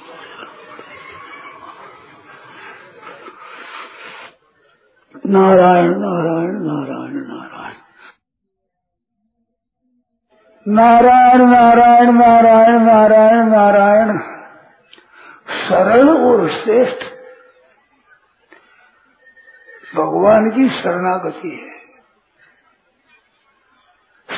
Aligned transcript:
नारायण 5.26 5.90
नारायण 5.98 6.52
नारायण 6.52 7.26
नारायण। 7.26 7.74
नारायण 10.68 11.50
नारायण 11.50 12.14
नारायण 12.14 12.82
नारायण 12.82 13.48
नारायण। 13.48 14.18
सरल 15.50 16.08
और 16.08 16.48
श्रेष्ठ। 16.48 17.02
भगवान 19.96 20.50
की 20.50 20.68
शरणागति 20.68 21.50
है। 21.50 21.76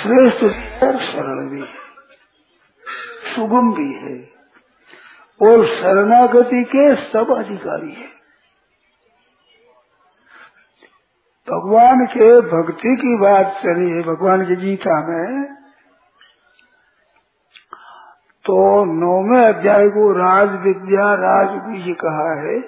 श्रेष्ठ 0.02 0.44
और 0.84 0.96
सरल 0.96 1.48
भी 1.48 1.60
है। 1.60 1.88
सुगम 3.34 3.74
भी 3.74 3.92
है। 3.92 4.38
और 5.42 5.66
शरणागति 5.66 6.64
के 6.64 6.94
सब 6.94 7.30
अधिकारी 7.30 7.92
है। 7.92 8.17
भगवान 11.48 12.04
के 12.06 12.28
भक्ति 12.48 12.94
की 12.96 13.12
बात 13.18 13.54
चली 13.62 13.90
है, 13.90 14.00
भगवान 14.04 14.44
की 14.46 14.56
गीता 14.56 14.96
में 15.02 15.56
तो 18.44 18.58
नौवे 18.86 19.44
अध्याय 19.46 19.88
को 19.88 20.10
राज 20.12 20.50
विद्या, 20.62 21.06
राज 21.14 21.48
बीज 21.62 21.96
कहा 22.00 22.28
है। 22.40 22.58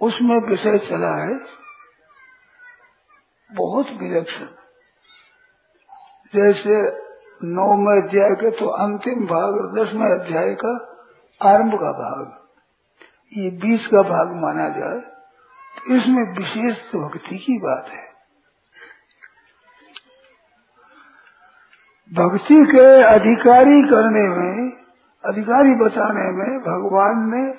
उसमें 0.00 0.38
विषय 0.40 0.78
चला 0.80 1.14
है। 1.16 1.34
बहुत 3.50 3.90
विलक्षण। 4.00 4.46
जैसे 6.34 6.78
नौवे 7.50 7.98
अध्याय 7.98 8.34
के 8.34 8.50
तो 8.50 8.66
अंतिम 8.78 9.26
भाग 9.26 9.56
और 9.56 9.68
दसवें 9.74 10.08
अध्याय 10.10 10.54
का 10.64 10.72
आरंभ 11.40 11.74
का 11.74 11.92
भाग, 11.94 12.32
ये 13.32 13.50
बीस 13.58 13.86
का 13.86 14.02
भाग 14.04 14.34
माना 14.36 14.68
जाए। 14.70 15.15
इसमें 15.78 16.38
विशेष 16.38 16.94
भक्ति 16.94 17.38
की 17.38 17.58
बात 17.58 17.88
है। 17.88 18.06
भक्ति 22.12 22.64
के 22.72 23.02
अधिकारी 23.02 23.82
करने 23.82 24.28
में, 24.28 24.72
अधिकारी 25.24 25.74
बताने 25.74 26.30
में 26.30 26.60
भगवान 26.60 27.30
ने 27.34 27.52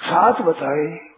सात 0.00 0.40
बताए। 0.40 1.10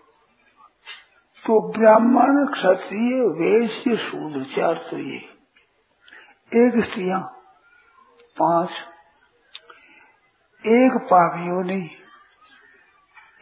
तो 1.44 1.78
ब्राह्मण, 1.78 2.47
क्षत्रिय, 2.47 3.20
वैश्य, 3.22 3.97
शूद्र 3.97 4.44
चार 4.56 4.75
तो 4.75 4.98
ये 4.98 5.16
एक 6.52 6.84
स्त्रिया, 6.84 7.19
पाँच, 8.38 8.70
एक 10.66 10.92
पापियों 10.97 11.64
नहीं 11.64 11.88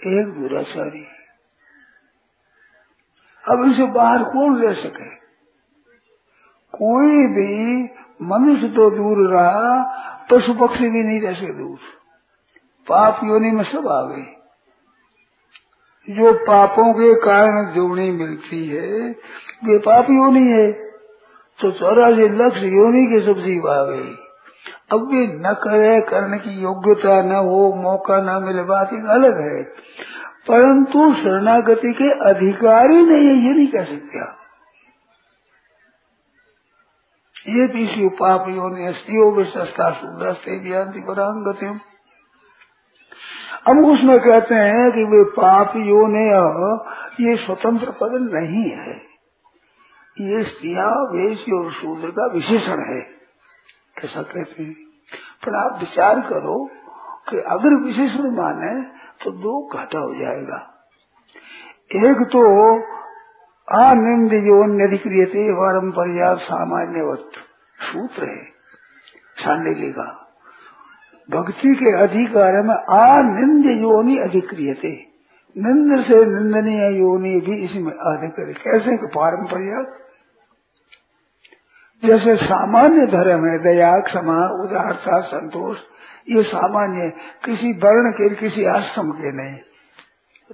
एक 0.06 0.26
दुराचारी 0.38 1.06
अब 3.48 3.72
इसे 3.72 3.86
बाहर 3.86 4.24
कौन 4.24 4.62
रह 4.62 4.72
सके? 4.72 5.16
कोई 6.78 7.26
भी 7.26 7.84
मनुष्य 8.22 8.68
तो 8.68 8.90
दूर 8.90 9.30
रहा, 9.30 9.82
पशु 10.30 10.54
पक्षी 10.54 10.90
भी 10.90 11.02
नहीं 11.02 11.20
रह 11.20 11.34
सके 11.34 11.58
दूर। 11.58 11.78
पाप 12.88 13.20
योनि 13.24 13.50
में 13.50 13.64
सब 13.64 13.88
आ 13.88 14.02
गए। 14.02 14.36
जो 16.10 16.32
पापों 16.32 16.92
के 16.92 17.14
कारण 17.14 17.74
जोड़ी 17.74 18.10
मिलती 18.10 18.68
है, 18.68 19.10
वे 19.64 19.78
पाप 19.78 20.10
योनि 20.10 20.48
है। 20.48 20.72
तो 21.60 21.70
चौरासी 21.70 22.28
लक्ष्य 22.28 22.66
योनि 22.66 23.06
के 23.06 23.20
सब 23.20 23.40
जीव 23.40 23.70
आ 23.70 23.84
गई 23.84 24.29
अब 24.92 25.08
भी 25.08 25.26
न 25.26 25.52
करे, 25.52 26.00
करने 26.00 26.38
की 26.38 26.50
योग्यता 26.50 27.22
न 27.22 27.32
हो, 27.32 27.82
मौका 27.82 28.20
न 28.20 28.44
मिले, 28.44 28.62
बात 28.62 28.90
एक 28.94 29.04
अलग 29.04 29.40
है। 29.40 29.62
परंतु 30.48 31.14
शरणागति 31.14 31.92
के 31.92 32.10
अधिकारी 32.10 33.02
नहीं 33.02 33.26
है, 33.26 33.34
ये 33.34 33.54
नहीं 33.54 33.66
कह 33.66 33.84
सकते 33.84 34.20
आप। 34.20 34.36
ये 37.48 37.68
तीसरी 37.68 38.08
पाप 38.08 38.48
योनि 38.48 38.86
अस्तियों 38.86 39.32
विशस्ता 39.32 39.90
सुदस्ते 39.90 40.58
ज्ञाति 40.58 41.00
परांगति 41.00 41.80
अब 43.68 43.78
उसमें 43.78 44.20
कहते 44.20 44.54
हैं 44.54 44.92
कि 44.92 45.04
वे 45.04 45.24
पाप 45.24 45.72
योनि 45.76 46.28
ये 47.28 47.36
स्वतंत्र 47.36 47.90
पद 47.90 48.30
नहीं 48.32 48.70
है। 48.70 49.10
ये 50.20 50.42
स्त्रिया 50.42 50.86
वेश 50.86 51.44
और 51.54 51.72
शूद्र 51.72 52.10
का 52.10 52.26
विशेषण 52.26 52.94
है। 52.94 53.19
ऐसा 54.04 54.22
कहते 54.22 54.62
हैं। 54.62 54.74
पर 55.44 55.56
आप 55.56 55.78
विचार 55.80 56.20
करो 56.20 56.56
कि 57.30 57.38
अगर 57.50 57.74
विशेषण 57.84 58.30
माने 58.36 58.72
तो 59.24 59.30
दो 59.30 59.54
घाटा 59.66 59.98
हो 59.98 60.14
जाएगा। 60.14 60.58
एक 62.00 62.22
तो 62.32 62.42
आनंद 63.68 64.32
योन 64.46 64.80
अधिक्रियते 64.86 65.42
वरम 65.52 65.90
पर्याप्त 65.90 66.42
सामान्यवत 66.42 67.38
सूत्र 67.78 68.28
है 68.28 68.44
छांडिली 69.38 69.92
का 69.92 70.08
भक्ति 71.28 71.74
के 71.74 71.92
अधिकार 72.02 72.62
में 72.62 72.74
आनंद 72.96 73.66
योनि 73.66 74.16
अधिक्रियते। 74.18 74.92
निंद 75.56 76.04
से 76.04 76.24
निंदनीय 76.26 76.98
योनि 76.98 77.34
भी 77.40 77.54
इसमें 77.64 77.92
अधिक 77.92 78.58
कैसे 78.58 78.96
पारंपरिक 79.06 79.96
जैसे 82.04 82.36
सामान्य 82.36 83.06
धर्म 83.06 83.48
है 83.48 83.58
दया 83.58 83.98
क्षमा 83.98 84.46
उदारता, 84.46 85.20
संतोष, 85.20 85.78
ये 86.28 86.42
सामान्य 86.42 87.12
किसी 87.44 87.72
वर्ण 87.72 88.10
के, 88.10 88.34
किसी 88.34 88.64
आश्रम 88.64 89.10
के 89.10 89.32
नहीं। 89.32 89.56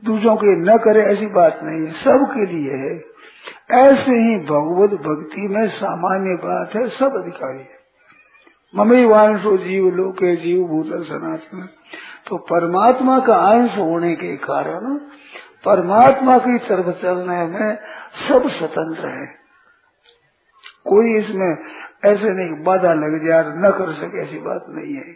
दूसरों 0.05 0.37
के 0.37 0.47
न 0.47 0.79
करे 0.79 1.03
ऐसी 1.03 1.27
बात 1.27 1.61
नहीं 1.63 1.87
है। 1.87 1.93
सबके 1.93 2.47
लिए 2.47 2.73
है। 2.73 3.05
ऐसे 3.71 4.11
ही 4.11 4.39
भगवत 4.39 4.91
भक्ति 4.91 5.49
में 5.49 5.69
सामान्य 5.69 6.35
बात 6.35 6.75
है। 6.75 6.89
सब 6.89 7.17
अधिकारी 7.17 7.59
है। 7.59 7.77
ममी 8.77 9.05
वांशो 9.05 9.57
जीव, 9.57 9.95
लोके 9.95 10.37
जीव, 10.37 10.67
भूतल 10.67 11.03
सनातन। 11.03 11.69
तो 12.27 12.37
परमात्मा 12.37 13.21
का 13.21 13.35
अंश 13.35 13.79
होने 13.79 14.17
के 14.17 14.37
कारण 14.37 14.95
परमात्मा 15.65 16.39
की 16.39 16.59
तरफ़ 16.59 17.03
चलने 17.03 17.47
में 17.47 17.77
सब 18.29 18.49
स्वतंत्र 18.49 19.09
है। 19.09 19.46
कोई 20.87 21.17
इसमें 21.19 21.51
ऐसे 22.05 22.31
नहीं 22.31 22.63
बाधा 22.65 22.93
लग 22.95 23.19
जाए 23.27 23.45
न 23.57 23.71
कर 23.79 23.93
सके, 23.93 24.23
ऐसी 24.23 24.39
बात 24.39 24.67
नहीं 24.69 24.95
है। 24.95 25.13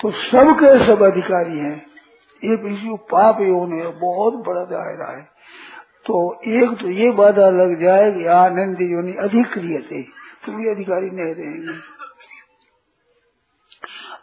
तो 0.00 0.10
सबके 0.10 0.86
सब 0.86 1.02
अधिकारी 1.02 1.58
हैं। 1.58 1.76
ये 2.42 2.56
पीछे 2.56 2.96
पाप 2.96 3.40
योग 3.40 3.72
है 3.72 3.86
बहुत 4.00 4.34
बड़ा 4.46 4.64
दायरा 4.64 5.10
है। 5.16 5.22
तो 6.06 6.16
एक 6.46 6.70
तो 6.70 6.90
ये 6.90 7.10
बाधा 7.10 7.50
लग 7.50 7.80
जाए 7.80 8.10
कि 8.12 8.24
आनंद 8.26 8.80
योनि 8.80 9.12
अधिक 9.12 9.52
क्रिय 9.52 9.78
थे 9.78 10.02
तो 10.44 10.52
ये 10.64 10.70
अधिकारी 10.70 11.10
नहीं 11.10 11.34
रहेंगे। 11.34 11.78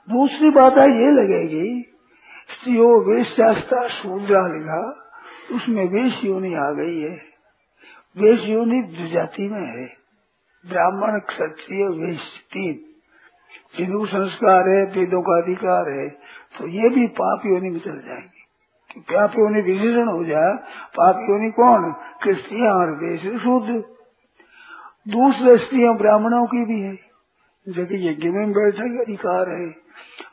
दूसरी 0.09 0.49
बाधा 0.49 0.83
ये 0.83 1.11
लगेगी, 1.11 1.81
स्त्रियो 2.49 2.87
वेशास्ता 3.01 3.87
शूद्रा 3.87 4.47
लिखा, 4.47 4.81
उसमें 5.51 5.85
वेश 5.85 6.23
योनि 6.23 6.53
आ 6.53 6.69
गई 6.71 6.99
है। 6.99 7.15
वेश 8.17 8.39
योनि 8.43 8.81
जाति 9.13 9.49
में 9.49 9.67
है। 9.79 10.02
ब्राह्मण 10.69 11.19
क्षत्रिय 11.19 11.87
वैश्य 11.87 12.79
जिनको 13.77 14.05
संस्कार 14.05 14.69
है 14.69 14.85
वेदों 14.85 15.21
का 15.21 15.41
अधिकार 15.41 15.91
है 15.91 16.09
तो 16.57 16.67
ये 16.67 16.89
भी 16.89 17.07
पाप 17.07 17.41
योनि 17.45 17.69
में 17.69 17.79
चल 17.79 18.01
जाएँगे। 18.05 18.43
पाप 18.99 19.39
योनि 19.39 19.61
विशेषण 19.61 20.07
हो 20.07 20.23
जाए 20.23 20.53
पाप 20.87 21.15
योनि 21.29 21.51
कौन? 21.51 21.91
क्रिस्तिया 21.91 22.73
और 22.73 22.91
वैश्य 22.91 23.29
शुद्ध। 23.29 23.83
दूसरे 25.07 25.57
स्त्रियों 25.57 25.97
ब्राह्मणों 25.97 26.45
की 26.45 26.65
भी 26.65 26.81
है। 26.81 26.95
जबकि 27.69 28.09
यज्ञ 28.09 28.29
में 28.29 28.51
बैठने 28.51 29.03
अधिकार 29.03 29.61
है, 29.61 29.75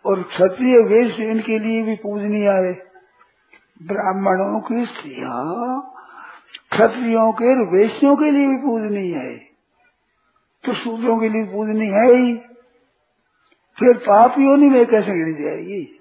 और 0.06 0.22
क्षत्रिय 0.22 0.78
वेश 0.78 1.20
इनके 1.20 1.58
लिए 1.58 1.82
भी 1.82 1.96
पूजनीय 1.96 2.50
है। 2.50 2.72
ब्राह्मणों 3.82 4.60
की 4.60 4.86
स्त्रिया 4.86 5.32
क्षत्रियों 6.72 7.32
के 7.32 7.78
वेश्यों 7.78 8.16
के 8.16 8.30
लिए 8.30 8.48
भी 8.48 8.56
पूजनीय 8.56 9.14
है। 9.14 9.49
तो 10.64 10.74
शूद्रों 10.74 11.20
के 11.20 11.28
लिए 11.28 11.44
पूजनी 11.44 11.86
है 11.86 12.14
ही। 12.14 12.34
फिर 13.78 13.96
पाप 13.96 14.38
योनि 14.38 14.68
में 14.68 14.86
कैसे 14.86 15.12
गिर 15.12 15.44
जाएगी? 15.44 15.96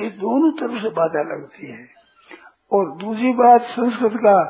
ये 0.00 0.10
दोनों 0.10 0.50
तरफ़ 0.52 0.82
से 0.82 0.90
बाधा 0.90 1.22
लगती 1.22 1.66
है। 1.66 1.88
और 2.72 2.96
दूसरी 2.96 3.32
बात, 3.32 3.60
संस्कृत 3.60 4.12
का 4.12 4.42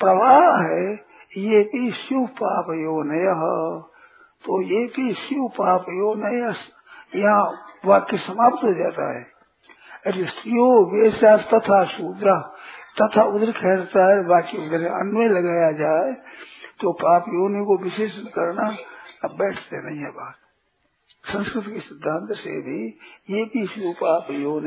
प्रवाह 0.00 0.62
है, 0.62 0.92
ये 1.36 1.62
भी 1.62 1.90
शिव 1.90 2.26
पाप 2.26 2.66
यो 2.70 3.80
तो 4.36 4.62
ये 4.62 4.86
भी 4.86 5.14
शिव 5.14 5.48
पाप 5.48 5.82
यो 5.82 6.14
नय, 6.16 6.54
यहाँ 7.20 7.72
वाक्य 7.84 8.16
समाप्त 8.16 8.64
हो 8.64 8.72
जाता 8.72 9.18
है। 9.18 9.22
अरे 10.06 10.24
स्त्रियो 10.24 10.66
वेशा 10.86 11.36
तथा 11.36 11.84
शूद्रा 11.84 12.55
तथा 12.96 13.22
उधर 13.30 13.52
खेलता 13.52 14.04
है, 14.10 14.22
बाकी 14.28 14.58
उधर 14.58 14.86
अन्वय 14.94 15.28
लगाया 15.28 15.70
जाए 15.74 16.12
तो 16.80 16.92
पाप 16.94 17.24
योनि 17.28 17.64
को 17.64 17.76
विशेष 17.82 18.18
करना 18.34 18.66
अब 19.24 19.36
बैठते 19.38 19.76
नहीं 19.86 20.00
है 20.00 20.10
बात। 20.10 20.34
संस्कृत 21.26 21.64
के 21.64 21.80
सिद्धांत 21.80 22.32
से 22.32 22.50
भी 22.62 22.80
ये 23.30 23.44
भी 23.44 23.92
पाप 23.92 24.30
योन 24.30 24.66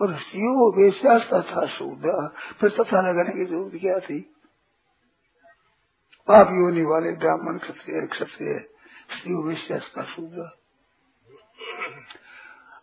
और 0.00 0.14
शिव 0.18 0.58
वेश्यास 0.76 1.22
तथा 1.32 1.66
शूद्र, 1.68 2.28
फिर 2.60 2.70
तथा 2.70 3.00
लगाने 3.00 3.32
की 3.32 3.44
ज़रूरत 3.44 3.72
क्या 3.80 3.98
थी? 3.98 4.18
पाप 6.28 6.50
योनि 6.52 6.84
वाले 6.84 7.12
ब्राह्मण 7.12 7.58
क्षत्रिय 7.58 8.06
क्षत्रिय, 8.06 8.58
शिव 9.14 9.56
का 9.96 10.02
शूद्र। 10.04 10.50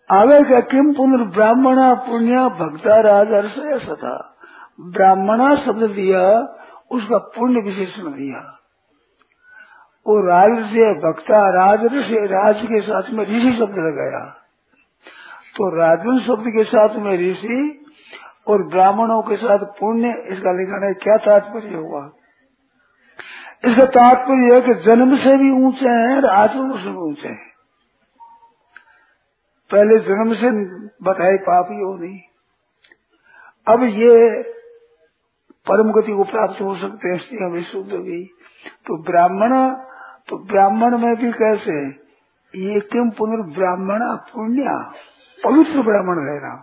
आगे 0.09 0.43
का 0.43 0.59
किम 0.67 0.93
पुनर्ब्राह्मणा 0.93 1.93
पुण्य 2.05 2.39
भक्ता 2.59 2.99
राजर्ष 3.01 3.55
सथा 3.85 4.15
ब्राह्मणा 4.79 5.55
शब्द 5.55 5.83
दिया, 5.83 6.21
उसका 6.91 7.17
पुण्य 7.17 7.61
विशेषण 7.61 8.03
दिया। 8.03 8.57
वो 10.07 10.27
राज 10.27 10.65
से, 10.65 10.93
भक्ता 10.93 11.49
राज 11.49 11.79
से 11.79 12.25
राज 12.25 12.61
के 12.61 12.81
साथ 12.81 13.03
में 13.09 13.23
ऋषि 13.25 13.57
शब्द 13.59 13.75
लगाया। 13.77 14.25
तो 15.55 15.75
राजन 15.75 16.19
शब्द 16.19 16.43
के 16.47 16.63
साथ 16.63 16.89
में 16.95 17.31
ऋषि 17.31 17.85
और 18.47 18.63
ब्राह्मणों 18.63 19.21
के 19.21 19.35
साथ 19.35 19.59
पुण्य, 19.59 20.23
इसका 20.27 20.51
लिखना 20.51 20.91
क्या 20.91 21.17
तात्पर्य 21.17 21.75
हुआ? 21.75 22.11
इसका 23.65 23.85
तात्पर्य 23.85 24.55
है 24.55 24.61
कि 24.61 24.73
जन्म 24.73 25.17
से 25.17 25.37
भी 25.37 25.51
ऊँचे 25.51 25.89
हैं 25.89 26.17
और 26.17 26.25
आचरण 26.25 26.77
से 26.77 26.89
भी 26.89 26.97
ऊँचे 26.97 27.27
हैं। 27.27 27.51
पहले 29.71 29.99
जन्म 29.99 30.33
से 30.33 30.51
बताए 31.03 31.37
पापी 31.37 31.73
हो 31.73 31.97
नहीं। 31.97 32.19
अब 33.67 33.83
ये 33.83 34.41
परम 35.67 35.91
गति 35.91 36.11
को 36.11 36.23
प्राप्त 36.23 36.61
हो 36.61 36.75
सकते 36.75 37.09
हैं 37.09 37.49
विशुद्ध 37.51 37.91
भी 37.91 38.23
तो 38.87 38.97
ब्राह्मण 39.03 39.53
तो 40.29 40.37
ब्राह्मण 40.45 40.97
में 40.97 41.15
भी 41.15 41.31
कैसे? 41.31 41.77
ये 42.53 42.79
किम 42.91 43.09
पुनर्ब्राह्मण 43.09 44.01
पुण्य, 44.27 44.71
पवित्र 45.39 45.81
ब्राह्मण 45.81 46.17
रहना 46.25 46.53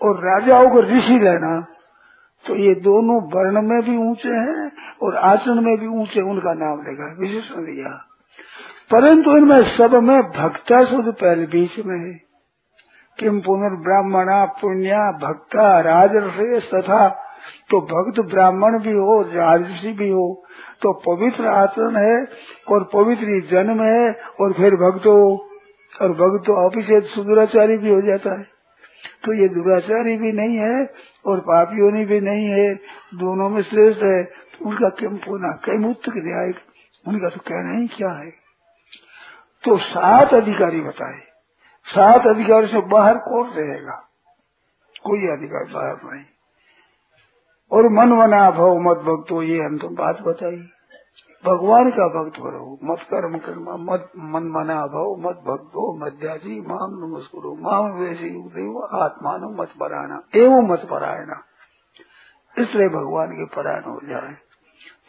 और 0.00 0.20
राजाओं 0.24 0.68
को 0.70 0.80
ऋषि 0.82 1.18
रहना। 1.18 1.60
तो 2.44 2.54
ये 2.56 2.74
दोनों 2.80 3.16
वर्ण 3.28 3.62
में 3.62 3.80
भी 3.82 3.96
ऊँचे 4.00 4.28
हैं 4.30 4.70
और 5.02 5.16
आचरण 5.16 5.60
में 5.60 5.76
भी 5.78 5.86
ऊँचे 6.00 6.20
उनका 6.30 6.52
नाम 6.54 6.82
लेगा 6.82 7.06
विशेषण 7.20 7.64
दिया 7.64 7.92
परंतु 8.90 9.36
इनमें 9.36 9.62
सब 9.76 9.94
में 10.02 10.20
भक्ता 10.30 10.84
शुद्ध 10.84 11.12
पहले 11.12 11.46
बीच 11.46 11.78
में 11.86 11.98
है। 11.98 12.14
किम 13.18 13.40
पुनर्ब्राह्मणा 13.40 14.44
पुण्य, 14.60 14.96
भक्ता 15.20 15.68
राजर्षय 15.80 16.60
तथा 16.68 17.02
तो 17.70 17.80
भक्त 17.80 18.20
ब्राह्मण 18.30 18.78
भी 18.78 18.92
हो 18.92 19.22
राजसी 19.22 19.92
भी 19.92 20.10
हो 20.10 20.44
तो 20.82 20.92
पवित्र 20.92 21.46
आचरण 21.46 21.96
है 21.96 22.26
और 22.72 22.90
पवित्र 22.94 23.40
जन्म 23.50 23.82
है 23.82 24.12
और 24.40 24.52
फिर 24.52 24.74
भक्त 24.74 25.06
हो। 25.06 25.50
और 26.02 26.12
भक्त 26.12 26.46
तो 26.46 26.68
अपिछेद 26.68 27.02
सुदुराचारी 27.02 27.76
भी 27.78 27.90
हो 27.90 28.00
जाता 28.00 28.30
है। 28.38 28.42
तो 29.24 29.32
ये 29.32 29.48
दुराचारी 29.48 30.16
भी 30.16 30.32
नहीं 30.32 30.56
है 30.56 30.90
और 31.26 31.40
पापियों 31.40 32.06
भी 32.06 32.20
नहीं 32.20 32.46
है। 32.46 32.74
दोनों 33.14 33.48
में 33.48 33.62
श्रेष्ठ 33.62 34.02
है। 34.02 34.24
तो 34.24 34.68
उनका 34.68 34.88
पुना? 35.26 35.60
कई 35.64 35.76
मुक्त 35.76 36.08
न्याय 36.08 36.52
उनका 37.08 37.28
तो 37.28 37.40
कहना 37.40 37.78
ही 37.78 37.86
क्या 37.86 38.10
है? 38.10 38.30
तो 39.64 39.78
सात 39.78 40.34
अधिकारी 40.34 40.80
बताए। 40.80 41.20
सात 41.86 42.26
अधिकारी 42.26 42.66
से 42.66 42.80
बाहर 42.80 43.14
कौन 43.18 43.48
रहेगा? 43.48 44.08
कोई 45.04 45.26
अधिकार 45.26 45.64
बाहर 45.64 46.14
नहीं। 46.14 46.24
और 47.72 47.88
मन 47.88 48.08
मना 48.08 48.50
भव, 48.50 48.78
मत 48.78 48.96
भक्तो, 48.96 49.42
ये 49.42 49.64
हम 49.64 49.78
तुम 49.78 49.94
बात 49.94 50.22
बताई। 50.22 50.68
भगवान 51.46 51.90
का 51.90 52.06
भक्त 52.08 52.40
बनो 52.40 52.78
मत 52.84 52.98
कर्म 52.98 53.38
कर्म, 53.38 53.92
मत 53.92 54.12
मन 54.16 54.42
मना 54.42 54.86
भव, 54.86 55.16
मत 55.18 55.36
भक्तो 55.36 56.06
मध्याजी 56.06 56.60
माम 56.60 57.06
नमस्कुरो 57.06 57.54
माम 57.54 57.92
वैसे 57.92 58.26
युग 58.26 58.88
आत्मानो 58.92 59.48
मत 59.48 59.68
परायणा, 59.80 60.20
एवं 60.34 60.68
मत 60.68 60.86
परायणा। 60.90 61.44
इसलिए 62.58 62.88
भगवान 62.88 63.26
के 63.26 63.44
परायण 63.44 63.82
हो 63.82 64.00
जाए। 64.04 64.34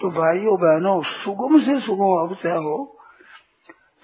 तो 0.01 0.10
भाइयों, 0.10 0.56
बहनों, 0.56 1.01
सुगम 1.01 1.60
से 1.60 1.80
सुगम 1.80 2.36
क्या 2.42 2.56
हो? 2.56 2.98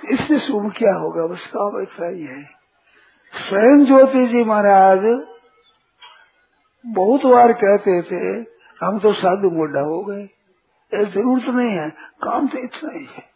तो 0.01 0.07
इससे 0.07 0.39
शुभ 0.39 0.73
क्या 0.77 0.95
होगा? 0.95 1.27
बस 1.27 1.51
काम 1.57 1.81
ऐसा 1.81 2.07
ही 2.07 2.21
है। 2.21 2.43
स्वयं 3.33 3.85
ज्योति 3.85 4.27
जी 4.27 4.43
महाराज 4.43 5.25
बहुत 6.85 7.25
बार 7.25 7.51
कहते 7.53 8.01
थे, 8.01 8.29
हम 8.81 8.99
तो 8.99 9.13
साधु 9.13 9.49
मोडा 9.49 9.81
हो 9.81 10.03
गए। 10.05 10.23
ऐसी 10.91 11.11
ज़रूरत 11.11 11.45
नहीं 11.47 11.71
है, 11.71 11.89
काम 12.23 12.47
तो 12.47 12.57
इतना 12.57 12.91
ही 12.93 13.05
है। 13.05 13.29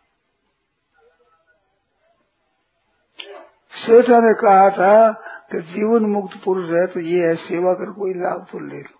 सेठा 3.74 4.20
ने 4.20 4.34
कहा 4.34 4.70
था 4.70 5.12
कि 5.52 5.62
जीवन 5.64 6.06
मुक्त 6.06 6.38
पुरुष 6.44 6.70
है 6.70 6.86
तो 6.88 7.00
ये 7.00 7.28
है 7.28 7.36
सेवा 7.38 7.74
कर 7.74 7.92
कोई 7.92 8.14
लाभ 8.14 8.46
तो 8.52 8.60
ले 8.60 8.80
लो। 8.80 9.00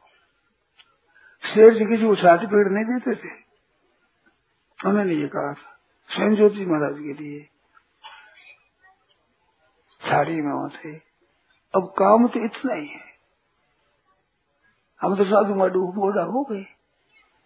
शेर 1.44 1.74
जी 1.74 1.86
किसी 1.86 2.08
को 2.08 2.16
सर्टिफिकेट 2.16 2.72
नहीं 2.72 2.86
देते 2.86 3.16
थे। 3.16 3.34
उन्होंने 4.80 5.14
ये 5.14 5.28
कहा 5.28 5.54
था, 5.54 5.72
स्वयं 6.10 6.36
ज्योति 6.36 6.66
महाराज 6.66 7.00
के 7.00 7.14
लिए 7.14 7.42
साड़ी 10.02 10.42
में 10.42 10.70
थे 10.70 10.96
अब 11.74 11.94
काम 11.98 12.28
तो 12.28 12.46
इतना 12.46 12.74
ही 12.74 12.88
है। 12.88 13.15
हम 15.06 15.16
तो 15.16 15.26
साधु 15.26 15.56
माडू 15.56 15.94
मोड़ा 15.96 16.24
हो 16.24 16.44
गए। 16.44 16.66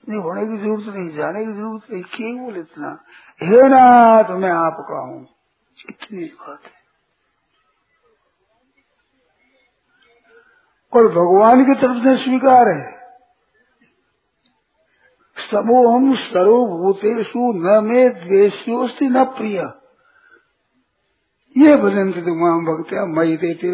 नहीं, 0.09 0.19
होने 0.19 0.47
की 0.47 0.57
ज़रूरत 0.57 0.85
नहीं, 0.85 1.09
जाने 1.09 1.45
की 1.45 1.53
ज़रूरत 1.53 1.81
नहीं, 1.91 2.03
केवल 2.03 2.59
इतना। 2.59 3.03
हे 3.43 3.67
नाथ, 3.67 4.29
मैं 4.29 4.49
आपका 4.49 4.99
हूँ। 4.99 5.27
इतनी 5.89 6.23
बात 6.23 6.61
है। 6.63 6.79
और 10.93 11.07
भगवान 11.07 11.65
की 11.65 11.81
तरफ़ 11.81 11.97
से 11.97 12.17
स्वीकार 12.17 12.67
है। 12.67 12.99
समोहम 15.51 16.15
सर्वभूतेषु 16.15 17.53
न 17.53 17.85
में 17.85 18.27
द्वेष्योस्ति 18.27 19.09
न 19.09 19.23
प्रिय। 19.23 19.61
ये 21.57 21.75
भजन 21.75 22.13
थे 22.13 22.21
तुम 22.21 22.39
भक्त्या 22.65 23.05
मई 23.05 23.37
देते 23.37 23.67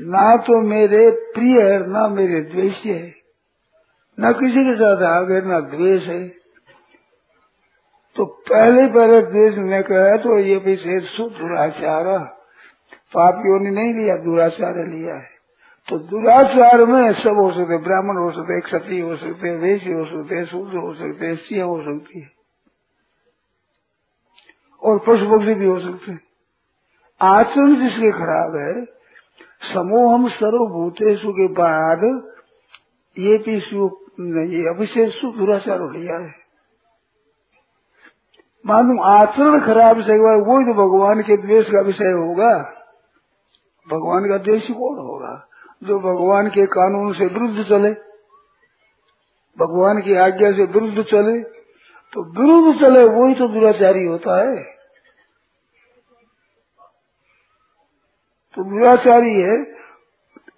ना 0.00 0.36
तो 0.36 0.60
मेरे 0.60 1.10
प्रिय 1.10 1.62
है, 1.62 1.86
ना 1.86 2.08
मेरे 2.08 2.40
द्वेष 2.40 2.84
है। 2.86 3.14
न 4.20 4.32
किसी 4.32 4.64
के 4.64 4.74
साथ 4.74 5.02
आगे 5.02 5.40
न 5.40 5.60
द्वेष 5.60 6.02
है। 6.02 6.28
तो 8.16 8.24
पहले 8.24 8.86
पहले 8.86 9.22
द्वेष 9.22 9.54
ने 9.54 9.82
कहा 9.82 10.16
तो 10.16 10.38
ये 10.38 10.56
भी 10.56 10.76
से 10.76 11.00
दुराचार 11.28 12.18
पापियों 13.14 13.60
ने 13.60 13.70
नहीं 13.70 13.94
लिया, 13.94 14.16
दुराचार 14.16 14.86
लिया 14.86 15.14
है। 15.14 15.28
तो 15.88 15.98
दुराचार 15.98 16.84
में 16.84 17.12
सब 17.12 17.38
हो 17.38 17.50
सकते, 17.50 17.78
ब्राह्मण 17.78 18.16
हो 18.16 18.30
सकते 18.30 18.60
क्षत्रिय 18.60 19.00
हो 19.00 19.16
सकते 19.16 19.56
वेश 19.56 19.86
हो 19.86 20.04
सकते, 20.04 20.44
शूद्र 20.44 20.78
हो 20.78 20.94
सकते, 20.94 21.36
स्त्री 21.36 21.60
हो 21.60 21.82
सकती 21.82 22.20
है। 22.20 22.30
और 24.82 24.98
पशु 24.98 25.26
पक्षी 25.26 25.54
भी 25.54 25.66
हो 25.66 25.78
सकते 25.80 26.12
आचरण 27.20 27.74
जिसके 27.74 28.10
खराब 28.10 28.56
है 28.56 29.03
समूहम 29.64 30.28
सर्वभूतेशु 30.30 31.32
के 31.32 31.46
बाद 31.54 32.04
ये 33.16 33.36
भी 33.38 33.54
ये 34.52 34.62
अभिशेष 34.68 35.20
दुराचार 35.36 35.80
हो 35.80 35.88
लिया 35.90 36.16
है। 36.16 36.32
मालूम 38.64 39.00
आचरण 39.02 39.60
खराब 39.60 40.00
से 40.02 40.18
वो 40.18 40.58
ही 40.58 40.66
तो 40.66 40.74
भगवान 40.74 41.22
के 41.22 41.36
द्वेष 41.36 41.66
का 41.66 41.80
विषय 41.80 42.10
होगा। 42.12 42.52
भगवान 43.88 44.28
का 44.28 44.38
द्वेष 44.38 44.66
कौन 44.68 44.98
होगा? 44.98 45.32
जो 45.82 45.98
भगवान 46.00 46.48
के 46.48 46.66
कानून 46.68 47.12
से 47.12 47.26
विरुद्ध 47.28 47.64
चले, 47.64 47.90
भगवान 49.58 50.00
की 50.02 50.14
आज्ञा 50.18 50.52
से 50.52 50.64
विरुद्ध 50.64 51.02
चले 51.02 51.40
तो 52.12 52.22
विरुद्ध 52.32 52.80
चले 52.80 53.04
वही 53.06 53.34
तो 53.34 53.48
दुराचारी 53.48 54.04
होता 54.04 54.38
है। 54.40 54.73
तो 58.54 58.64
दुराचारी 58.64 59.34
है, 59.34 59.56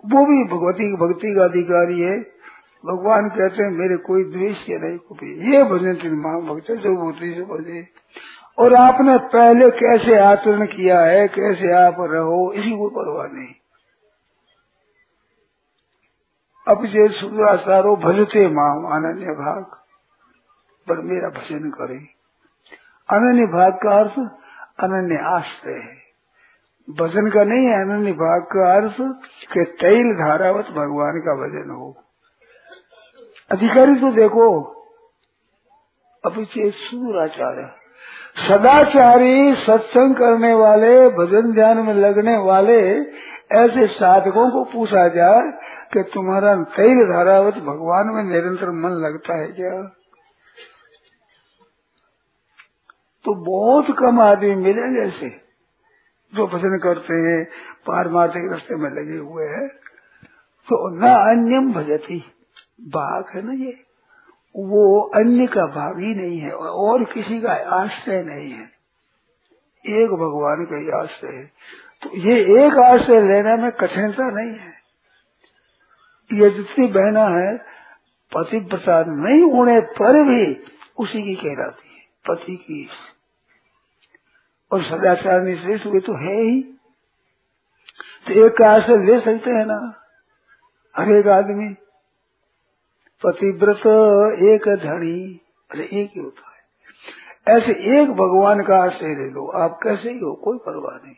वो 0.06 0.26
भी 0.26 0.44
भगवती 0.44 0.96
भक्ति 0.96 1.34
का 1.34 1.44
अधिकारी 1.44 2.00
है। 2.00 2.20
भगवान 2.86 3.28
कहते 3.28 3.62
हैं, 3.62 3.70
मेरे 3.70 3.96
कोई 3.96 4.24
द्वेष 4.24 4.68
या 4.68 4.78
नहीं 4.78 4.98
को 4.98 5.26
ये 5.26 5.64
भजन 5.64 5.94
तीन 5.94 6.14
माँ 6.14 6.40
भक्त 6.40 6.72
जो 6.72 6.96
भूति 6.96 7.34
से 7.34 7.42
भजे। 7.42 7.88
और 8.58 8.74
आपने 8.74 9.18
पहले 9.18 9.70
कैसे 9.70 10.18
आचरण 10.18 10.66
किया 10.66 11.00
है, 11.00 11.28
कैसे 11.28 11.72
आप 11.72 11.96
रहो, 12.00 12.52
इसी 12.52 12.70
को 12.70 12.88
परवाह 12.88 13.26
नहीं। 13.26 13.54
अब 16.68 16.86
जे 16.86 17.08
सुराचारो 17.08 17.96
भजते 17.96 18.48
माम, 18.48 18.84
अनन्य 18.84 19.26
भाग। 19.26 19.64
पर 20.88 21.00
मेरा 21.00 21.28
भजन 21.28 21.70
करे। 21.70 21.98
अनन्य 23.10 23.46
भाग 23.46 23.78
का 23.82 23.90
अर्थ, 23.90 24.12
अनन्य 24.80 25.16
आश्रय 25.16 25.72
है। 25.72 26.05
भजन 26.90 27.30
का 27.30 27.44
नहीं 27.44 27.66
है 27.66 27.74
अनन्य 27.74 28.12
भाग 28.12 28.42
का 28.42 28.74
अर्थ 28.76 28.96
के 29.52 29.64
तैल 29.64 30.14
धारावत 30.14 30.64
भगवान 30.64 31.18
का 31.18 31.34
भजन 31.34 31.70
हो। 31.70 31.96
अधिकारी 33.50 33.94
तो 33.94 34.12
देखो 34.12 34.62
अभिचेत 36.24 36.74
सुराचार्य, 36.74 37.70
सदाचारी, 38.48 39.54
सत्संग 39.54 40.14
करने 40.14 40.54
वाले, 40.54 41.08
भजन 41.08 41.52
ध्यान 41.52 41.78
में 41.78 41.94
लगने 41.94 42.36
वाले, 42.36 42.80
ऐसे 43.52 43.86
साधकों 43.86 44.50
को 44.50 44.64
पूछा 44.64 45.08
जाए 45.08 45.52
कि 45.92 46.02
तुम्हारा 46.02 46.54
तैल 46.62 47.06
धारावत 47.12 47.54
भगवान 47.54 48.06
में 48.06 48.22
निरंतर 48.24 48.70
मन 48.70 48.90
लगता 48.90 49.34
है 49.34 49.46
क्या? 49.46 49.82
तो 53.24 53.34
बहुत 53.34 53.96
कम 53.98 54.20
आदमी 54.20 54.54
मिले 54.54 54.88
जैसे 54.90 55.45
जो 56.32 56.46
भजन 56.46 56.78
करते 56.78 57.14
हैं 57.14 57.44
पारमार्थिक 57.86 58.50
रास्ते 58.50 58.76
में 58.76 58.90
लगे 58.90 59.18
हुए 59.18 59.46
हैं 59.46 59.68
तो 60.68 60.78
न 60.96 61.08
अन्यम 61.08 61.72
भजती। 61.72 62.18
भाग 62.88 63.30
है 63.34 63.42
ना 63.42 63.52
ये? 63.54 63.72
वो 64.54 65.00
अन्य 65.14 65.46
का 65.46 65.66
भाग 65.66 65.98
ही 66.00 66.14
नहीं 66.14 66.38
है, 66.38 66.52
और 66.52 67.04
किसी 67.04 67.40
का 67.40 67.52
आश्रय 67.74 68.22
नहीं 68.22 68.50
है। 68.50 68.70
एक 69.84 70.10
भगवान 70.10 70.64
का 70.64 70.76
ही 70.76 70.90
आश्रय 70.90 71.36
है। 71.36 71.44
तो 72.02 72.16
ये 72.18 72.66
एक 72.66 72.78
आश्रय 72.78 73.20
लेने 73.20 73.56
में 73.56 73.70
कठिनता 73.72 74.30
नहीं 74.30 74.50
है। 74.50 74.74
ये 76.30 76.50
जितनी 76.50 76.86
बहना 76.86 77.26
है 77.28 77.56
पति 78.32 78.60
प्रसाद 78.60 79.08
नहीं 79.08 79.42
होने 79.42 79.80
पर 79.80 80.22
भी 80.24 80.44
उसी 80.98 81.22
की 81.22 81.34
कहलाती 81.34 81.88
है, 81.88 82.02
पति 82.26 82.56
की 82.56 82.88
और 84.76 84.84
सदाचार 84.84 85.56
श्रेष्ठ 85.56 85.86
वे 85.86 86.00
तो 86.00 86.12
है 86.12 86.42
ही। 86.42 86.62
तो 88.26 88.46
एक 88.46 88.56
का 88.56 88.70
आश्रय 88.70 89.06
ले 89.06 89.20
सकते 89.20 89.50
हैं 89.50 89.66
ना? 89.66 89.94
हर 90.96 91.12
एक 91.12 91.26
आदमी। 91.26 91.74
पतिव्रत 93.22 93.80
एक 94.38 94.68
धनी, 94.68 95.40
अरे 95.70 95.84
एक 95.84 96.10
ही 96.14 96.20
होता 96.20 96.48
है। 96.48 96.56
ऐसे 97.56 97.72
एक 97.72 98.10
भगवान 98.10 98.62
का 98.62 98.78
आश्रय 98.78 99.14
ले 99.14 99.30
लो, 99.30 99.46
आप 99.46 99.78
कैसे 99.82 100.10
ही 100.10 100.18
हो, 100.18 100.34
कोई 100.34 100.58
परवाह 100.58 101.06
नहीं। 101.06 101.16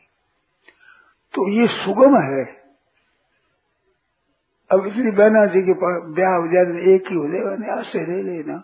तो 1.33 1.49
ये 1.49 1.67
सुगम 1.67 2.17
है। 2.17 2.45
अब 4.71 4.85
इसलिए 4.85 5.11
बहना 5.11 5.45
जी 5.45 5.61
के 5.61 5.73
ब्याह 6.13 6.35
हो 6.35 6.47
जाए 6.47 6.93
एक 6.95 7.07
ही 7.07 7.15
हो 7.15 7.27
जाए 7.27 7.79
आश्रय 7.79 8.05
ले 8.05 8.23
लेना। 8.23 8.63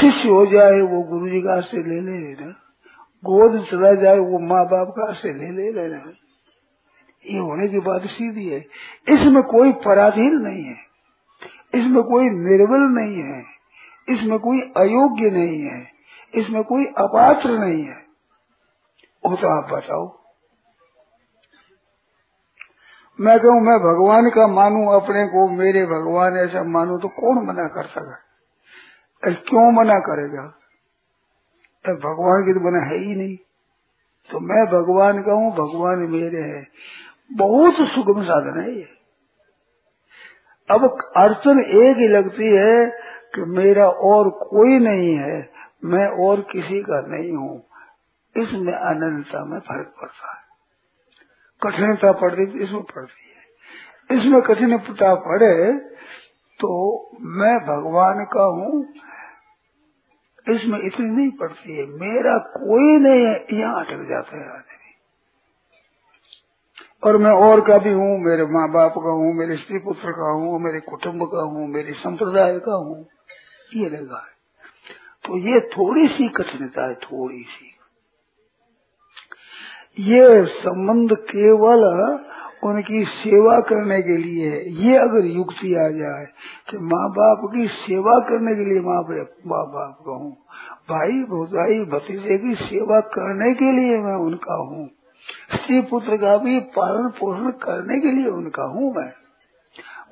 शिष्य 0.00 0.28
हो 0.28 0.46
जाए, 0.46 0.80
वो 0.80 1.02
गुरु 1.02 1.28
जी 1.28 1.42
का 1.42 1.54
आश्रय 1.54 1.82
ले 1.82 2.00
लेना। 2.00 2.71
गोद 3.24 3.64
चला 3.64 3.92
जाए, 3.92 4.18
वो 4.18 4.38
माँ 4.38 4.64
बाप 4.66 4.94
का 4.96 5.10
आश्रय 5.10 5.32
ले 5.32 5.50
ले 5.50 5.72
लेना 5.72 6.12
ये 7.26 7.38
होने 7.38 7.68
की 7.68 7.78
बात 7.78 8.02
सीधी 8.02 8.48
है। 8.48 8.58
इसमें 9.08 9.42
कोई 9.42 9.72
पराधीन 9.72 10.36
नहीं 10.36 10.64
है। 10.64 10.76
इसमें 11.74 12.02
कोई 12.02 12.24
निर्बल 12.24 12.80
नहीं 12.80 13.22
है। 13.22 13.44
इसमें 14.08 14.38
कोई 14.38 14.60
अयोग्य 14.60 15.30
नहीं 15.30 15.62
है। 15.62 15.86
इसमें 16.34 16.64
कोई 16.64 16.84
अपात्र 16.84 17.50
नहीं 17.50 17.84
है। 17.84 18.02
वो 19.26 19.36
तो 19.36 19.48
आप 19.48 19.70
बताओ। 19.70 20.22
मैं 23.20 23.40
कहूँ, 23.40 23.60
मैं 23.60 23.78
भगवान 23.78 24.30
का 24.30 24.46
मानू, 24.46 24.88
अपने 24.88 25.26
को 25.26 25.48
मेरे 25.48 25.86
भगवान 25.86 26.36
ऐसा 26.36 26.64
मानू 26.64 26.98
तो 26.98 27.08
कौन 27.08 27.46
मना 27.46 27.68
कर 27.68 27.86
सका? 27.86 28.18
क्यों 29.24 29.72
मना 29.72 29.98
करेगा? 29.98 30.58
तो 31.84 31.94
भगवान 31.94 32.46
की 32.46 32.52
तो 32.52 32.60
बना 32.60 32.84
है 32.86 32.98
ही 32.98 33.14
नहीं। 33.14 33.36
तो 34.30 34.40
मैं 34.40 34.66
भगवान 34.66 35.22
का 35.22 35.32
हूँ, 35.32 35.52
भगवान 35.52 35.98
मेरे 35.98 36.42
है। 36.42 36.66
बहुत 37.32 37.74
सुगम 37.74 38.22
साधन 38.22 38.60
है 38.60 38.76
ये। 38.76 38.88
अब 40.70 40.98
अड़चन 41.16 41.60
एक 41.60 41.96
ही 41.96 42.08
लगती 42.08 42.50
है 42.50 42.90
कि 43.34 43.44
मेरा 43.44 43.88
और 43.88 44.30
कोई 44.30 44.78
नहीं 44.78 45.16
है, 45.16 45.50
मैं 45.84 46.06
और 46.06 46.40
किसी 46.40 46.82
का 46.82 47.00
नहीं 47.00 47.32
हूँ। 47.32 47.66
इसमें 48.36 48.72
अनंतता 48.72 49.44
में 49.44 49.60
फ़र्क 49.60 49.94
पड़ता 50.00 50.32
है। 50.32 50.42
कठिनता 51.62 52.12
पड़ती 52.12 52.46
तो 52.46 52.58
इसमें 52.58 52.82
पड़ती 52.82 53.28
है। 53.28 53.42
इसमें 54.18 54.42
कठिनता 54.42 55.14
पड़े 55.14 55.78
तो 56.60 57.02
मैं 57.20 57.58
भगवान 57.58 58.24
का 58.24 58.42
हूँ 58.42 58.86
इसमें 60.48 60.78
इतनी 60.78 61.10
नहीं 61.10 61.30
पड़ती 61.30 61.76
है। 61.76 61.86
मेरा 61.86 62.38
कोई 62.38 62.98
नहीं 62.98 63.24
है, 63.24 63.46
यहाँ 63.52 63.84
अटक 63.84 64.08
जाता 64.08 64.36
है 64.36 64.48
आदमी। 64.48 64.72
और 67.04 67.16
मैं 67.16 67.30
और 67.30 67.60
का 67.60 67.78
भी 67.78 67.92
हूँ, 67.92 68.18
मेरे 68.18 68.44
माँ 68.44 68.68
बाप 68.72 68.94
का 68.94 69.10
हूँ, 69.10 69.34
मेरे 69.34 69.56
स्त्री 69.56 69.78
पुत्र 69.78 70.12
का 70.12 70.30
हूँ, 70.30 70.60
मेरे 70.60 70.80
कुटुंब 70.80 71.24
का 71.24 71.42
हूँ, 71.42 71.68
मेरे 71.68 71.92
संप्रदाय 71.92 72.58
का 72.58 72.74
हूँ, 72.74 73.06
ये 73.74 73.88
लगा 73.88 74.18
है। 74.18 74.32
तो 75.24 75.38
ये 75.38 75.60
थोड़ी 75.60 76.08
सी 76.08 76.28
कठिनता 76.28 76.88
है 76.88 76.94
थोड़ी 76.94 77.42
सी 77.42 77.68
ये 79.98 80.46
संबंध 80.46 81.12
केवल 81.12 81.84
उनकी 82.62 83.04
सेवा 83.04 83.58
करने 83.60 84.00
के 84.02 84.16
लिए, 84.16 84.50
ये 84.80 84.96
अगर 84.96 85.24
युक्ति 85.26 85.74
आ 85.74 85.88
जाए 85.88 86.26
कि 86.70 86.78
माँ 86.84 87.08
बाप 87.10 87.40
की 87.54 87.66
सेवा 87.68 88.18
करने 88.18 88.54
के 88.54 88.64
लिए 88.64 88.80
माँ 88.80 89.00
माँ 89.46 89.64
बाप 89.66 89.96
का 90.06 90.12
हूँ, 90.12 90.32
भाई, 90.90 91.22
भौजाई, 91.24 91.84
भतीजे 91.84 92.38
की 92.38 92.54
सेवा 92.54 93.00
करने 93.00 93.54
के 93.54 93.72
लिए 93.72 93.98
मैं 93.98 94.14
उनका 94.14 94.54
हूँ, 94.54 94.86
स्त्री 95.54 95.80
पुत्र 95.80 96.16
का 96.16 96.36
भी 96.36 96.58
पालन 96.76 97.08
पोषण 97.08 97.50
करने 97.50 98.00
के 98.00 98.12
लिए 98.12 98.30
उनका 98.30 98.64
हूँ 98.64 98.92
मैं, 98.94 99.10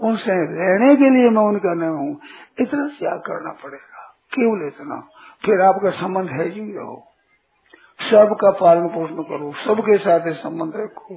उनसे 0.00 0.35
रहने 0.57 0.95
के 0.97 1.11
लिए 1.11 1.30
मैं 1.30 1.42
उनका 1.42 1.75
न 1.75 1.88
हूँ, 1.88 2.21
इतना 2.61 2.87
त्याग 2.88 3.19
करना 3.19 3.52
पड़ेगा? 3.64 4.02
केवल 4.35 4.66
इतना 4.66 5.00
फिर 5.45 5.61
आपका 5.61 5.90
संबंध 5.90 6.28
है 6.30 6.50
जी 6.50 6.73
रहो। 6.73 7.10
सबका 8.00 8.50
पालन 8.50 8.88
पोषण 8.88 9.14
करो, 9.14 9.52
सबके 9.52 9.99
साथ 9.99 10.33
संबंध 10.33 10.73
रखो। 10.76 11.16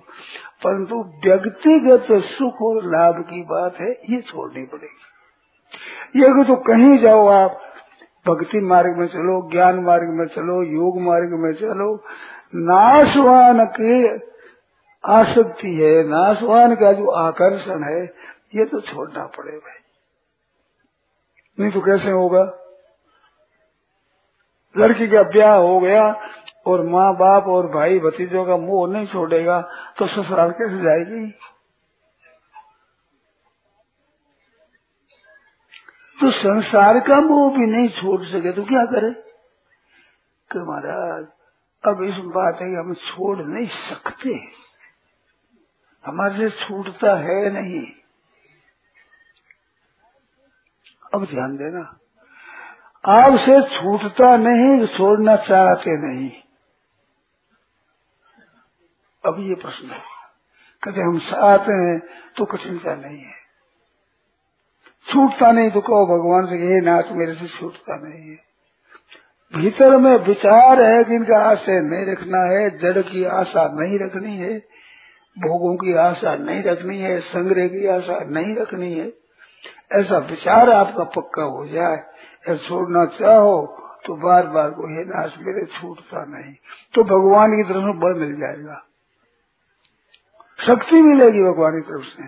परंतु 0.64 0.96
व्यक्तिगत 1.26 2.08
सुख 2.12 2.62
और 2.62 2.86
लाभ 2.86 3.22
की 3.22 3.44
बात 3.44 3.76
है, 3.82 3.92
ये 4.10 4.22
छोड़नी 4.22 4.66
पड़ेगी। 4.66 6.20
ये 6.20 6.26
अगर 6.26 6.44
तो 6.44 6.56
कहीं 6.56 6.98
जाओ 6.98 7.28
आप, 7.28 7.62
भक्ति 8.28 8.60
मार्ग 8.60 8.98
में 8.98 9.08
चलो, 9.08 9.50
ज्ञान 9.52 9.80
मार्ग 9.80 10.10
में 10.10 10.28
चलो, 10.28 10.64
योग 10.64 11.02
मार्ग 11.02 11.30
में 11.34 11.54
चलो, 11.54 12.04
नाशवान 12.56 13.66
के 13.66 14.16
आसक्ति 15.06 15.76
है, 15.76 16.04
नाशवान 16.04 16.76
का 16.76 16.94
जो 16.94 17.12
आकर्षण 17.12 17.84
है, 17.84 18.14
ये 18.56 18.66
तो 18.66 18.82
छोड़ना 18.82 19.26
पड़ेगा। 19.26 19.74
नहीं 21.60 21.72
तो 21.72 21.82
कैसे 21.82 22.12
होगा? 22.12 22.60
लड़की 24.78 25.08
का 25.08 25.24
ब्याह 25.24 25.56
हो 25.56 25.80
गया 25.80 26.22
और 26.66 26.82
माँ 26.86 27.14
बाप 27.14 27.44
और 27.44 27.68
भाई 27.68 28.00
भतीजों 28.00 28.46
का 28.46 28.58
मुँह 28.58 28.94
नहीं 28.94 29.08
छोड़ेगा 29.08 29.62
तो 29.98 30.08
ससुराल 30.08 30.52
कैसे 30.52 30.82
जाएगी? 30.82 31.32
तो 36.18 36.32
संसार 36.32 37.00
का 37.00 37.20
मोह 37.22 37.58
भी 37.58 37.66
नहीं 37.66 37.90
छोड़ 37.90 38.22
सके 38.26 38.52
तो 38.52 38.64
क्या 38.64 38.86
करे? 38.86 39.12
कि 40.50 40.60
महाराज, 40.60 41.26
अब 41.84 42.04
इस 42.04 42.18
बात 42.18 42.62
है 42.62 42.68
हम 42.80 42.94
छोड़ 42.94 43.38
नहीं 43.40 43.68
सकते। 43.68 44.30
हमारे 46.06 46.50
से 46.50 46.66
छूटता 46.66 47.16
है 47.16 47.50
नहीं। 47.50 47.86
अब 51.14 51.26
ध्यान 51.26 51.56
देना, 51.58 51.82
आपसे 53.04 53.62
छूटता 53.76 54.38
नहीं, 54.38 54.88
छोड़ना 54.88 55.36
चाहते 55.36 55.98
नहीं। 56.08 56.43
अब 59.26 59.36
ये 59.40 59.56
प्रश्न 59.56 59.88
है। 59.88 60.02
कहते 60.84 61.02
हम 61.02 61.18
साथ 61.20 61.60
हैं 61.60 62.00
तो 62.38 62.46
कठिनता 62.46 62.96
नहीं 62.96 63.20
है। 63.20 63.44
छूटता 65.14 65.52
नहीं 65.52 65.70
तो 65.70 65.82
कहो 65.82 66.06
भगवान 66.06 66.46
से 66.46 66.56
ये 66.56 66.82
नाथ 66.82 67.12
मेरे 67.12 67.34
से 67.34 67.48
छूटता 67.48 67.96
नहीं 67.96 68.30
है। 68.30 68.54
भीतर 69.56 69.98
में 69.98 70.18
विचार 70.18 70.82
है 70.82 71.04
कि 71.04 71.16
इनका 71.16 71.38
आशय 71.38 71.80
नहीं 71.80 72.06
रखना 72.06 72.42
है, 72.42 72.78
जड़ 72.78 73.02
की 73.02 73.24
आशा 73.24 73.68
नहीं 73.74 74.00
रखनी 74.00 74.38
है, 74.38 74.60
भोगों 75.40 75.76
की 75.76 75.94
आशा 75.94 76.36
नहीं 76.36 76.64
रखनी 76.64 76.98
है, 76.98 77.20
संग्रह 77.20 77.68
की 77.68 77.88
आशा 77.88 78.20
नहीं 78.20 78.56
रखनी 78.56 78.94
है। 78.94 79.14
ऐसा 79.92 80.18
विचार 80.18 80.70
आपका 80.70 81.04
पक्का 81.04 81.44
हो 81.44 81.68
जाए 81.68 81.96
या 82.50 82.56
छोड़ना 82.56 83.06
चाहो 83.06 83.80
तो 84.06 84.16
बार 84.16 84.48
बार 84.48 84.70
को, 84.70 84.96
हे 84.96 85.06
नाश 85.06 85.36
मेरे, 85.40 85.66
छूटता 85.66 86.26
नहीं। 86.26 86.54
तो 86.94 87.04
भगवान 87.04 87.52
की 87.56 87.64
तरफ़ 87.64 87.98
बल 87.98 88.14
मिल 88.14 88.36
जाएगा। 88.36 88.86
शक्ति 90.68 91.02
मिलेगी 91.02 91.44
भगवान 91.44 91.82
की 91.82 91.82
तरफ़ 91.82 92.04
से। 92.04 92.24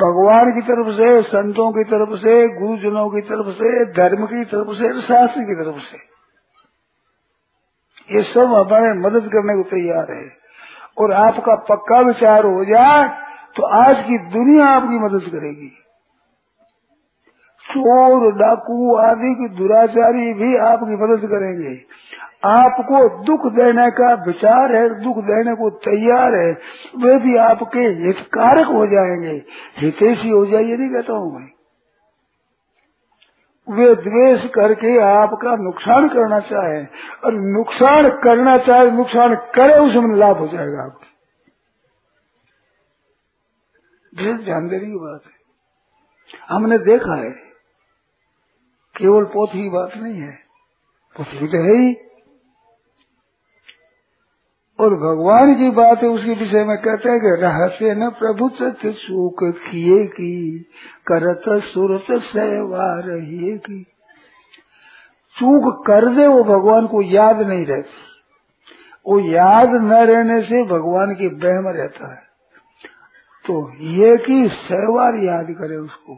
भगवान 0.00 0.52
की 0.52 0.60
तरफ़ 0.60 0.96
से, 0.96 1.22
संतों 1.22 1.72
की 1.72 1.84
तरफ़ 1.84 2.18
से, 2.18 2.48
गुरुजनों 2.48 3.10
की 3.10 3.20
तरफ़ 3.20 3.54
से, 3.54 3.84
धर्म 3.84 4.26
की 4.26 4.44
तरफ़ 4.44 4.74
से 4.74 5.02
शास्त्र 5.02 5.40
की 5.40 5.54
तरफ़ 5.54 5.82
से। 5.82 6.14
ये 8.16 8.22
सब 8.22 8.40
हमारे 8.40 8.92
मदद 8.92 9.28
करने 9.28 9.56
को 9.56 9.62
तैयार 9.62 10.12
है। 10.12 10.44
और 10.98 11.12
आपका 11.12 11.54
पक्का 11.54 12.00
विचार 12.00 12.44
हो 12.44 12.64
जाए 12.64 13.08
तो 13.56 13.62
आज 13.62 14.04
की 14.04 14.18
दुनिया 14.18 14.66
आपकी 14.66 14.98
मदद 14.98 15.28
करेगी। 15.28 15.68
चोर, 17.64 18.32
डाकू 18.32 18.94
आदि 18.94 19.34
की 19.34 19.48
दुराचारी 19.48 20.34
भी 20.34 20.56
आपकी 20.56 20.96
मदद 20.96 21.26
करेंगे। 21.26 21.74
आपको 22.44 23.24
दुख 23.24 23.52
देने 23.52 23.90
का 23.90 24.24
विचार 24.26 24.74
है, 24.74 25.04
दुख 25.04 25.16
देने 25.16 25.54
को 25.54 25.70
तैयार 25.70 26.34
है, 26.34 26.52
वे 26.96 27.18
भी 27.18 27.36
आपके 27.36 27.80
हितकारक 27.80 28.66
हो 28.66 28.86
जाएँगे। 28.86 29.44
हितेशी 29.78 30.28
हो 30.28 30.46
जाइए, 30.46 30.76
नहीं 30.76 30.90
कहता 30.90 31.12
हूँ 31.12 31.40
मैं। 31.40 31.48
वे 33.70 33.94
द्वेष 33.94 34.50
करके 34.50 35.00
आपका 35.00 35.56
नुकसान 35.56 36.08
करना 36.08 36.40
चाहे, 36.40 36.84
और 37.24 37.32
नुकसान 37.32 38.08
करना 38.08 38.58
चाहे, 38.58 38.90
नुकसान 38.90 39.34
करे, 39.34 39.78
उसमें 39.78 40.16
लाभ 40.16 40.38
हो 40.38 40.48
जाएगा 40.48 40.82
आपको। 40.84 41.06
ध्यान 44.44 44.68
देने 44.68 44.86
की 44.86 44.94
बात 44.94 45.20
है। 45.26 45.44
हमने 46.48 46.78
देखा 46.78 47.14
है, 47.14 47.30
केवल 48.96 49.24
पोथी 49.24 49.68
बात 49.68 49.90
नहीं 49.96 50.20
है। 50.20 50.32
पोथी 51.16 51.46
तो 51.46 51.64
है 51.64 51.78
ही। 51.78 51.96
और 54.80 54.94
भगवान 54.94 55.54
की 55.54 55.70
बात 55.70 56.02
है 56.02 56.08
उसके 56.08 56.34
विषय 56.34 56.64
में 56.64 56.78
कहते 56.78 57.08
हैं 57.08 57.20
कि 57.20 57.42
रहस्य 57.42 57.94
न 57.94 58.10
प्रभु 58.10 58.48
सत्य 58.48 58.92
सुख 58.92 59.34
किए 59.42 60.06
की, 60.06 60.58
करत 61.06 61.42
सुरत 61.48 62.06
सेवा 62.10 63.00
रहिए 63.04 63.58
की। 63.58 63.82
चूक 65.38 65.86
कर 65.86 66.14
दे, 66.14 66.26
वो 66.26 66.44
भगवान 66.44 66.86
को 66.86 67.02
याद 67.02 67.40
नहीं 67.40 67.66
रहती। 67.66 68.04
वो 69.06 69.18
याद 69.20 69.68
न 69.68 69.92
रहने 69.92 70.42
से 70.42 70.62
भगवान 70.62 71.14
की 71.14 71.28
बहम 71.28 71.68
रहता 71.68 72.14
है। 72.14 72.22
तो 73.46 73.72
ये 73.80 74.16
कि 74.16 74.48
सहवार 74.48 75.14
याद 75.14 75.46
करे 75.50 75.76
उसको। 75.76 76.14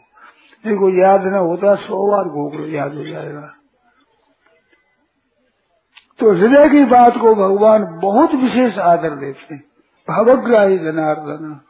देखो, 0.66 0.88
याद 0.88 1.24
न 1.24 1.34
होता, 1.34 1.74
सौ 1.74 1.96
बार 1.96 2.68
याद 2.68 2.94
हो 2.94 3.06
जाएगा। 3.06 3.52
तो 6.20 6.32
हृदय 6.32 6.68
की 6.68 6.84
बात 6.84 7.16
को 7.16 7.34
भगवान 7.34 7.84
बहुत 8.02 8.34
विशेष 8.34 8.78
आदर 8.78 9.10
देते 9.10 9.54
हैं। 9.54 9.62
भवग्राही 10.08 10.78
जनार्दन। 10.78 11.60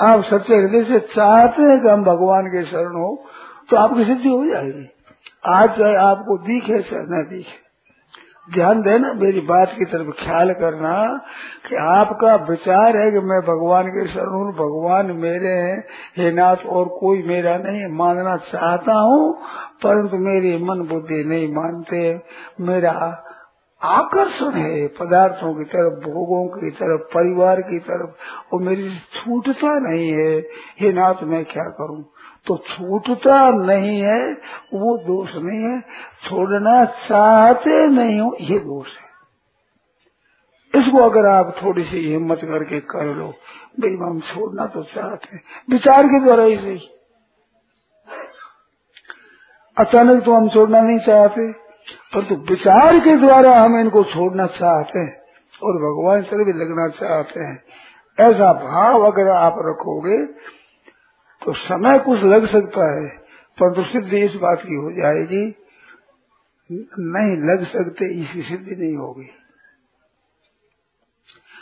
आप 0.00 0.22
सच्चे 0.24 0.56
हृदय 0.56 0.84
से 0.84 0.98
चाहते 1.00 1.62
हैं 1.62 1.80
कि 1.80 1.88
हम 1.88 2.04
भगवान 2.04 2.46
के 2.46 2.64
शरण 2.64 2.94
हो 2.94 3.24
तो 3.70 3.76
आपकी 3.76 4.04
सिद्धि 4.04 4.28
हो 4.28 4.44
जाएगी। 4.46 4.88
आज 5.46 5.78
चाहे 5.78 5.94
आपको 5.94 6.36
दिखे, 6.38 6.82
चाहे 6.82 7.02
न 7.02 7.26
दिखे। 7.30 7.58
ध्यान 8.54 8.80
देना, 8.82 9.12
मेरी 9.12 9.40
बात 9.40 9.74
की 9.78 9.84
तरफ़ 9.84 10.10
ख्याल 10.24 10.52
करना 10.52 10.94
कि 11.68 11.76
आपका 11.76 12.34
विचार 12.34 12.96
है 12.96 13.10
कि 13.10 13.18
मैं 13.18 13.40
भगवान 13.40 13.88
के 13.88 14.06
शरण 14.08 14.28
हूँ, 14.28 14.52
भगवान 14.52 15.06
मेरे 15.06 15.48
हैं। 15.48 15.84
हे 16.18 16.32
नाथ, 16.32 16.66
और 16.66 16.88
कोई 17.00 17.22
मेरा 17.22 17.56
नहीं, 17.56 17.86
मानना 17.86 18.36
चाहता 18.36 18.94
हूँ, 18.94 19.34
परंतु 19.82 20.16
मेरी 20.16 20.64
मन 20.64 20.86
बुद्धि 20.86 21.24
नहीं 21.24 21.48
मानते। 21.54 22.20
मेरा 22.60 23.26
आकर्षण 23.82 24.50
है, 24.50 24.88
पदार्थों 24.88 25.54
की 25.54 25.64
तरफ़, 25.64 25.94
भोगों 25.94 26.60
की 26.60 26.70
तरफ़, 26.70 27.00
परिवार 27.00 27.60
की 27.60 27.78
तरफ़। 27.78 28.10
और 28.54 28.62
मेरी 28.62 28.90
छूटता 28.90 29.78
नहीं 29.78 30.12
है। 30.12 30.40
हे 30.80 30.92
नाथ, 30.92 31.22
मैं 31.22 31.44
क्या 31.44 31.64
करूँ? 31.64 32.04
तो 32.46 32.56
छूटता 32.56 33.50
नहीं 33.50 34.00
है, 34.00 34.32
वो 34.74 34.98
दोष 34.98 35.36
नहीं 35.36 35.62
है। 35.62 35.80
छोड़ना 36.28 36.84
चाहते 36.84 37.88
नहीं 37.88 38.20
हो, 38.20 38.36
ये 38.40 38.58
दोष 38.58 38.86
है। 38.86 39.10
इसको 40.80 40.98
अगर 40.98 41.26
आप 41.26 41.56
थोड़ी 41.64 41.84
सी 41.84 42.10
हिम्मत 42.10 42.38
करके 42.38 42.80
कर 42.80 43.04
लो, 43.04 43.34
भाई, 43.80 43.90
हम 43.90 44.20
छोड़ना 44.20 44.66
तो 44.66 44.82
चाहते 44.82 45.36
हैं। 45.36 45.42
विचार 45.70 46.06
के 46.06 46.24
द्वारा 46.24 46.42
ही 46.42 46.56
सही। 46.56 46.90
अचानक 49.76 50.24
तो 50.24 50.34
हम 50.34 50.48
छोड़ना 50.48 50.80
नहीं 50.80 50.98
चाहते। 50.98 51.59
परंतु 52.14 52.34
तो 52.34 52.50
विचार 52.50 52.98
के 52.98 53.16
द्वारा 53.16 53.54
हम 53.60 53.80
इनको 53.80 54.04
छोड़ना 54.04 54.46
चाहते 54.46 54.98
हैं 54.98 55.22
और 55.62 55.76
भगवान 55.76 56.22
से 56.22 56.44
भी 56.44 56.52
लगना 56.52 56.88
चाहते 56.88 57.40
हैं। 57.40 57.62
ऐसा 58.18 58.52
भाव 58.52 59.02
अगर 59.02 59.28
आप 59.28 59.54
रखोगे 59.58 60.18
तो 61.42 61.52
समय 61.52 61.98
कुछ 61.98 62.22
लग 62.22 62.46
सकता 62.46 62.86
है, 62.94 63.08
परंतु 63.58 63.82
सिद्धि 63.82 64.18
इस 64.18 64.34
बात 64.34 64.62
की 64.62 64.74
हो 64.74 64.90
जाएगी, 64.92 65.44
नहीं 66.98 67.36
लग 67.36 67.64
सकते, 67.64 68.06
इसकी 68.22 68.42
सिद्धि 68.42 68.76
नहीं 68.76 68.96
होगी। 68.96 69.24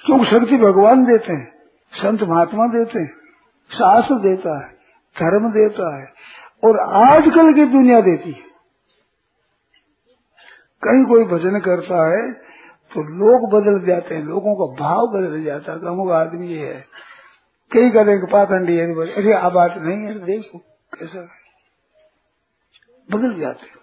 क्योंकि 0.07 0.25
शक्ति 0.25 0.57
भगवान 0.57 1.05
देते 1.05 1.33
हैं, 1.33 1.53
संत 1.93 2.23
महात्मा 2.23 2.67
देते 2.67 2.99
हैं, 2.99 3.09
शास्त्र 3.71 4.15
देता 4.15 4.59
है, 4.59 4.69
धर्म 5.17 5.51
देता 5.53 5.97
है, 5.99 6.13
और 6.65 6.81
आजकल 7.07 7.53
की 7.53 7.65
दुनिया 7.65 8.01
देती 8.01 8.31
है। 8.31 8.48
कहीं 10.83 11.05
कोई 11.05 11.25
भजन 11.25 11.59
करता 11.59 12.11
है 12.11 12.33
तो 12.95 13.03
लोग 13.03 13.53
बदल 13.53 13.87
जाते 13.87 14.15
हैं, 14.15 14.23
लोगों 14.23 14.55
का 14.55 14.85
भाव 14.85 15.07
बदल 15.07 15.45
जाता 15.45 15.73
है 15.73 15.79
अमुक 15.79 16.11
आदमी 16.11 16.47
ये 16.47 16.75
है। 16.75 16.87
कहीं 17.73 17.91
कहते 17.91 18.27
पाखंडी 18.27 18.77
है 18.77 18.87
अरे, 19.13 19.33
आ 19.33 19.49
बात 19.49 19.75
नहीं 19.79 20.03
है, 20.03 20.19
देखो, 20.19 20.59
कैसा 20.99 21.19
है। 21.19 21.29
बदल 23.13 23.41
जाते 23.41 23.79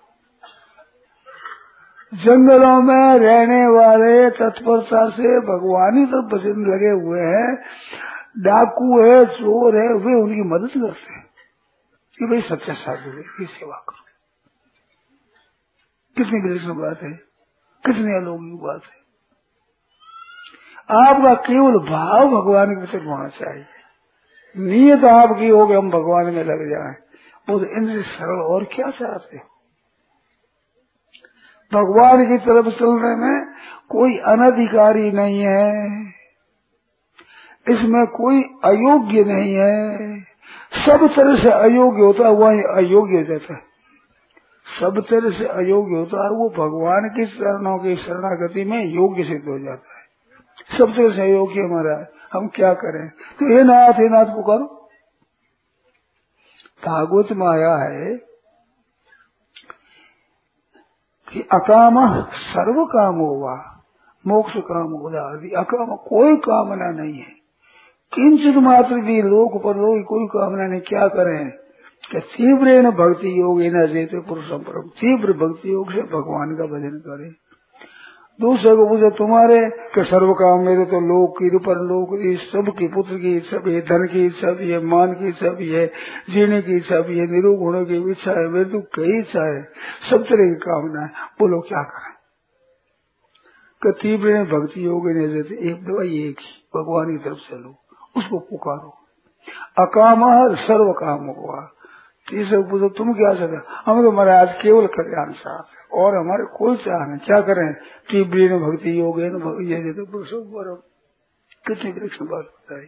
जंगलों 2.14 2.82
में 2.82 3.20
रहने 3.20 3.68
वाले 3.68 4.30
तत्परता 4.30 5.10
से 5.10 5.40
भगवान 5.40 5.98
ही 5.98 6.06
तो 6.06 6.22
भजन 6.22 6.66
लगे 6.66 7.06
हुए 7.06 7.20
हैं। 7.20 7.56
डाकू 8.40 9.04
है, 9.04 9.26
चोर 9.26 9.76
है, 9.76 9.94
वे 9.94 10.22
उनकी 10.22 10.42
मदद 10.42 10.70
करते 10.70 11.14
हैं। 11.14 11.26
कि 12.20 12.26
भाई 12.26 12.42
सच्चा 12.42 12.74
साधु 12.74 13.10
है 13.10 13.46
सेवा 13.46 13.86
करो। 13.90 14.05
कितनी 16.18 16.50
विलक्षण 16.50 16.74
बात 16.74 17.02
है? 17.02 17.12
कितनी 17.86 18.16
अलौकिक 18.16 18.60
बात 18.64 18.82
है? 18.84 19.06
आपका 21.08 21.34
केवल 21.34 21.90
भाव 21.90 22.28
भगवान 22.28 22.68
के 22.68 22.86
प्रति 22.86 23.06
होना 23.06 23.28
चाहिए। 23.28 23.66
नियत 24.58 25.04
आपकी 25.04 25.48
हो 25.48 25.68
कि 25.68 25.74
हम 25.74 25.90
भगवान 25.90 26.26
में 26.26 26.44
लग 26.44 26.70
जाए। 26.70 26.96
वो 27.50 27.60
तो 27.60 27.66
इनसे 27.66 28.02
सरल 28.02 28.42
और 28.42 28.64
क्या 28.64 28.90
चाहते 28.90 29.38
हो? 29.38 29.56
भगवान 31.74 32.28
की 32.28 32.38
तरफ़ 32.38 32.70
चलने 32.70 33.16
में 33.16 33.46
कोई 33.90 34.18
अनधिकारी 34.18 35.12
नहीं 35.12 35.42
है। 35.42 36.02
इसमें 37.70 38.08
कोई 38.08 38.42
अयोग्य 38.42 39.24
नहीं 39.24 39.56
है। 39.56 40.08
सब 40.86 41.16
तरह 41.16 41.38
से 41.44 41.50
अयोग्य 41.50 42.02
होता 42.02 42.24
है, 42.24 42.34
वही 42.34 42.60
अयोग्य 42.60 43.24
जाता 43.24 43.54
है। 43.54 43.75
सब 44.66 45.06
तरह 45.10 45.32
से 45.32 45.46
अयोग्य 45.46 45.96
होता 45.96 46.24
है 46.24 46.30
वो 46.30 46.50
भगवान 46.50 47.10
की 47.10 47.26
चरणों 47.26 47.78
की 47.80 47.96
शरणागति 47.96 48.66
में 48.66 48.86
योग्य 48.86 49.24
सिद्ध 49.24 49.48
हो 49.48 49.60
जाता 49.60 50.00
है। 50.00 50.06
सब 50.78 50.96
तरह 50.96 51.16
से 51.16 51.22
अयोग्य 51.22 51.62
हमारा 51.62 51.98
है 51.98 52.10
हम 52.34 52.48
क्या 52.48 52.74
करें? 52.74 53.10
तो 53.10 53.58
हे 53.58 53.64
नाथ 53.64 53.94
हे 53.94 54.10
नाथ, 54.10 54.26
पुकारो। 54.26 54.90
भागवत 56.86 57.32
में 57.32 57.48
आया 57.48 57.76
है 57.76 58.16
कि 61.34 61.42
अकाम 61.42 62.22
सर्व 62.24 62.86
काम 62.86 63.16
होगा 63.16 63.84
मोक्ष 64.28 64.54
काम 64.58 64.92
हो 64.92 64.98
होगा 64.98 65.62
अकाम 65.62 65.96
कोई 65.96 66.36
कामना 66.36 67.04
नहीं 67.04 67.14
है। 67.14 67.46
किंचित 68.14 68.56
मात्र 68.56 68.96
भी 68.96 69.22
लोक 69.22 69.64
पर 69.64 69.76
लोग 69.76 70.04
कोई 70.04 70.28
कामना 70.28 70.68
नहीं। 70.68 70.82
क्या 70.82 71.08
करें? 71.08 71.65
तीव्र 72.14 72.92
भक्ति 72.92 73.30
योग 73.42 73.62
न 73.62 73.86
देते 73.94 74.20
पुरुषम 74.20 74.58
परम 74.58 74.90
तीव्र 74.90 75.34
भक्ति 75.34 75.72
योग 75.74 75.92
से 75.92 76.02
भगवान 76.02 76.56
का 76.56 76.66
भजन 76.66 76.98
करे। 77.00 77.30
दूसरे 78.42 78.76
को 78.76 78.86
पूछे, 78.90 79.10
तुम्हारे 79.10 79.70
के 79.70 80.04
सर्व 80.04 80.34
काम 80.34 80.66
मेरे 80.66 80.86
तो 80.86 81.00
लोक 81.00 81.38
की 81.38 81.58
पर 81.58 81.76
लोक 81.76 82.10
की, 82.14 82.36
सब 82.36 82.72
की, 82.78 82.88
पुत्र 82.88 83.18
की 83.18 83.60
भी 83.60 83.74
है 83.74 83.82
धन 83.82 84.08
की 84.08 84.28
भी 84.56 84.72
है 84.72 84.86
मान 84.86 85.14
की 85.14 85.50
भी 85.50 85.70
है 85.70 85.86
जीने 86.30 86.62
की 86.62 86.78
इच्छा 86.78 87.00
भी 87.00 87.20
है 87.20 87.28
निरोग 87.28 87.60
होने 87.60 87.86
की 87.86 88.12
इच्छा 88.12 88.32
है, 88.32 88.48
मेरे 88.48 88.66
तो 88.66 88.80
कई 88.80 89.20
इच्छा 89.20 89.46
है, 89.56 89.64
सब 90.10 90.18
तरह 90.18 90.50
की 90.50 90.56
कामना 90.56 91.02
है। 91.02 91.08
बोलो, 91.40 91.62
क्या 91.62 91.84
करें? 91.84 92.16
तीव्र 94.02 94.44
भक्ति 94.44 94.86
योग 94.86 95.10
एक 95.10 95.86
दवाई 95.86 96.08
एक 96.08 96.40
ही, 96.40 96.68
भगवान 96.76 97.18
की 97.18 97.24
तरफ़ 97.24 97.38
से 97.38 97.56
लो, 97.56 97.76
उसको 98.18 98.40
पुकारो। 98.40 98.94
अकाम 99.80 100.56
सर्व 100.56 100.92
काम 100.92 101.26
हुआ 101.26 101.72
तीसरे 102.28 102.58
पूछो 102.70 102.90
तुम 102.90 103.14
क्या 103.14 103.34
चाहते 103.34 103.58
हम 103.86 104.02
तो 104.04 104.12
महाराज 104.12 104.54
केवल 104.62 104.88
कल्याण 104.88 105.32
साथ 105.32 105.94
और 105.94 106.16
हमारे 106.18 106.46
कोई 106.58 106.78
चाह 106.78 107.06
नहीं 107.06 107.26
क्या 107.26 107.40
करें? 107.42 107.74
तीव्र 108.10 108.58
भक्ति 108.60 109.00
योग 109.00 109.20
ये 109.20 109.30
कितनी 111.68 111.92
वृक्ष 111.92 112.18
बात 112.22 112.46
बताई। 112.46 112.88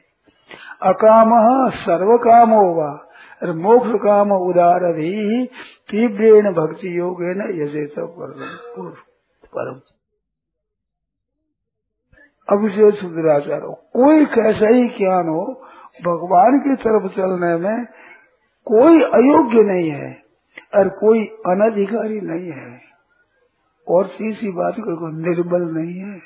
अकाम 0.84 1.30
सर्व 1.76 2.16
काम 2.18 2.50
होगा 2.52 2.90
अरे 3.42 3.54
मोक्ष 3.54 3.90
काम 4.04 4.32
उदार 4.32 4.86
भी 4.94 5.46
तीव्रेण 5.90 6.52
भक्ति 6.54 6.98
योग 6.98 7.22
न 7.38 7.48
यजेत 7.62 8.00
परम 9.48 9.80
अभिषेक 12.48 12.96
सुधराचार 12.96 13.62
हो 13.62 13.74
कोई 13.94 14.26
कैसा 14.26 14.68
ही 14.68 14.88
ज्ञान 14.88 15.30
हो, 15.30 15.44
भगवान 16.02 16.60
की 16.60 16.76
तरफ़ 16.76 17.08
चलने 17.16 17.56
में 17.58 17.86
कोई 18.68 19.02
अयोग्य 19.02 19.64
नहीं 19.64 19.90
है, 19.90 20.24
और 20.76 20.90
कोई 20.90 21.26
अनधिकारी 21.26 22.22
नहीं 22.22 22.52
है, 22.52 22.82
और 23.88 24.08
तीसरी 24.08 24.52
बात 24.52 24.76
कोई 24.80 25.14
निर्बल 25.14 25.62
नहीं 25.62 26.00
है। 26.00 26.18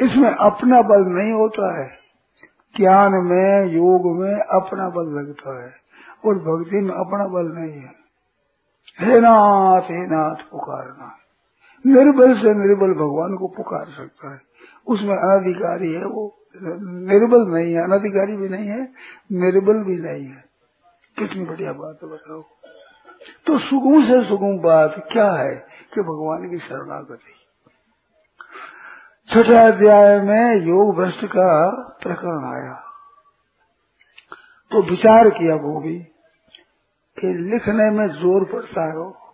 इसमें 0.00 0.30
अपना 0.30 0.82
बल 0.82 1.04
नहीं 1.06 1.32
होता 1.32 1.82
है। 1.82 1.90
ज्ञान 2.76 3.12
में, 3.12 3.66
योग 3.66 4.20
में 4.20 4.34
अपना 4.34 4.88
बल 4.88 5.02
लगता 5.02 5.64
है, 5.64 5.72
और 6.24 6.34
भक्ति 6.34 6.80
में 6.80 6.94
अपना 6.94 7.26
बल 7.26 7.52
नहीं 7.58 7.72
है। 7.72 8.04
हे 9.00 9.20
नाथ 9.20 9.82
हे 9.82 10.06
नाथ 10.06 10.50
पुकारना 10.50 11.18
निर्बल 11.86 12.34
से 12.34 12.54
निर्बल 12.54 12.94
भगवान 12.94 13.36
को 13.36 13.48
पुकार 13.48 13.84
सकता 13.84 14.32
है। 14.32 14.40
उसमें 14.86 15.16
अनधिकारी 15.16 15.92
है 15.92 16.04
वो। 16.04 16.36
निर्बल 16.62 17.54
नहीं 17.54 17.74
है, 17.74 17.82
अनधिकारी 17.82 18.36
भी 18.36 18.48
नहीं 18.48 18.68
है, 18.68 18.82
निर्बल 19.32 19.84
भी 19.84 19.96
नहीं 19.96 20.26
है। 20.26 20.43
कितनी 21.18 21.44
बढ़िया 21.44 21.72
बात 21.72 21.98
है, 22.02 22.08
बताओ। 22.08 22.42
तो 23.46 23.58
सुगम 23.58 24.02
से 24.06 24.28
सुगम 24.28 24.58
बात 24.58 25.08
क्या 25.12 25.32
है 25.32 25.54
कि 25.94 26.00
भगवान 26.00 26.50
की 26.50 26.58
शरणागति। 26.58 27.32
छठा 29.28 29.66
अध्याय 29.66 30.20
में 30.20 30.56
योग 30.56 30.96
भ्रष्ट 30.96 31.24
का 31.24 31.70
प्रकरण 32.02 32.44
आया। 32.44 32.74
तो 34.72 34.90
विचार 34.90 35.30
किया 35.30 35.54
वो 35.54 35.80
भी 35.80 35.98
कि 37.20 37.26
लिखने 37.26 37.90
में 37.90 38.08
ज़ोर 38.08 38.44
पड़ता 38.44 38.84
है 38.84 39.24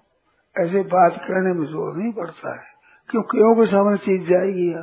ऐसे 0.66 0.82
बात 0.82 1.12
करने 1.28 1.52
में 1.52 1.66
ज़ोर 1.66 1.96
नहीं 1.96 2.12
पड़ता 2.12 2.60
है। 2.60 2.66
क्यों 3.10 3.22
क्यों 3.22 3.54
के 3.54 3.66
सामने 3.66 3.96
चीज़ 3.96 4.30
जाएगी 4.30 4.74
या? 4.74 4.82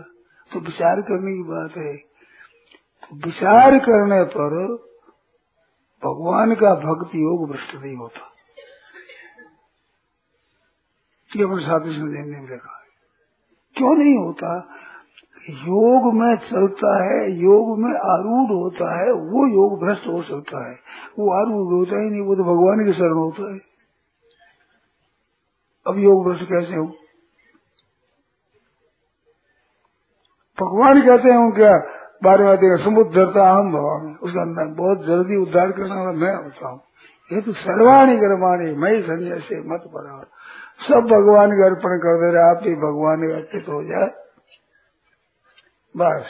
तो 0.53 0.59
विचार 0.59 1.01
करने 1.01 1.31
की 1.31 1.43
बात 1.43 1.77
है। 1.77 1.97
तो 3.03 3.25
विचार 3.25 3.77
करने 3.77 4.23
पर 4.23 4.75
भगवान 6.03 6.55
का 6.55 6.75
भक्ति 6.75 7.23
योग 7.23 7.49
भ्रष्ट 7.49 7.75
नहीं 7.75 7.95
होता। 7.95 8.33
ये 11.35 11.43
अपने 11.43 11.63
साथी 11.63 11.91
संदेह 11.91 12.21
ने 12.21 12.47
लिखा 12.47 12.77
है। 12.77 12.87
क्यों 13.77 13.95
नहीं 13.95 14.17
होता? 14.17 14.73
योग 15.49 16.13
में 16.13 16.35
चलता 16.35 17.03
है, 17.03 17.31
योग 17.31 17.79
में 17.79 17.91
आरूढ़ 17.91 18.51
होता 18.51 19.03
है, 19.03 19.11
वो 19.11 19.47
योग 19.47 19.85
भ्रष्ट 19.85 20.07
हो 20.07 20.21
सकता 20.21 20.69
है। 20.69 20.75
वो 21.19 21.31
आरूढ़ 21.33 21.73
होता 21.73 22.03
ही 22.03 22.09
नहीं, 22.09 22.21
वो 22.21 22.35
तो 22.35 22.43
भगवान 22.43 22.85
के 22.85 22.93
शरण 22.93 23.13
होता 23.13 23.53
है। 23.53 23.59
अब 25.87 25.97
योग 25.97 26.27
भ्रष्ट 26.27 26.45
कैसे 26.49 26.75
हो? 26.75 26.85
भगवान 30.61 31.01
कहते 31.01 31.29
हैं 31.29 31.51
क्या 31.51 31.96
बारहवें 32.23 32.57
अध्याय 32.57 32.77
समुद्र 32.77 33.11
धरता 33.11 33.49
हम 33.49 33.71
भगवान 33.71 34.17
उसका 34.21 34.41
अंदर 34.41 34.65
बहुत 34.65 35.05
जल्दी 35.05 35.35
उद्धार 35.35 35.71
करने 35.71 35.95
वाला 35.95 36.11
मैं 36.11 36.43
होता 36.43 36.67
हूँ। 36.67 36.81
ये 37.33 37.41
तो 37.41 37.53
सर्वाणी 37.53 38.17
गर्माणी 38.17 38.75
मई 38.75 39.01
संजय 39.01 39.39
से 39.39 39.59
मत 39.59 39.81
पड़ा 39.93 40.27
सब 40.89 41.07
भगवान 41.07 41.51
के 41.51 41.65
अर्पण 41.65 41.97
कर 41.97 42.17
दे 42.17 42.31
रहे 42.31 42.49
आप 42.49 42.63
भी 42.63 42.75
भगवान 42.75 43.21
अर्पित 43.21 43.69
हो 43.69 43.83
जाए। 43.83 44.09
बस। 45.97 46.25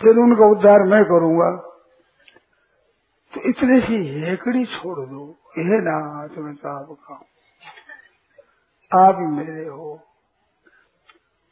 फिर 0.00 0.16
उनका 0.16 0.44
उद्धार 0.44 0.82
मैं 0.82 1.04
करूँगा। 1.04 1.56
तो 3.34 3.48
इतने 3.48 3.80
सी 3.80 4.20
हेकड़ी 4.20 4.64
छोड़ 4.64 5.06
दो। 5.06 5.36
यह 5.58 5.80
ना 5.80 6.26
तुम्हें 6.26 6.54
तो 6.54 6.68
आपका 6.68 7.14
आप 9.06 9.16
मेरे 9.18 9.68
हो। 9.68 10.05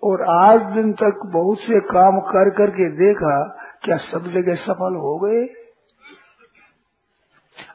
और 0.04 0.22
आज 0.22 0.62
दिन 0.62 0.92
तक 0.92 1.20
बहुत 1.26 1.58
से 1.58 1.80
काम 1.80 2.20
कर 2.20 2.50
करके 2.50 2.90
देखा, 2.90 3.48
क्या 3.82 3.96
सब 3.96 4.26
जगह 4.26 4.54
सफल 4.54 4.96
हो 4.96 5.18
गए? 5.18 5.46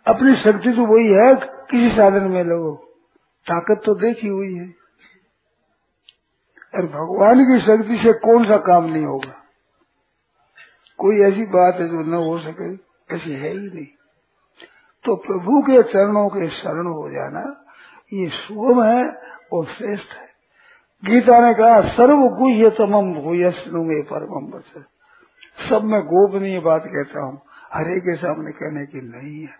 अपनी 0.07 0.35
शक्ति 0.35 0.71
तो 0.71 0.85
वही 0.85 1.07
है, 1.07 1.35
किसी 1.71 1.95
साधन 1.95 2.23
में 2.23 2.43
लोगों 2.43 2.75
ताकत 3.47 3.81
तो 3.85 3.95
देखी 3.95 4.27
हुई 4.27 4.55
है। 4.55 4.67
और 6.75 6.85
भगवान 6.85 7.39
की 7.39 7.59
शक्ति 7.59 7.97
से 7.97 8.13
कौन 8.13 8.45
सा 8.45 8.57
काम 8.57 8.85
नहीं 8.85 9.05
होगा? 9.05 9.35
कोई 10.97 11.21
ऐसी 11.21 11.45
बात 11.45 11.75
है 11.75 11.87
जो 11.87 11.99
न 12.01 12.13
हो 12.13 12.39
सके, 12.39 12.73
ऐसी 13.15 13.31
है 13.31 13.51
ही 13.51 13.67
नहीं। 13.67 13.87
तो 15.05 15.15
प्रभु 15.15 15.61
के 15.61 15.83
चरणों 15.83 16.29
के 16.29 16.49
शरण 16.49 16.87
हो 16.87 17.09
जाना, 17.09 17.65
ये 18.13 18.29
शुभ 18.29 18.83
है 18.83 19.21
और 19.53 19.65
श्रेष्ठ 19.65 20.13
है। 20.13 20.28
गीता 21.05 21.39
ने 21.39 21.53
कहा, 21.53 21.81
सर्व 21.81 22.17
गुह्य 22.17 22.69
तमम 22.69 23.13
गुह्यस्नुगे 23.13 24.01
परम 24.01 24.51
बस 24.51 24.71
सब 25.69 25.83
मैं 25.83 26.01
गोपनीय 26.01 26.59
बात 26.59 26.83
कहता 26.85 27.21
हूँ, 27.21 27.41
हरे 27.73 27.99
के 27.99 28.15
सामने 28.15 28.51
कहने 28.51 28.85
की 28.85 29.01
नहीं 29.01 29.41
है। 29.41 29.53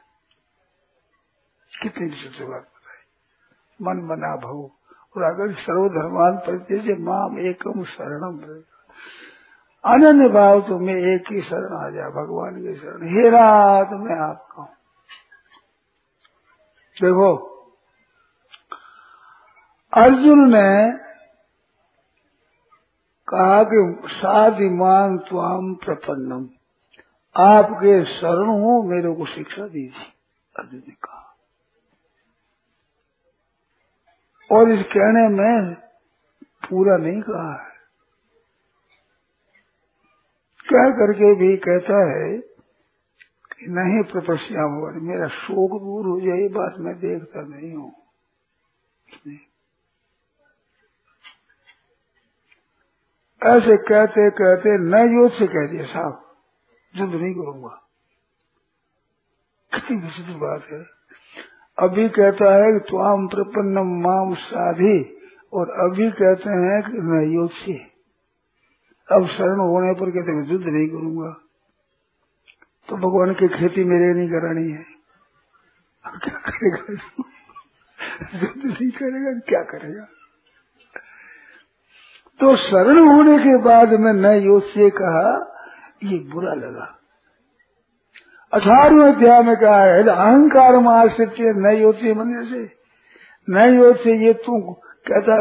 कितनी 1.82 2.08
विशिष्ट 2.08 2.42
बात 2.42 2.62
बताई। 2.62 3.04
मन 3.82 4.08
बना 4.08 4.36
भाव। 4.36 4.72
और 5.18 5.24
अगर 5.24 5.54
सर्वधर्मान 5.54 6.38
प्रत्यय 6.38 6.96
माम 7.00 7.40
एकम 7.40 7.84
शरणम 7.84 8.64
अनन्य 9.86 10.30
भाव 10.30 10.62
तो 10.62 10.80
मैं 10.80 10.96
एक 10.96 11.32
ही 11.32 11.42
शरण 11.42 11.88
आ 11.88 11.90
जाए, 11.90 12.10
भगवान 12.10 12.56
के 12.56 12.76
शरण। 12.76 13.08
हे 13.08 13.30
रात, 13.30 13.90
मैं 13.94 14.16
आपका 14.16 14.62
हूँ। 14.62 14.70
देखो, 17.02 17.36
अर्जुन 19.94 20.56
ने 20.56 21.09
कहा 23.30 23.64
कि 23.64 24.08
साधिमान 24.08 25.18
त्वाम 25.18 25.76
प्रपन्नम। 25.76 26.50
आपके 27.44 28.06
शरण 28.06 28.50
हो, 28.50 28.84
मेरे 28.84 29.16
को 29.16 29.26
शिक्षा 29.26 29.68
दीजिए, 29.68 30.14
अर्जुन 30.60 30.80
ने 30.80 30.94
कहा। 30.94 31.38
और 34.52 34.72
इस 34.72 34.86
कहने 34.86 35.28
में 35.28 35.76
पूरा 36.70 36.98
नहीं 36.98 37.22
कहा 37.22 37.64
है। 37.64 37.70
कह 40.70 40.90
करके 40.92 41.36
भी 41.36 41.58
कहता 41.58 41.98
है 42.12 42.38
कि 43.52 43.66
नहीं 43.68 44.04
प्रपस्याम 44.04 45.04
मेरा 45.04 45.28
शोक 45.28 45.82
दूर 45.82 46.06
हो 46.06 46.22
जाए 46.22 46.48
बात 46.48 46.74
मैं 46.80 47.00
देखता 47.00 47.42
नहीं 47.42 47.74
हूँ। 47.74 47.94
ऐसे 53.44 53.78
कहते 53.78 54.30
कहते 54.30 54.78
न 54.78 55.18
युद्ध 55.18 55.36
से 55.36 55.48
कह 55.48 55.72
दिया, 55.72 55.86
साहब 55.86 56.36
युद्ध 56.96 57.16
नहीं 57.16 57.34
करूँगा। 57.34 57.90
कितनी 59.74 59.98
विचित्र 59.98 60.34
बात 60.34 60.64
है। 60.72 60.86
अभी 61.80 62.10
कहता 62.10 62.56
है 62.56 62.74
कि 62.74 62.80
त्वाम 62.80 63.28
प्रपन्न 63.28 64.02
माम 64.04 64.34
साधी, 64.34 65.18
और 65.54 65.70
अभी 65.70 66.12
कहते 66.12 66.50
हैं 66.50 66.84
कि 66.84 66.98
मैं 66.98 67.34
योशी 67.34 67.74
अब 69.12 69.28
शरण 69.28 69.60
होने 69.60 69.94
पर 69.94 70.12
कहते 70.12 70.32
मैं 70.32 70.48
युद्ध 70.48 70.66
नहीं 70.66 70.88
करूँगा। 70.88 71.42
तो 72.90 72.96
भगवान 72.96 73.34
की 73.34 73.48
खेती 73.48 73.84
मेरे 73.84 74.14
नहीं 74.14 74.30
करानी 74.30 74.72
है। 74.72 74.86
क्या 76.06 76.40
करेगा? 76.40 76.94
युद्ध 78.44 78.66
नहीं 78.66 78.92
करेगा, 78.92 79.40
क्या 79.40 79.64
करेगा? 79.64 80.08
तो 82.40 82.56
शरण 82.58 83.00
होने 83.08 83.38
के 83.38 83.58
बाद 83.60 83.94
में 84.00 84.12
न 84.14 84.34
योग 84.44 84.64
से 84.66 84.90
कहा, 84.98 85.30
ये 86.04 86.18
बुरा 86.34 86.54
लगा। 86.56 86.86
अठारहवें 88.54 89.08
अध्याय 89.08 89.42
में 89.44 89.56
कहा 89.56 89.82
है 89.84 90.04
अहंकार 90.04 90.78
में 90.78 90.92
आश्रित 90.92 91.40
नहीं 91.58 91.84
होती 91.84 92.14
मंदिर 92.14 92.44
से 92.46 92.62
नहीं 93.48 93.78
होती 93.78 94.14
ये 94.26 94.34
तू 94.46 94.60
कहता 95.08 95.36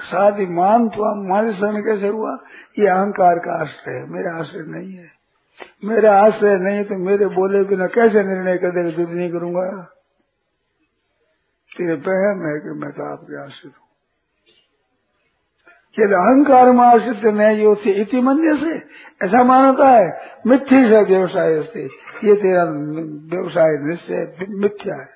शादी 0.00 0.46
मान 0.56 0.88
तो 0.88 1.04
हमारे 1.04 1.52
शरण 1.52 1.80
कैसे 1.82 2.08
हुआ? 2.08 2.36
ये 2.78 2.86
अहंकार 2.88 3.38
का 3.38 3.60
आश्रय 3.60 3.94
है, 3.94 4.04
मेरा 4.10 4.34
आश्रय 4.38 4.64
नहीं 4.68 4.92
है। 4.92 5.08
मेरा 5.84 6.12
आश्रय 6.20 6.56
नहीं 6.58 6.84
तो 6.84 6.98
मेरे 7.00 7.26
बोले 7.34 7.62
बिना 7.64 7.86
कैसे 7.94 8.22
निर्णय 8.24 8.56
कर 8.56 8.74
देगा 8.76 8.96
युद्ध 9.00 9.12
नहीं 9.12 9.30
करूँगा? 9.32 9.66
तेरे 11.70 11.96
बहम 12.06 12.46
है 12.46 12.54
कि 12.60 12.78
मैं 12.80 12.90
तो 12.90 13.12
आपके 13.12 13.42
आश्रित 13.44 13.72
हूँ। 13.72 13.89
यदि 15.98 16.14
अहंकार 16.14 16.72
में 16.72 16.84
आश्रित 16.84 17.24
नहीं 17.24 17.62
योथे 17.62 17.90
इति 17.90 18.20
मन्य 18.20 18.56
से, 18.56 18.74
ऐसा 19.26 19.44
मानता 19.44 19.88
है, 19.88 20.32
मिथ्य 20.46 20.66
से 20.66 21.04
व्यवसाय 21.04 21.54
ये 22.28 22.34
तेरा 22.34 22.64
व्यवसाय 23.36 23.78
निश्चय 23.78 24.36
मिथ्या 24.48 25.00
है। 25.00 25.08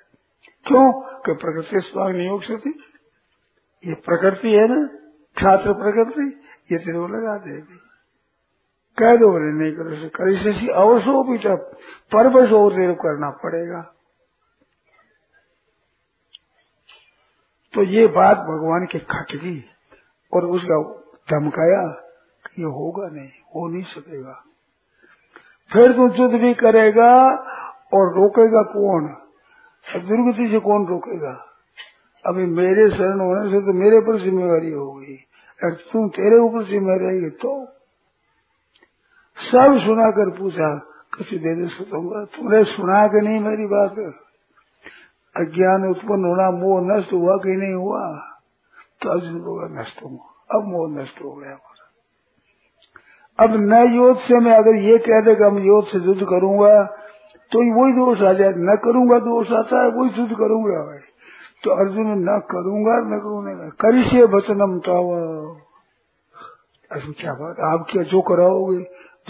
क्यों? 0.66 1.14
कि 1.20 1.32
प्रकृति 1.32 1.80
स्वांग 1.80 2.16
नियोग 2.16 2.42
से 2.42 2.56
थी 2.56 2.70
ये 3.86 3.94
प्रकृति 3.94 4.52
है 4.52 4.68
ना 4.68 4.86
छात्र 5.40 5.72
प्रकृति, 5.72 6.26
ये 6.72 6.78
तेरे 6.78 6.98
को 6.98 7.06
लगा 7.06 7.38
देगी। 7.38 7.78
कह 8.98 9.16
दो 9.16 9.30
बोले, 9.30 9.64
नहीं 9.64 9.72
करो 9.72 10.08
करी 10.08 10.36
से 10.36 10.72
अवसो 10.72 11.32
भी 11.32 11.38
तब 11.38 11.76
परवश 12.12 12.52
और 12.52 12.72
तेरे 12.72 12.94
करना 12.94 13.30
पड़ेगा। 13.30 13.94
तो 17.74 17.82
ये 17.82 18.06
बात 18.06 18.36
भगवान 18.36 18.86
के 18.92 18.98
खट 18.98 19.36
गई 19.42 19.64
और 20.34 20.46
उसका 20.46 20.82
धमकाया 21.30 21.82
ये 22.58 22.64
होगा 22.64 23.08
नहीं, 23.08 23.28
हो 23.28 23.68
नहीं 23.68 23.82
सकेगा। 23.82 24.44
फिर 25.72 25.92
तू 25.92 26.08
युद्ध 26.14 26.34
भी 26.34 26.54
करेगा 26.54 27.12
और 27.94 28.14
रोकेगा 28.14 28.62
कौन? 28.62 29.06
दुर्गति 30.08 30.48
से 30.48 30.58
कौन 30.58 30.86
रोकेगा? 30.86 31.46
अभी 32.26 32.46
मेरे 32.46 32.90
शरण 32.90 33.20
होने 33.20 33.50
से 33.50 33.60
तो 33.60 33.72
मेरे 33.72 34.00
पर 34.00 34.18
जिम्मेवारी 34.18 34.70
होगी 34.70 35.14
अगर 35.62 35.74
तू 35.74 36.08
तेरे 36.08 36.36
ऊपर 36.36 36.64
जिम्मेवारी 36.64 37.04
रहेगी 37.04 37.30
तो? 37.30 37.66
सब 39.38 39.78
सुनाकर 39.78 40.30
पूछा, 40.38 40.74
किसी 41.16 41.38
दे 41.38 41.54
दे 41.54 41.68
सुतूँगा 41.68 42.24
तुमने 42.24 42.64
सुना 42.64 43.06
कि 43.06 43.20
नहीं 43.20 43.40
मेरी 43.40 43.66
बात? 43.66 43.92
अज्ञान 45.36 45.88
उत्पन्न 45.90 46.24
होना 46.24 46.50
मोह 46.50 46.80
नष्ट 46.86 47.12
हुआ 47.12 47.36
कि 47.36 47.56
नहीं 47.56 47.74
हुआ? 47.74 48.33
तो 49.04 49.10
अर्जुन 49.10 49.40
होगा 49.42 49.68
नष्ट 49.72 50.02
हुआ 50.02 50.34
अब 50.50 50.68
मोह 50.68 50.90
नष्ट 50.92 51.22
हो 51.22 51.32
गया 51.32 51.50
हमारा 51.50 51.82
अब 53.38 53.56
न 53.62 53.82
योद्ध 53.94 54.18
से 54.20 54.38
मैं 54.40 54.54
अगर 54.54 54.76
ये 54.82 54.98
कह 55.06 55.20
दे 55.20 55.34
कि 55.34 55.44
हम 55.44 55.58
योद्ध 55.64 55.86
से 55.88 55.98
युद्ध 56.04 56.20
करूँगा 56.24 56.74
तो 57.52 57.64
वही 57.74 57.92
दोष 57.92 58.22
आ 58.22 58.32
जाए 58.32 58.52
न 58.60 58.76
करूँगा 58.84 59.18
दोष 59.24 59.52
आता 59.52 59.82
है 59.82 59.88
वही 59.90 60.20
युद्ध 60.20 60.32
करूँगा 60.34 60.82
भाई 60.84 60.98
तो 61.64 61.74
अर्जुन 61.76 62.08
न 62.22 62.38
करूँगा 62.50 62.96
न 63.06 63.18
करूँगा 63.18 63.68
करिए 63.80 64.24
वचनम 64.30 64.78
तो 64.80 64.96
ऐसा 66.90 67.12
क्या 67.20 67.32
बात 67.34 67.60
आप 67.66 67.86
क्या 67.90 68.02
जो 68.08 68.20
कराओगे 68.22 68.80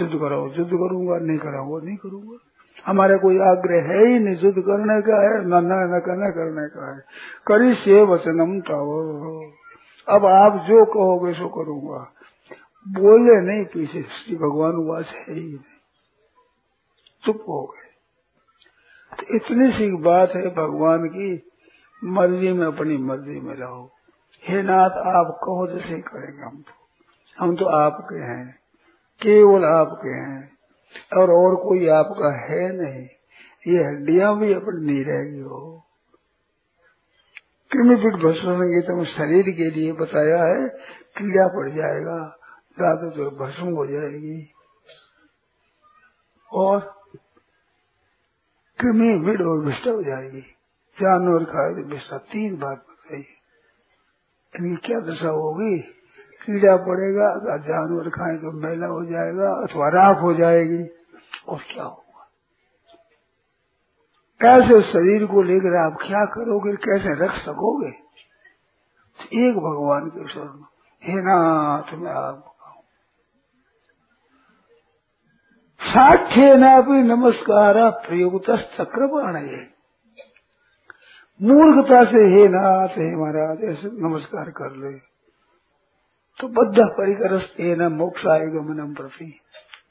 युद्ध 0.01 0.13
कराओ 0.15 0.47
युद्ध 0.53 0.71
करूँगा 0.73 1.19
नहीं 1.21 1.39
कराऊँगा 1.39 1.85
नहीं 1.85 1.97
करूँगा 1.97 2.39
हमारा 2.87 3.17
कोई 3.17 3.39
आग्रह 3.49 3.91
है 3.91 4.07
ही 4.07 4.19
नहीं 4.19 4.37
युद्ध 4.43 4.63
करने 4.63 5.01
का 5.03 5.21
है 5.21 5.35
न 5.45 5.61
न 5.67 6.01
करने 6.07 6.31
का 6.31 6.87
है 6.87 6.99
करी 7.47 7.75
से 7.75 8.03
वचनम 8.05 8.59
ताव 8.63 8.91
अब 10.09 10.27
आप 10.27 10.53
जो 10.53 10.85
कहोगे 10.85 11.33
सो 11.33 11.49
करूँगा। 11.49 12.13
बोले 12.89 13.41
नहीं 13.41 13.65
पीछे, 13.65 14.03
श्री 14.03 14.37
भगवान 14.37 14.73
उवास 14.73 15.13
है 15.15 15.35
ही 15.35 15.49
नहीं। 15.49 15.59
चुप 17.25 17.45
हो 17.49 17.63
गए। 17.63 17.91
तो 19.17 19.37
इतनी 19.37 19.73
सी 19.73 19.97
बात 19.97 20.31
है 20.31 20.47
भगवान 20.47 21.09
की, 21.09 21.51
मर्ज़ी 22.05 22.53
में 22.53 22.67
अपनी 22.67 22.97
मर्ज़ी 22.97 23.41
में 23.41 23.55
रहो। 23.55 23.91
हे 24.49 24.63
नाथ, 24.63 24.91
आप 24.91 25.41
कहो 25.45 25.67
जैसे 25.67 26.01
करेंगे 26.01 26.43
हम 26.43 26.57
तो। 26.57 26.73
हम 27.39 27.57
तो 27.57 27.65
आपके 27.65 28.17
हैं, 28.17 28.59
केवल 29.23 29.65
आपके 29.65 30.11
हैं। 30.11 30.55
और 31.17 31.31
और 31.31 31.57
कोई 31.57 31.89
आपका 31.89 32.37
है 32.37 32.77
नहीं। 32.83 33.09
ये 33.67 33.85
हड्डियाँ 33.85 34.39
भी 34.39 34.55
अपनी 34.55 34.93
नहीं 34.93 35.05
रहेगी 35.05 35.41
हो। 35.41 35.84
कृमिपीठ 37.75 38.15
भस्म 38.23 38.53
संगीत 38.55 38.91
में 38.97 39.05
शरीर 39.11 39.51
के 39.57 39.71
लिए 39.71 39.93
बताया 40.01 40.43
है, 40.45 40.67
कीड़ा 41.17 41.47
पड़ 41.55 41.69
जाएगा 41.71 42.19
दादू 42.79 43.09
तो 43.13 43.31
भस्म 43.39 43.69
हो 43.77 43.87
जाएगी। 43.87 44.37
और 46.51 46.81
कृमि 48.79 49.09
भीड़ 49.19 49.43
और 49.43 49.65
विष्ट 49.65 49.87
हो 49.89 50.03
जाएगी। 50.03 50.41
जानवर 50.97 51.45
खाए 51.45 51.75
तो 51.75 51.83
विष्टा 51.91 52.19
तीन 52.33 52.57
बात 52.59 52.79
बताइए 52.81 53.27
इनकी 54.55 54.77
क्या 54.87 54.99
दशा 55.07 55.31
होगी? 55.33 55.77
कीड़ा 56.43 56.77
पड़ेगा 56.87 57.29
जानवर 57.65 58.09
खाए 58.11 58.37
तो 58.39 58.53
मैला 58.61 58.87
हो 58.87 59.05
जाएगा, 59.05 59.51
अथवा 59.63 59.89
राख 59.91 60.23
हो 60.23 60.33
जाएगी। 60.35 60.83
और 61.49 61.59
क्या 61.71 61.85
होगा 61.85 62.04
कैसे 64.45 64.83
शरीर 64.83 65.27
को 65.27 65.43
लेकर 65.43 65.87
आप 65.87 65.99
क्या 66.07 66.25
करोगे? 66.25 66.73
कैसे 66.73 67.25
रख 67.25 67.31
सकोगे? 67.31 67.91
तो 69.19 69.49
एक 69.49 69.57
भगवान 69.57 70.09
के 70.09 70.33
स्वर्ण 70.33 70.49
हे 71.05 71.15
नाथ, 71.15 71.95
मैं 71.95 72.11
आप 72.11 72.51
साक्ष्य 75.81 76.57
ना 76.57 76.81
भी 76.81 77.03
नमस्कार 77.03 77.91
प्रयुक्त 77.91 78.51
चक्रपाण 78.51 79.47
मूर्खता 81.43 82.05
से, 82.05 82.19
हे 82.19 82.49
नाथ, 82.49 82.89
हे 82.89 83.17
महाराज, 83.17 83.65
ऐसे 83.65 83.89
नमस्कार 83.89 84.51
कर 84.51 84.77
ले। 84.77 84.99
तो 86.41 86.49
बद्ध 86.49 86.79
परिकर 86.79 87.41
न 87.77 87.93
मोक्ष 87.93 88.27
आएगा 88.27 88.61
मनम 88.61 88.95
प्रति। 88.95 89.41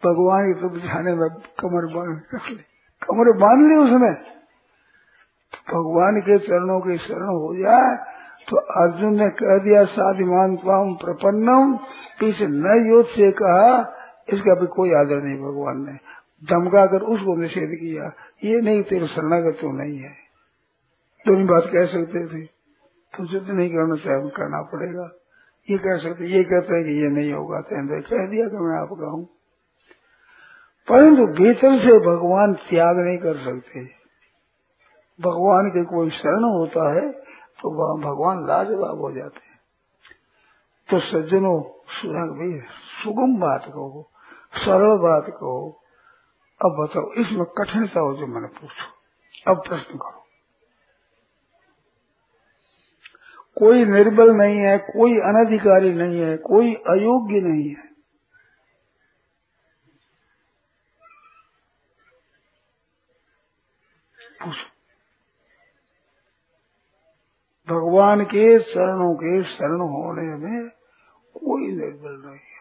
भगवान 0.06 0.54
की 0.54 0.62
तो 0.62 0.80
जाने 0.80 1.12
में 1.12 1.30
कमर 1.30 1.94
बाँध 1.96 2.22
कर 2.22 2.50
ले 2.50 2.62
कमर 3.04 3.38
बाँध 3.38 3.60
ली 3.60 3.76
उसने। 3.76 4.43
भगवान 5.68 6.22
के 6.22 6.38
चरणों 6.40 6.80
के 6.80 6.98
शरण 6.98 7.26
हो 7.26 7.56
जाए 7.56 8.14
तो 8.50 8.58
अर्जुन 8.58 9.16
ने 9.16 9.30
कह 9.30 9.58
दिया 9.58 9.84
साधिमान 9.84 10.56
पाम 10.56 10.94
प्रपन्नम। 10.94 11.78
पीछे 12.20 12.48
न 12.48 12.90
योद्ध 12.90 13.10
से 13.10 13.32
कहा, 13.32 13.94
इसका 14.34 14.56
भी 14.56 14.68
कोई 14.68 14.94
आदर 14.94 15.22
नहीं 15.22 15.38
भगवान 15.38 15.86
ने। 15.86 15.94
धमका 16.44 16.86
कर 16.86 17.02
उसको 17.02 17.36
निषेध 17.36 17.70
किया, 17.70 18.12
ये 18.44 18.62
नहीं, 18.62 18.84
तेरे 18.84 19.08
शरणागत 19.08 19.58
तो 19.62 19.72
नहीं 19.72 19.98
है। 19.98 20.12
दोनों 21.28 21.46
बात 21.46 21.64
कह 21.74 21.86
सकते 21.86 22.26
थे। 22.28 22.46
तो 23.14 23.34
युद्ध 23.34 23.50
नहीं 23.50 23.70
करना 23.70 23.96
चाहे 23.96 24.30
करना 24.30 24.62
पड़ेगा। 24.62 25.10
ये 25.70 25.78
कह 25.78 25.98
सकते, 25.98 26.26
ये 26.26 26.44
कहते 26.44 26.76
हैं 26.76 26.84
कि 26.84 26.92
ये 26.92 27.08
नहीं 27.08 27.34
होगा 27.34 27.62
तो 27.62 28.02
कह 28.02 28.28
दिया 28.28 28.48
कि 28.48 28.58
मैं 28.58 28.82
आपका 28.82 29.12
हूँ। 29.12 29.26
परंतु 30.88 31.26
भीतर 31.26 31.80
से 31.80 32.00
भगवान 32.00 32.54
त्याग 32.54 32.98
नहीं 32.98 33.18
कर 33.18 33.36
सकते। 33.36 34.03
भगवान 35.20 35.70
के 35.70 35.84
कोई 35.86 36.10
शरण 36.10 36.44
होता 36.44 36.94
है 36.94 37.12
तो 37.60 37.70
भगवान 37.98 38.48
लाजवाब 38.48 39.02
हो 39.02 39.12
जाते 39.12 39.40
हैं। 39.46 39.60
तो 40.90 41.00
सज्जनों 41.00 41.62
सुरंग 41.92 42.32
भी 42.32 42.60
सुगम 43.04 43.38
बात 43.40 43.66
कहो, 43.66 44.10
सरल 44.56 44.98
बात 44.98 45.30
कहो। 45.30 45.70
अब 46.62 46.76
बताओ, 46.80 47.12
इसमें 47.14 47.46
कठिनता 47.58 48.00
हो 48.00 48.14
जो 48.14 48.28
मैंने 48.28 48.48
पूछो। 48.48 49.52
अब 49.52 49.64
प्रश्न 49.68 49.98
करो। 49.98 50.20
कोई 53.58 53.86
निर्बल 53.86 54.32
नहीं 54.32 54.58
है, 54.58 54.78
कोई 54.78 55.18
अनधिकारी 55.22 55.94
नहीं 55.94 56.20
है, 56.22 56.38
कोई 56.38 56.74
अयोग्य 56.74 57.42
नहीं 57.42 57.70
है। 57.70 57.92
भगवान 67.70 68.24
के 68.24 68.60
शरणों 68.60 69.16
के 69.16 69.44
शरण 69.44 69.82
होने 69.82 70.38
में 70.38 70.70
कोई 71.36 71.68
निर्बल 71.68 72.24
नहीं 72.26 72.36
है। 72.36 72.54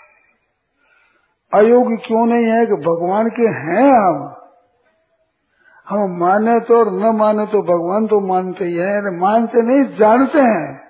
अयोग्य 1.53 1.97
क्यों 1.97 2.27
नहीं 2.27 2.47
है 2.47 2.67
कि 2.67 2.73
भगवान 2.73 3.31
के 3.31 3.43
हैं 3.43 3.91
हम? 3.93 4.37
हम 5.89 6.19
माने 6.19 6.61
तो 6.61 6.79
और 6.79 6.93
न 6.93 7.17
माने 7.17 7.47
तो 7.47 7.63
भगवान 7.63 8.07
तो 8.07 8.21
मानते 8.21 8.65
ही 8.65 8.75
है 8.75 9.19
मानते 9.19 9.63
नहीं, 9.63 9.85
जानते 9.99 10.39
हैं। 10.39 10.83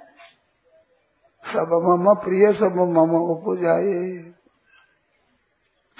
सब 1.44 1.70
मम 1.85 2.14
प्रिय, 2.14 2.53
सब 2.53 2.72
मम 2.72 3.11
उपजाए। 3.11 4.33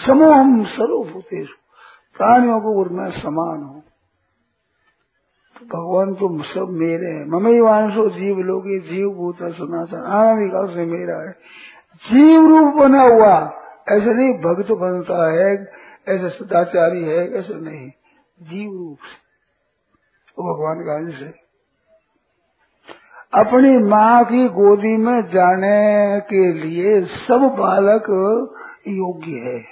समो 0.07 0.33
हम 0.33 0.64
सर्वभूतेश 0.64 1.48
प्राणियों 2.16 2.61
को 2.61 2.85
मैं 2.90 3.11
समान 3.11 3.62
हूँ। 3.62 3.83
भगवान 5.62 6.14
तो 6.14 6.42
सब 6.42 6.68
मेरे 6.70 7.07
हैं। 7.07 7.27
ममई 7.27 7.61
वांशो 7.61 8.11
जीव 8.11 8.38
लोग 8.38 8.62
जीव 8.62 9.11
भूत 9.11 9.37
सनातन। 9.37 9.96
आनंद 9.96 10.70
से 10.70 10.87
मेरा 10.87 11.22
है। 11.22 11.33
जीव 12.12 12.46
रूप 12.46 12.75
बना 12.75 13.03
हुआ। 13.03 13.59
ऐसे 13.88 14.14
नहीं, 14.14 14.35
भक्त 14.35 14.72
बनता 14.72 15.33
है, 15.33 15.72
ऐसे 16.09 16.29
सदाचारी 16.29 17.03
है, 17.05 17.33
ऐसे 17.33 17.55
नहीं। 17.55 17.90
जीव 18.42 18.72
रूप 18.72 18.98
से। 18.98 19.22
भगवान 20.42 20.87
का 20.87 20.94
अंश 20.94 21.14
है। 21.14 21.42
अपनी 23.35 23.79
माँ 23.79 24.25
की 24.25 24.48
गोदी 24.48 24.96
में 24.96 25.22
जाने 25.22 26.20
के 26.20 26.53
लिए 26.53 27.01
सब 27.01 27.57
बालक 27.59 28.03
योग्य 28.88 29.33
है। 29.33 29.64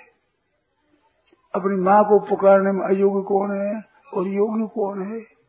अपनी 1.54 1.76
माँ 1.76 2.04
को 2.04 2.18
पुकारने 2.18 2.72
में 2.72 2.86
अयोग्य 2.86 3.22
कौन 3.22 3.60
है 3.60 3.84
और 4.14 4.26
योग्य 4.26 4.70
कौन 4.74 5.02
है? 5.02 5.39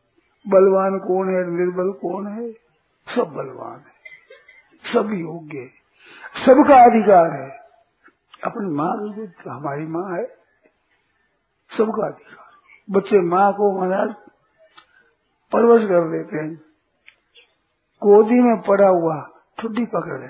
बलवान 0.48 0.98
कौन 0.98 1.34
है, 1.34 1.50
निर्बल 1.50 1.92
कौन 1.92 2.26
है? 2.26 2.52
सब 3.16 3.24
बलवान 3.24 3.78
है। 3.78 3.92
सब 4.92 5.12
योग्य 5.12 5.58
है। 5.58 5.82
सबका 6.46 6.84
अधिकार 6.84 7.30
है। 7.30 7.50
अपनी 8.44 8.74
माँ 8.74 9.14
तो 9.26 9.50
हमारी 9.50 9.86
माँ 9.86 10.18
है। 10.18 10.24
सबका 11.78 12.06
अधिकार 12.06 12.46
बच्चे 12.90 13.20
माँ 13.20 13.52
को 13.52 13.80
महाराज 13.80 14.14
परवश 15.52 15.82
कर 15.82 16.08
देते 16.08 16.36
हैं। 16.36 16.54
गोदी 18.02 18.40
में 18.40 18.62
पड़ा 18.62 18.88
हुआ 18.88 19.28
ठुड्डी 19.58 19.84
पकड़ 19.84 20.26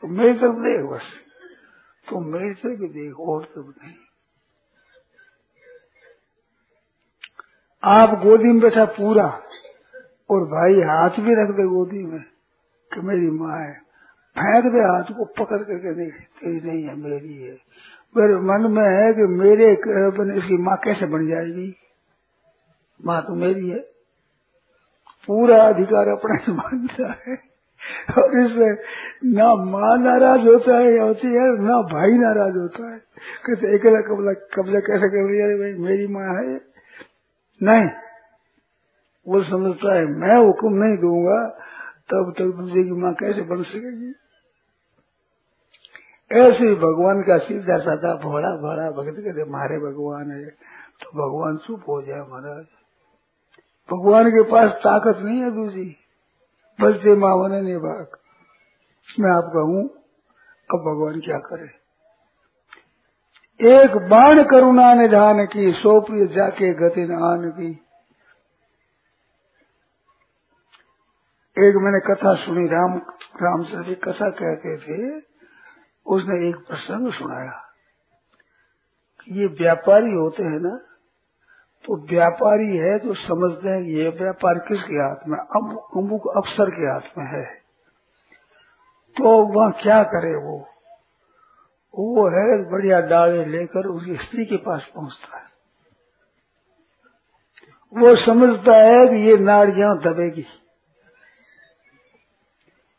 तो 0.00 0.08
मेरी 0.08 0.38
तरफ़ 0.38 0.54
देख 0.54 0.90
बस। 0.90 1.02
तो 2.08 2.20
मेरी 2.20 2.54
तरफ़ 2.54 2.80
देख, 2.80 3.20
और 3.20 3.44
तरफ़ 3.44 3.66
नहीं। 3.66 3.94
आप 7.84 8.10
गोदी 8.10 8.44
में 8.44 8.60
बैठा 8.60 8.84
पूरा, 8.84 9.42
और 10.30 10.40
भाई 10.40 10.82
हाथ 10.82 11.10
भी 11.10 11.34
रख 11.34 11.56
दे 11.56 11.62
गोदी 11.62 11.98
में 11.98 12.20
कि 12.94 13.00
मेरी 13.00 13.30
माँ 13.30 13.58
है। 13.58 13.72
फेंक 14.38 14.72
दे 14.72 14.78
हाथ 14.78 15.02
को, 15.02 15.24
पकड़ 15.24 15.58
करके 15.58 15.94
देख 15.94 16.14
तेरी 16.14 16.60
नहीं 16.70 16.84
है, 16.84 16.96
मेरी 16.96 17.42
है। 17.42 17.58
मेरे 18.16 18.34
मन 18.34 18.72
में 18.72 18.84
है 18.84 19.14
कि 19.14 19.22
मेरे 19.22 19.72
इसकी 20.36 20.58
माँ 20.58 20.76
कैसे 20.84 21.06
बन 21.06 21.26
जाएगी? 21.26 21.74
माँ 23.04 23.22
तो 23.22 23.34
मेरी 23.34 23.68
है। 23.68 23.78
पूरा 25.26 25.62
अधिकार 25.62 26.08
अपना 26.08 26.34
ही 26.34 26.52
मानता 26.52 27.16
है। 27.26 27.52
और 28.18 28.40
इससे 28.40 28.72
ना 29.24 29.54
माँ 29.54 29.98
नाराज़ 29.98 30.40
होता 30.40 30.78
है, 30.78 30.98
होती 30.98 31.26
है, 31.26 31.58
ना 31.58 31.82
भाई 31.82 32.12
नाराज़ 32.12 32.56
होता 32.56 32.92
है। 32.92 32.98
कहते 33.46 33.78
अकेला 33.78 34.00
कबला 34.00 34.32
कब्जा 34.32 34.80
कैसे 34.80 35.08
कर 35.08 35.30
लिया 35.30 35.46
भाई? 35.46 35.72
मेरी 35.72 36.06
माँ 36.06 36.42
है। 36.42 36.71
नहीं, 37.62 37.88
वो 39.26 39.42
समझता 39.42 39.94
है, 39.94 40.06
मैं 40.06 40.36
हुक्म 40.46 40.72
नहीं 40.74 40.96
दूँगा, 40.98 41.38
तब 42.10 42.34
तक 42.38 42.56
दूसरे 42.58 42.84
की 42.84 42.92
माँ 42.92 43.12
कैसे 43.14 43.42
बन 43.42 43.62
सकेगी? 43.62 44.12
ऐसे 46.30 46.74
भगवान 46.74 47.22
का 47.22 47.38
सीधा 47.38 47.76
साधा 47.78 48.14
भोड़ा 48.14 48.50
भोड़ा 48.50 48.90
भगत 48.90 49.16
कहते 49.16 49.44
मारे 49.50 49.78
भगवान 49.78 50.30
है 50.30 50.44
तो 51.02 51.10
भगवान 51.12 51.56
चुप 51.56 51.82
हो 51.88 52.00
जाए 52.02 52.20
महाराज। 52.20 52.64
भगवान 53.88 54.30
के 54.30 54.42
पास 54.42 54.70
ताकत 54.70 55.18
नहीं 55.18 55.38
है 55.38 55.50
दूसरी। 55.50 55.96
बचते 56.78 57.14
मावने 57.16 57.60
ने 57.60 57.76
भाग। 57.78 58.16
मैं 59.20 59.30
आपका 59.30 59.60
हूँ, 59.60 59.84
अब 60.70 60.78
भगवान 60.78 61.20
क्या 61.20 61.38
करे? 61.38 61.81
एक 63.62 63.96
बाण 64.08 64.42
करुणा 64.42 64.92
निधान 64.94 65.44
की 65.46 65.72
सो 65.72 66.00
प्रिय 66.00 66.26
जाके 66.26 66.72
गति 66.74 67.02
आन 67.24 67.42
की। 67.50 67.70
एक 71.56 71.76
मैंने 71.76 72.00
कथा 72.00 72.34
सुनी, 72.36 72.64
राम 72.68 72.96
राम 73.42 73.62
सर 73.64 73.82
जी 73.82 73.94
कथा 74.04 74.30
कहते 74.30 74.76
थे, 74.78 74.96
उसने 76.06 76.48
एक 76.48 76.56
प्रसंग 76.68 77.12
सुनाया 77.12 77.52
कि 79.20 79.40
ये 79.40 79.46
व्यापारी 79.60 80.12
होते 80.12 80.42
हैं 80.42 80.60
ना 80.60 80.74
तो 81.84 82.00
व्यापारी 82.08 82.76
है 82.76 82.98
तो 82.98 83.14
समझते 83.16 83.68
हैं 83.68 83.80
ये 83.92 84.08
व्यापार 84.18 84.58
किसके 84.68 84.98
हाथ 84.98 85.28
में 85.28 85.38
अमुक 85.38 86.28
अफसर 86.36 86.70
के 86.70 86.84
हाथ 86.84 87.16
में 87.18 87.26
है। 87.28 87.44
तो 89.16 89.38
वह 89.54 89.70
क्या 89.82 90.02
करे 90.10 90.34
वो? 90.44 90.58
वो 91.94 92.26
है 92.28 92.44
बढ़िया 92.70 93.00
डाले 93.06 93.44
लेकर 93.46 93.86
उसकी 93.86 94.16
स्त्री 94.16 94.44
के 94.44 94.56
पास 94.56 94.86
पहुँचता 94.94 95.38
है। 95.38 95.50
वो 97.94 98.14
समझता 98.16 98.76
है 98.76 99.06
कि 99.08 99.16
ये 99.22 99.36
नाड़ 99.38 99.68
यहाँ 99.70 99.98
दबेगी, 99.98 100.44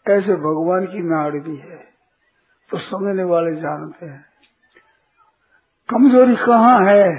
ऐसे 0.06 0.36
भगवान 0.38 0.86
की 0.88 1.02
नाड़ 1.02 1.34
भी 1.34 1.56
है 1.58 1.78
तो 2.70 2.78
समझने 2.80 3.24
वाले 3.24 3.56
जानते 3.56 4.06
हैं। 4.06 4.26
कमज़ोरी 5.90 6.36
कहाँ 6.36 6.80
है? 6.86 7.10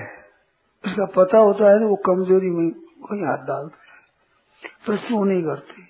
इसका 0.85 1.05
पता 1.17 1.39
होता 1.39 1.71
है 1.71 1.79
तो 1.79 1.89
वो 1.89 1.97
कमज़ोरी 2.07 2.51
में 2.51 2.71
कोई 3.03 3.21
हाथ 3.21 3.47
डालते 3.47 3.77
हैं। 3.83 4.03
पर 4.87 4.97
क्यों 4.99 5.25
नहीं 5.25 5.43
करते। 5.45 5.83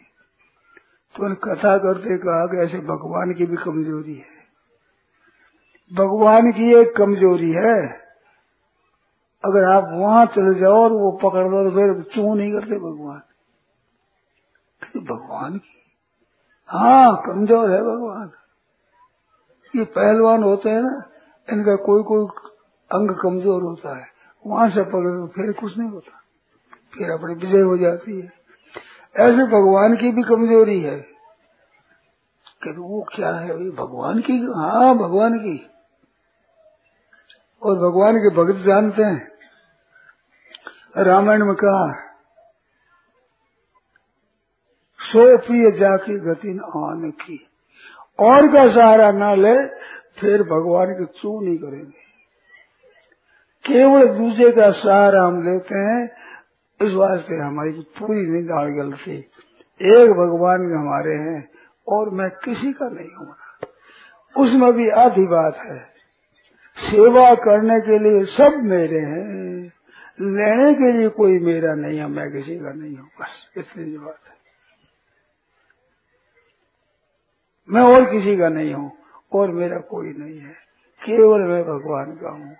तो 1.14 1.34
कथा 1.36 1.76
करते 1.78 2.16
कहा 2.18 2.46
कि 2.46 2.62
ऐसे 2.62 2.78
भगवान 2.86 3.32
की 3.34 3.46
भी 3.46 3.56
कमज़ोरी 3.56 4.14
है। 4.14 4.33
भगवान 5.94 6.52
की 6.52 6.80
एक 6.80 6.96
कमज़ोरी 6.96 7.50
है। 7.50 8.04
अगर 9.44 9.64
आप 9.64 9.88
वहाँ 9.92 10.26
चले 10.26 10.60
जाओ 10.60 10.82
और 10.82 10.92
वो 10.92 11.10
पकड़ 11.10 11.44
दो 11.48 11.70
तो 11.70 11.70
फिर 11.70 12.14
क्यों 12.14 12.34
नहीं 12.34 12.52
करते 12.52 12.78
भगवान। 12.78 13.22
भगवान 15.00 15.58
की 15.58 15.82
हाँ 16.66 17.16
कमज़ोर 17.26 17.70
है 17.70 17.80
भगवान। 17.80 18.30
ये 19.76 19.84
पहलवान 19.84 20.42
होते 20.42 20.70
हैं 20.70 20.80
ना, 20.80 21.02
इनका 21.52 21.76
कोई 21.76 22.02
कोई 22.02 22.26
अंग 22.90 23.10
कमज़ोर 23.10 23.62
होता 23.62 23.96
है। 23.96 24.06
वहाँ 24.46 24.68
से 24.70 24.82
पकड़ 24.82 25.10
तो 25.10 25.26
फिर 25.26 25.52
कुछ 25.52 25.78
नहीं 25.78 25.88
होता। 25.88 26.20
फिर 26.94 27.10
अपनी 27.10 27.34
विजय 27.34 27.60
हो 27.60 27.76
जाती 27.78 28.20
है। 28.20 28.26
ऐसे 29.16 29.46
भगवान 29.46 29.96
की 29.96 30.12
भी 30.12 30.22
कमज़ोरी 30.22 30.80
है। 30.80 31.14
कि 32.62 32.70
वो 32.70 33.06
क्या 33.16 33.30
है 33.30 33.70
भगवान 33.70 34.20
की 34.20 34.38
हाँ 34.38 34.94
भगवान 34.98 35.38
की। 35.38 35.73
और 37.64 37.74
भगवान 37.74 38.16
के 38.16 38.34
भक्त 38.34 38.66
जानते 38.66 39.02
हैं। 39.02 39.28
रामायण 40.96 41.44
में 41.44 41.54
कहा 41.54 42.04
सो 44.98 45.38
प्रिय 45.38 45.70
जाके 45.70 46.18
गति 46.18 46.48
आने 46.48 47.10
की 47.10 47.48
और 48.20 48.52
का 48.52 48.74
सहारा 48.74 49.10
न 49.12 49.40
ले, 49.40 49.66
फिर 50.20 50.42
भगवान 50.42 50.94
की 50.94 51.04
चू 51.04 51.40
नहीं 51.40 51.58
करेंगे? 51.58 52.04
केवल 53.64 54.08
दूसरे 54.08 54.52
का 54.52 54.70
सहारा 54.70 55.22
हम 55.22 55.44
लेते 55.44 55.74
हैं, 55.74 56.10
इस 56.82 56.92
वास्ते 56.92 57.34
हमारी 57.34 57.70
पूरी 57.70 58.20
निगाह 58.20 58.64
गलती। 58.64 59.12
एक 59.82 60.10
भगवान 60.10 60.74
हमारे 60.78 61.14
हैं, 61.14 61.48
और 61.88 62.10
मैं 62.10 62.30
किसी 62.30 62.72
का 62.72 62.88
नहीं 62.88 63.14
हूँ। 63.14 63.34
उसमें 64.38 64.72
भी 64.72 64.88
आधी 64.88 65.26
बात 65.26 65.56
है। 65.56 65.93
सेवा 66.76 67.34
करने 67.34 67.80
के 67.80 67.98
लिए 67.98 68.24
सब 68.24 68.60
मेरे 68.62 69.00
हैं। 69.00 69.54
लेने 70.20 70.74
के 70.74 70.92
लिए 70.92 71.08
कोई 71.08 71.38
मेरा 71.38 71.74
नहीं 71.74 71.98
है, 71.98 72.06
मैं 72.06 72.32
किसी 72.32 72.56
का 72.56 72.72
नहीं 72.72 72.96
हूँ, 72.96 73.08
बस 73.20 73.50
इतनी 73.56 73.98
बात 73.98 74.18
है। 74.28 74.34
मैं 77.70 77.82
और 77.82 78.04
किसी 78.10 78.36
का 78.36 78.48
नहीं 78.48 78.74
हूँ, 78.74 78.92
और 79.32 79.50
मेरा 79.50 79.78
कोई 79.78 80.08
नहीं 80.08 80.38
है, 80.40 80.52
केवल 81.02 81.40
मैं 81.40 81.62
भगवान 81.64 82.12
का 82.12 82.30
हूँ। 82.30 82.56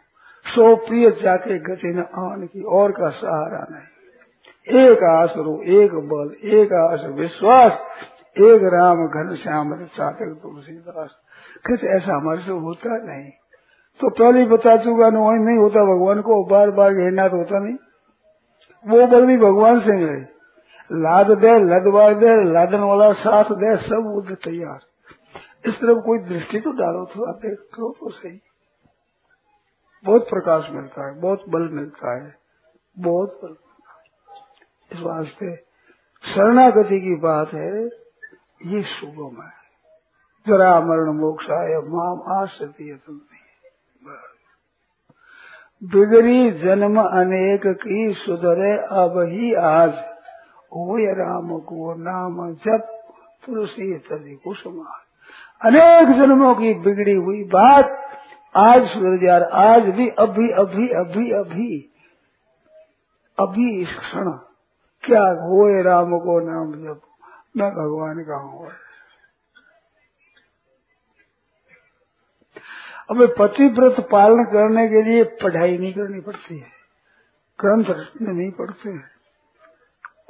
सो 0.46 0.76
प्रिय 0.76 1.10
जाके 1.10 1.58
गति 1.58 1.88
न 1.88 1.98
आन 1.98 2.46
की, 2.46 2.62
और 2.62 2.92
का 2.92 3.10
सहारा 3.10 3.66
नहीं। 3.70 4.82
एक 4.84 5.02
आसरो, 5.04 5.62
एक 5.62 5.94
बल, 5.94 6.48
एक 6.48 6.72
आस 6.72 7.04
विश्वास, 7.04 7.72
एक 8.38 8.60
राम 8.64 9.06
घन 9.06 9.36
श्याम 9.36 9.84
चातक 9.84 10.38
तुलसीदास। 10.42 11.10
कहते 11.66 11.86
ऐसा 11.86 12.14
हमारे 12.14 12.42
से 12.42 12.50
होता 12.50 12.96
नहीं। 12.96 13.30
तो 14.00 14.10
पहले 14.10 14.40
ही 14.40 14.46
बता 14.46 14.76
चुका 14.76 15.08
वही 15.08 15.38
नहीं 15.38 15.58
होता 15.58 15.82
भगवान 15.86 16.20
को 16.22 16.42
बार 16.44 16.70
बार 16.70 16.94
घेरना 16.94 17.26
तो 17.28 17.36
होता 17.36 17.58
नहीं। 17.58 17.76
वो 18.86 19.06
बल 19.06 19.26
भी 19.26 19.36
भगवान 19.36 19.80
से 19.80 19.96
मिले 19.96 20.32
लाद 20.90 21.30
दे, 21.30 21.52
लदवार 21.60 22.14
दे, 22.14 22.32
लादन 22.52 22.80
वाला 22.80 23.12
साथ 23.12 23.52
दे, 23.52 23.76
सब 23.78 24.10
बुद्ध 24.14 24.36
तैयार। 24.44 24.80
इस 25.68 25.74
तरफ़ 25.74 25.98
कोई 26.06 26.18
दृष्टि 26.18 26.60
तो 26.60 26.72
डालो 26.72 27.02
आप 27.24 27.38
देखो 27.42 27.90
तो 27.90 28.10
सही। 28.10 28.40
बहुत 30.04 30.28
प्रकाश 30.30 30.68
मिलता 30.70 31.06
है, 31.06 31.20
बहुत 31.20 31.48
बल 31.48 31.68
मिलता 31.70 32.14
है, 32.14 32.34
बहुत 32.96 33.38
बल 33.44 33.54
इस 34.90 35.00
वास्ते 35.02 35.54
शरणागति 36.24 37.00
की 37.00 37.14
बात 37.20 37.52
है, 37.54 37.70
ये 38.66 38.82
शुभम 38.90 39.42
है। 39.42 39.52
जरा 40.46 40.80
मरण 40.80 41.12
मोक्षाय 41.12 41.74
माम 41.88 42.22
आश्रती 42.32 42.90
बिगड़ी 45.82 46.50
जन्म 46.50 47.00
अनेक 47.00 47.66
की 47.66 48.14
सुधरे, 48.14 48.72
अब 48.76 49.28
ही 49.32 49.54
आज 49.54 49.94
हो 50.72 50.96
राम 51.14 51.58
को 51.58 51.94
नाम 51.94 52.52
जब 52.54 52.86
तुलसी 53.46 53.98
तभी 53.98 54.34
कुसुमार। 54.34 55.00
अनेक 55.68 56.08
जन्मों 56.08 56.54
की 56.54 56.74
बिगड़ी 56.74 57.14
हुई 57.14 57.44
बात 57.44 58.00
आज 58.56 58.88
सुधर 58.88 59.16
जा 59.16 59.36
रहा, 59.38 59.74
आज 59.74 59.82
भी, 59.82 60.08
अभी 60.08 60.50
अभी 60.50 60.88
अभी 60.88 61.30
अभी 61.30 61.90
अभी 63.38 63.82
इस 63.82 63.88
क्षण 63.88 64.30
क्या 65.04 65.22
हो 65.22 65.82
राम 65.82 66.18
को 66.18 66.40
नाम 66.40 66.72
जब 66.72 67.00
मैं 67.56 67.70
भगवान 67.70 68.24
का 68.24 68.36
हूँ। 68.36 68.68
हमें 73.10 73.28
पतिव्रत 73.28 74.08
पालन 74.12 74.44
करने 74.44 74.88
के 74.88 75.02
लिए 75.02 75.24
पढ़ाई 75.24 75.78
नहीं 75.78 75.92
करनी 75.92 76.20
पड़ती 76.20 76.58
है। 76.58 76.66
ग्रंथ 77.60 77.84
रचने 77.84 78.32
नहीं 78.32 78.50
पड़ते 78.50 78.90
हैं। 78.90 79.10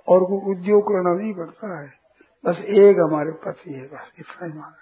और 0.09 0.21
कोई 0.25 0.55
उद्योग 0.55 0.83
करना 0.83 1.15
नहीं 1.15 1.35
पड़ता 1.35 1.81
है। 1.81 1.93
बस 2.45 2.59
एक 2.59 2.97
हमारे 2.99 3.33
पति 3.33 3.73
है, 3.73 3.83
बस 3.83 4.13
इतना 4.19 4.47
ही 4.47 4.53
मांगा 4.53 4.81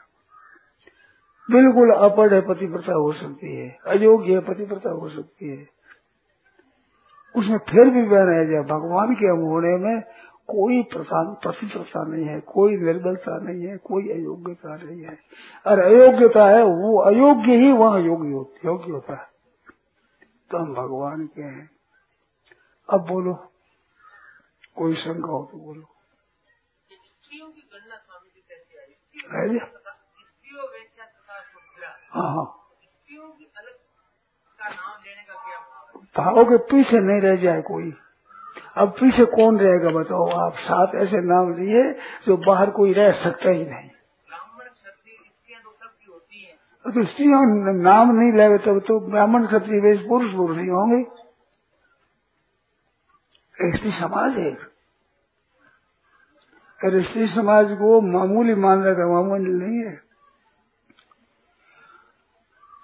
बिल्कुल 1.50 1.90
अपढ़ 1.90 2.34
है 2.34 2.40
पतिव्रता 2.40 2.92
हो 2.92 3.12
सकती 3.12 3.56
है, 3.56 3.78
अयोग्य 3.86 4.32
है 4.32 4.40
पतिव्रता 4.40 4.90
हो 4.90 5.08
सकती 5.08 5.48
है। 5.48 5.68
उसमें 7.36 7.58
फिर 7.58 7.90
भी 7.90 8.02
वह 8.02 8.22
रह 8.22 8.44
जाए 8.44 8.62
भगवान 8.62 9.14
के 9.14 9.26
होने 9.26 9.76
में 9.76 10.02
कोई 10.48 10.82
पतिव्रता 10.82 12.04
नहीं 12.04 12.26
है 12.26 12.40
कोई 12.40 12.76
निर्बलता 12.76 13.38
नहीं 13.38 13.66
है 13.66 13.76
कोई 13.76 14.08
अयोग्यता 14.08 14.76
नहीं 14.76 15.02
है। 15.02 15.18
और 15.66 15.80
अयोग्यता 15.80 16.46
है 16.46 16.62
वो 16.62 17.02
अयोग्य 17.02 17.56
ही 17.56 17.72
वह 17.72 17.98
योग्य 17.98 18.30
होती 18.30 18.68
योग्य 18.68 18.92
होता 18.92 19.20
है। 19.20 19.30
तो 20.50 20.58
हम 20.58 20.74
भगवान 20.74 21.26
के 21.26 21.42
हैं। 21.42 21.70
अब 22.90 23.06
बोलो 23.06 23.34
कोई 24.76 24.94
शंका 24.96 25.32
हो 25.32 25.48
तो 25.52 25.58
बोलो। 25.58 25.82
है 29.32 29.56
हाँ। 32.10 32.34
हाँ? 32.34 32.58
भाव 36.16 36.44
के 36.44 36.56
पीछे 36.56 37.00
नहीं 37.00 37.20
रह 37.20 37.36
जाए 37.36 37.62
कोई। 37.62 37.94
अब 38.76 38.88
पीछे 38.88 39.24
कौन 39.24 39.58
रहेगा 39.58 39.90
बताओ 39.90 40.26
आप 40.40 40.54
साथ 40.58 40.94
ऐसे 40.94 41.20
नाम 41.20 41.52
लिए 41.54 41.82
जो 42.26 42.36
बाहर 42.36 42.70
कोई 42.70 42.92
रह 42.92 43.10
सकता 43.24 43.50
ही 43.50 43.64
नहीं। 43.64 43.88
तो 46.84 47.04
स्त्रियों 47.04 47.40
नाम 47.74 48.10
नहीं 48.10 48.32
लेगा 48.32 48.56
तब 48.56 48.78
तो 48.80 48.98
ब्राह्मण 49.10 49.46
क्षत्रिय 49.46 49.80
वेश 49.80 50.00
पुरुष 50.08 50.32
पुरुष 50.34 50.58
ही 50.58 50.66
होंगे। 50.66 51.02
स्त्री 53.76 53.90
समाज 53.90 54.38
है। 54.38 54.50
अरे 56.80 57.02
स्त्री 57.02 57.26
समाज 57.26 57.72
को 57.72 58.00
मामूली 58.00 58.54
मान 58.54 58.82
रखा 58.84 59.06
मामूली 59.12 59.52
नहीं 59.52 59.84
है। 59.84 59.94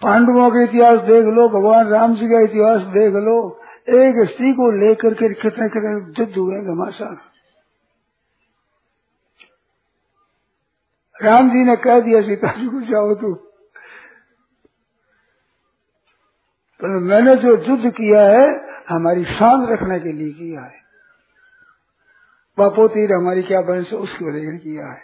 पांडवों 0.03 0.51
का 0.51 0.63
इतिहास 0.63 0.99
देख 0.99 1.25
लो 1.25 1.49
भगवान 1.49 1.89
राम 1.89 2.15
जी 2.15 2.29
का 2.29 2.41
इतिहास 2.41 2.83
देख 2.93 3.15
लो 3.15 3.39
एक 3.89 4.31
स्त्री 4.31 4.53
को 4.53 4.71
लेकर 4.71 5.15
के 5.15 5.35
कितने 5.35 5.69
कितने 5.69 6.23
युद्ध 6.23 6.39
हुए 6.39 6.57
घमासान। 6.57 7.19
राम 11.23 11.51
जी 11.51 11.65
ने 11.65 11.77
कह 11.77 12.01
दिया, 12.01 12.23
सीता 12.23 12.53
जी 12.53 12.67
को 12.67 12.81
जाओ 12.81 13.15
तू। 13.15 13.35
पर 16.81 16.89
मैंने 16.89 17.37
जो 17.37 17.57
युद्ध 17.57 17.91
किया 17.91 18.21
है, 18.21 18.69
हमारी 18.89 19.25
शान 19.25 19.67
रखने 19.67 20.01
के 20.01 20.13
लिए 20.13 20.31
किया 20.31 20.61
है। 20.61 20.79
बापोतीर, 22.59 23.13
हमारी 23.13 23.43
क्या 23.43 23.61
वंश 23.61 23.93
उसकी 23.93 24.25
वजह 24.25 24.59
किया 24.59 24.87
है। 24.87 25.01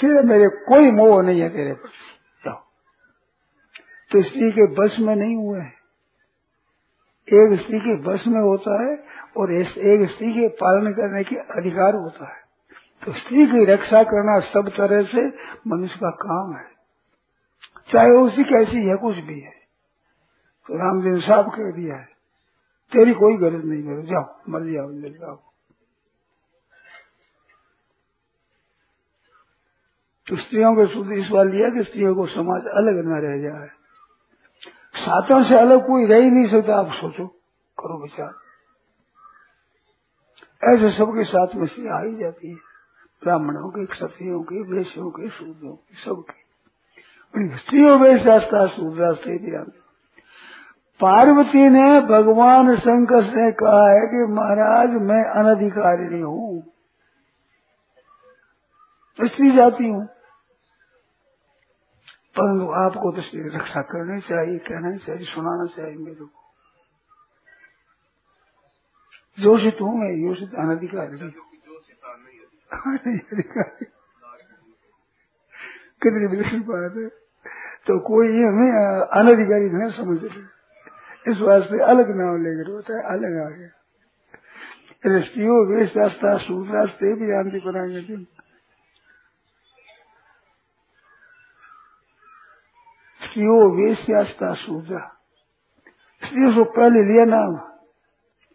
तेरे 0.00 0.22
मेरे 0.22 0.48
कोई 0.48 0.90
मोह 0.90 1.22
नहीं 1.22 1.40
है 1.40 1.48
तेरे 1.48 1.72
पर 1.72 1.88
जाओ। 2.44 2.60
तो 4.10 4.22
स्त्री 4.22 4.50
के 4.50 4.66
बस 4.66 4.96
में 5.00 5.16
नहीं 5.16 5.36
हुए 5.36 5.60
हैं। 5.60 5.77
एक 7.28 7.60
स्त्री 7.60 7.78
के 7.80 7.94
बस 8.02 8.24
में 8.26 8.40
होता 8.40 8.74
है 8.82 8.96
और 9.36 9.52
एक 9.52 10.08
स्त्री 10.10 10.32
के 10.32 10.48
पालन 10.56 10.92
करने 10.92 11.22
के 11.24 11.36
अधिकार 11.36 11.94
होता 11.94 12.28
है। 12.28 12.42
तो 13.02 13.12
स्त्री 13.12 13.46
की 13.46 13.64
रक्षा 13.64 14.02
करना 14.02 14.38
सब 14.40 14.68
तरह 14.68 15.02
से 15.02 15.26
मनुष्य 15.66 15.98
का 16.00 16.10
काम 16.22 16.56
है। 16.56 16.64
चाहे 17.90 18.16
उसी 18.18 18.44
कैसी 18.44 18.84
है, 18.86 18.96
कुछ 18.96 19.16
भी 19.16 19.40
है। 19.40 19.56
तो 20.66 20.78
राम 20.78 21.02
जी 21.02 21.10
ने 21.10 21.20
साफ़ 21.20 21.46
कर 21.46 21.72
दिया 21.72 21.96
है, 21.96 22.04
तेरी 22.92 23.12
कोई 23.14 23.36
गरज 23.36 23.64
नहीं, 23.64 23.82
मेरे 23.82 24.02
जाओ, 24.02 24.24
मर 24.48 24.60
जाओ, 24.72 24.88
ले 24.90 25.10
जाओ। 25.10 25.36
तो 30.26 30.36
स्त्रियों 30.36 30.72
के 30.74 30.86
शुद्ध 30.94 31.10
इस 31.12 31.28
बार 31.28 31.44
लिया 31.44 31.68
कि 31.70 31.82
स्त्रियों 31.82 32.14
को 32.14 32.26
समाज 32.26 32.66
अलग 32.74 33.04
न 33.06 33.12
रह 33.20 33.36
जाए। 33.42 33.77
सातों 34.98 35.44
से 35.44 35.54
अलग 35.54 35.86
कोई 35.86 36.06
रह 36.06 36.16
ही 36.16 36.30
नहीं 36.30 36.48
सकता। 36.48 36.76
आप 36.76 36.86
सोचो, 36.86 37.26
करो 37.78 38.02
विचार। 38.02 38.30
ऐसे 40.64 40.90
सबके 40.90 41.24
साथ 41.24 41.46
में 41.54 41.66
से 41.66 41.88
आ 41.88 42.00
ही 42.00 42.16
जाती 42.16 42.48
है। 42.48 42.54
ब्राह्मणों 43.24 43.70
के, 43.70 43.86
क्षत्रियों 43.86 44.42
के, 44.42 44.62
वैश्यों 44.62 45.10
के, 45.10 45.28
शूद्रों 45.28 45.72
के, 45.72 45.96
सबके। 45.96 46.48
स्त्रियों 47.56 47.98
में 47.98 48.24
शास्त्रा 48.24 48.66
शूद्रा 48.66 49.12
से 49.12 49.38
भी 49.38 49.72
पार्वती 51.00 51.68
ने 51.68 52.00
भगवान 52.00 52.76
शंकर 52.76 53.24
से 53.24 53.52
कहा 53.52 53.90
है 53.90 54.00
कि, 54.00 54.26
महाराज, 54.32 54.88
मैं 54.90 55.24
अनधिकारिणी 55.24 56.20
हूँ। 56.20 56.62
स्त्री 59.24 59.50
जाती 59.50 59.88
हूँ। 59.88 60.08
परंतु 62.38 62.66
आपको 62.80 63.10
तो 63.12 63.18
इसकी 63.18 63.38
रक्षा 63.56 63.80
करनी 63.90 64.20
चाहिए 64.20 64.58
कहना 64.66 64.96
चाहिए 64.96 65.26
सुनाना 65.26 65.64
चाहिए 65.76 65.96
मेरे 65.96 66.14
को। 66.14 66.26
जोशित 69.38 69.80
हूँ 69.82 69.94
मैं 69.98 70.10
योषित 70.18 70.54
अनधिकारी। 70.58 71.30
कितनी 76.02 76.26
विलक्षण 76.26 76.60
बात 76.62 76.96
है 76.96 77.08
तो 77.86 77.98
कोई 78.06 78.42
हमें 78.42 78.70
अनधिकारी 79.18 79.68
नहीं 79.70 79.90
समझ 79.92 80.18
रहे। 80.24 80.42
इस 81.32 81.40
वास्ते 81.40 81.78
अलग 81.84 82.10
नाम 82.16 82.36
लेकर 82.44 82.70
होता 82.72 82.96
है 82.96 83.02
अलग 83.14 83.32
आ 83.38 83.48
गया। 83.50 83.70
रस्तियों 85.06 85.56
वेश 85.68 85.96
रास्ता 85.96 86.36
सूत्रास्ते 86.38 87.14
भी 87.14 87.26
जानती 87.26 87.58
बनाएँगे 87.66 88.16
स्त्रियों 93.28 93.56
वेश्यास्ता 93.76 94.52
सूजा 94.56 95.00
स्त्रियों 96.22 96.52
को 96.54 96.64
पहले 96.72 97.02
लिया 97.04 97.24
नाम 97.26 97.56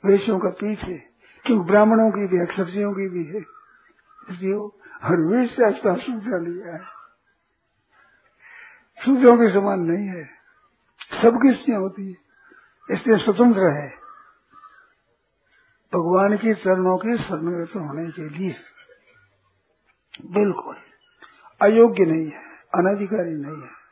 वेश्यों 0.03 0.38
का 0.39 0.49
पीछे 0.59 0.97
क्योंकि 1.45 1.63
ब्राह्मणों 1.65 2.09
की 2.11 2.28
भी 2.28 2.38
है 2.38 2.45
क्षत्रियों 2.45 2.91
की 2.93 3.07
भी 3.09 3.26
है 3.26 3.41
स्त्रियों 4.28 4.61
और 5.03 5.21
वेश्यास्ता 5.28 5.95
सूजा 5.99 6.38
लिया 6.39 6.74
है 6.74 6.82
सूजों 8.99 9.36
के 9.38 9.51
समान 9.53 9.82
नहीं 9.82 10.07
है 10.07 10.24
सबकी 11.21 11.53
स्त्रियाँ 11.53 11.82
होती 11.82 12.07
है 12.07 12.95
इसलिए 12.95 13.17
स्वतंत्र 13.17 13.69
है 13.76 13.88
भगवान 15.93 16.36
के 16.38 16.53
चरणों 16.61 16.97
के 16.97 17.17
शरणगत 17.19 17.76
होने 17.76 18.09
के 18.11 18.28
लिए 18.30 18.55
बिल्कुल 20.34 20.76
अयोग्य 21.61 22.05
नहीं 22.05 22.26
है 22.28 22.43
अनधिकारी 22.76 23.36
नहीं 23.36 23.61
है 23.61 23.82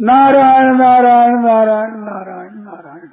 नारायण 0.00 0.76
नारायण 0.76 1.40
नारायण 1.42 1.90
नारायण 1.90 2.54
नारायण। 2.54 3.08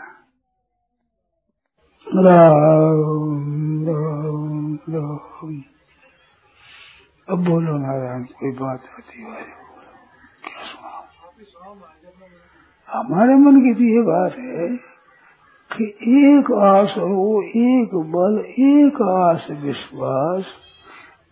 राम 2.25 3.85
राम 3.89 4.75
राम 4.89 5.61
अब 7.29 7.45
बोलो 7.45 7.77
नारायण, 7.77 8.23
कोई 8.23 8.51
बात 8.51 8.79
आती 8.79 9.23
है। 9.23 9.65
हमारे 12.89 13.33
मन 13.33 13.61
की 13.61 13.73
तो 13.73 13.83
ये 13.83 14.01
बात 14.01 14.31
है 14.31 14.77
कि 15.77 15.97
एक 16.27 16.51
आस 16.51 16.95
हो, 16.97 17.41
एक 17.41 17.89
बल, 17.95 18.45
एक 18.45 19.01
आस 19.01 19.47
विश्वास, 19.51 20.45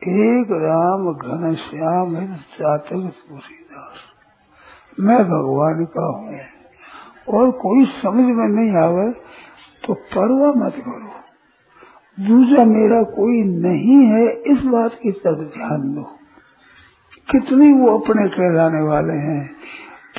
एक 0.04 0.48
राम, 0.52 1.14
घन, 1.14 1.56
श्याम 1.56 2.36
चातक 2.36 2.90
तुलसीदास। 2.90 4.13
मैं 5.00 5.18
भगवान 5.18 5.86
का 5.86 6.06
हूँ। 6.06 6.40
और 7.30 7.52
कोई 7.52 7.86
समझ 7.86 8.26
में 8.26 8.48
नहीं 8.48 8.76
आवे 8.76 9.12
तो 9.88 9.94
परवा 9.94 10.66
मत 10.66 10.74
करो। 10.74 11.24
दूसरा, 12.28 12.66
मेरा 12.66 13.04
कोई 13.04 13.44
नहीं 13.44 14.06
है, 14.06 14.34
इस 14.34 14.64
बात 14.64 14.92
की 15.04 15.12
तरफ़ 15.12 15.58
ध्यान 15.58 15.96
दो। 15.96 16.04
कितने 17.32 17.74
वो 17.74 17.98
अपने 17.98 18.30
कहलाने 18.30 18.82
वाले 18.82 19.14
हैं। 19.14 19.48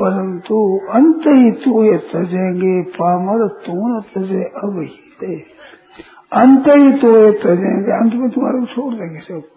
परंतु 0.01 0.81
अंत 0.91 1.23
ही 1.27 1.51
तू 1.51 1.85
ये 1.85 1.99
तजेंगे, 1.99 2.83
पामर 2.83 3.49
तू 3.49 3.99
न 3.99 4.01
तजे 4.01 4.43
अब 4.43 4.79
ही 4.79 5.45
अंत 6.33 6.65
ही 6.69 6.93
तो 6.93 7.19
ये 7.19 7.33
तजेंगे, 7.33 7.93
अंत 7.93 8.15
में 8.15 8.31
तुम्हारे 8.31 8.59
को 8.59 8.67
छोड़ 8.67 8.95
देंगे 8.95 9.21
सब। 9.21 9.54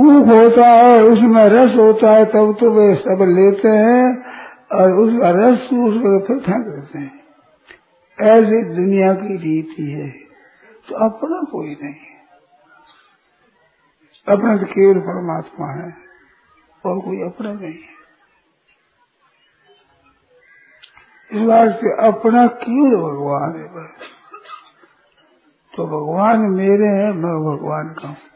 ऊख 0.00 0.26
होता 0.26 0.66
है, 0.66 1.02
उसमें 1.02 1.44
रस 1.44 1.76
होता 1.76 2.12
है, 2.12 2.24
तब 2.24 2.56
तो 2.60 2.70
वे 2.70 2.94
सब 2.96 3.24
लेते 3.28 3.68
हैं 3.68 4.04
और 4.72 4.92
उसका 4.92 5.30
रस 5.30 5.64
उसको 5.86 6.18
फिर 6.26 6.38
फेंक 6.38 6.66
देते 6.66 6.98
हैं। 6.98 7.18
ऐसी 8.18 8.62
दुनिया 8.74 9.12
की 9.14 9.36
रीति 9.36 9.90
है। 9.90 10.08
तो 10.88 10.94
अपना 11.06 11.40
कोई 11.52 11.76
नहीं 11.82 11.94
अपना 14.26 14.56
तो 14.56 14.66
केवल 14.66 15.00
परमात्मा 15.00 15.68
है 15.72 15.92
और 16.84 16.98
कोई 17.00 17.20
अपना 17.22 17.52
नहीं 17.52 17.72
है। 17.72 17.98
इस 21.30 21.46
वास्ते 21.46 21.92
अपना 22.06 22.46
केवल 22.46 22.96
भगवान 23.02 23.56
है 23.56 23.66
बस। 23.74 24.08
तो 25.72 25.86
भगवान 25.86 26.40
मेरे 26.50 26.86
हैं, 26.86 27.12
मैं 27.12 27.36
भगवान 27.46 27.94
का 27.94 28.08
हूँ। 28.08 28.29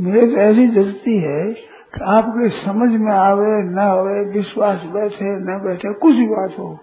मेरे 0.00 0.26
तो 0.26 0.36
ऐसी 0.36 0.68
जजती 0.68 1.18
है 1.18 1.52
कि 1.94 2.00
आपके 2.04 2.48
समझ 2.48 3.00
में 3.00 3.12
आवे, 3.12 3.62
न 3.62 3.78
आवे, 3.78 4.24
विश्वास 4.24 4.82
बैठे, 4.82 5.36
न 5.36 5.60
बैठे, 5.64 5.94
कुछ 5.94 6.14
भी 6.14 6.26
बात 6.26 6.58
हो, 6.58 6.78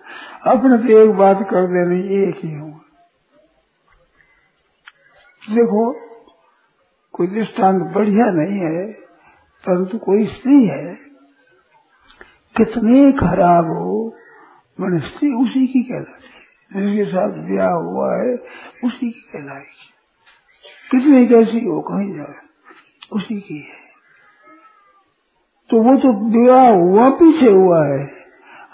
अपने 0.47 0.77
से 0.77 1.03
एक 1.03 1.11
बात 1.11 1.37
कर 1.41 1.67
देनी, 1.67 2.23
एक 2.23 2.35
ही 2.43 2.53
हूँ। 2.53 2.81
देखो, 5.55 5.93
कोई 7.11 7.27
दृष्टांत 7.27 7.93
बढ़िया 7.95 8.25
नहीं 8.25 8.59
है, 8.59 8.91
परंतु 9.67 9.97
कोई 9.97 10.25
स्त्री 10.25 10.65
है, 10.65 10.97
कितने 12.57 13.11
खराब 13.11 13.65
हो, 13.65 14.15
मैंने 14.79 14.99
स्त्री 14.99 15.33
उसी 15.33 15.67
की 15.67 15.83
कहलाती 15.83 16.27
है। 16.27 16.41
जिसके 16.73 17.11
साथ 17.11 17.29
ब्याह 17.29 17.71
हुआ 17.71 18.17
है, 18.17 18.35
उसी 18.83 19.11
की 19.11 19.29
कहलाएगी। 19.33 19.93
कितनी 20.91 21.27
कैसी 21.27 21.65
हो, 21.65 21.81
कहीं 21.81 22.15
जाए। 22.15 22.50
उसी 23.11 23.39
की 23.39 23.57
है। 23.57 23.81
तो 25.69 25.81
वो 25.81 25.97
तो 25.97 26.29
विवाह 26.29 26.69
हुआ, 26.69 27.09
पीछे 27.09 27.51
हुआ 27.51 27.85
है। 27.85 28.21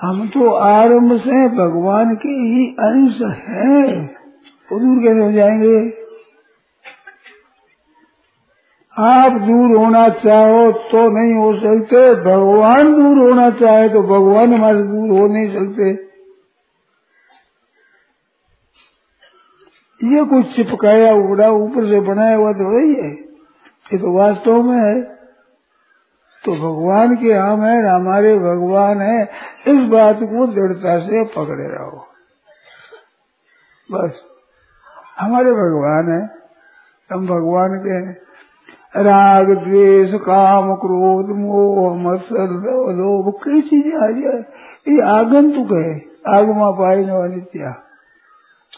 हम 0.01 0.27
तो 0.27 0.53
आरंभ 0.53 1.19
से 1.19 1.47
भगवान 1.47 2.15
के 2.15 2.29
ही 2.29 2.71
अंश 2.71 3.21
हैं। 3.21 4.07
तो 4.69 4.79
दूर 4.79 5.03
कैसे 5.03 5.25
हो 5.25 5.31
जाएँगे? 5.31 6.07
आप 8.99 9.31
दूर 9.31 9.77
होना 9.77 10.09
चाहो 10.09 10.71
तो 10.71 11.09
नहीं 11.09 11.33
हो 11.33 11.53
सकते। 11.53 12.15
भगवान 12.15 12.93
दूर 12.93 13.29
होना 13.29 13.49
चाहे 13.49 13.89
तो 13.89 14.01
भगवान 14.01 14.53
हमारे 14.53 14.83
दूर 14.83 15.19
हो 15.19 15.27
नहीं 15.27 15.47
सकते। 15.47 16.07
ये 20.03 20.25
कुछ 20.25 20.55
चिपकाया 20.55 21.13
उड़ा 21.13 21.49
ऊपर 21.49 21.89
से 21.89 21.99
बनाया 21.99 22.35
हुआ 22.35 22.51
तो 22.51 22.77
वही 22.77 22.93
है। 22.93 23.26
ये 23.93 23.97
तो 23.97 24.17
वास्तव 24.17 24.63
में 24.63 24.77
है। 24.77 25.01
तो 26.45 26.51
भगवान 26.51 27.15
के 27.15 27.33
हम 27.33 27.63
है, 27.63 27.89
हमारे 27.89 28.35
भगवान 28.35 29.01
है। 29.01 29.23
इस 29.67 29.89
बात 29.89 30.15
को 30.15 30.47
दृढ़ता 30.47 30.99
से 30.99 31.23
पकड़े 31.23 31.67
रहो। 31.67 32.07
बस। 33.91 34.21
हमारे 35.19 35.51
भगवान 35.51 36.11
है। 36.11 36.29
हम 37.11 37.27
भगवान 37.27 37.83
के 37.83 37.89
हैं। 37.89 38.21
राग, 39.03 39.63
द्वेष, 39.63 40.13
काम, 40.13 40.75
क्रोध, 40.75 41.29
मोह 41.29 41.97
मत्सर 41.97 42.47
लोभ, 42.93 43.33
कई 43.43 43.61
चीज़ें 43.61 43.97
आ 43.97 44.07
जाए 44.07 44.43
ये 44.93 45.01
आगंतुक 45.01 45.71
है। 45.71 46.01
आगमा 46.27 46.71
पाने 46.71 47.11
वाली 47.11 47.41
क्या 47.41 47.83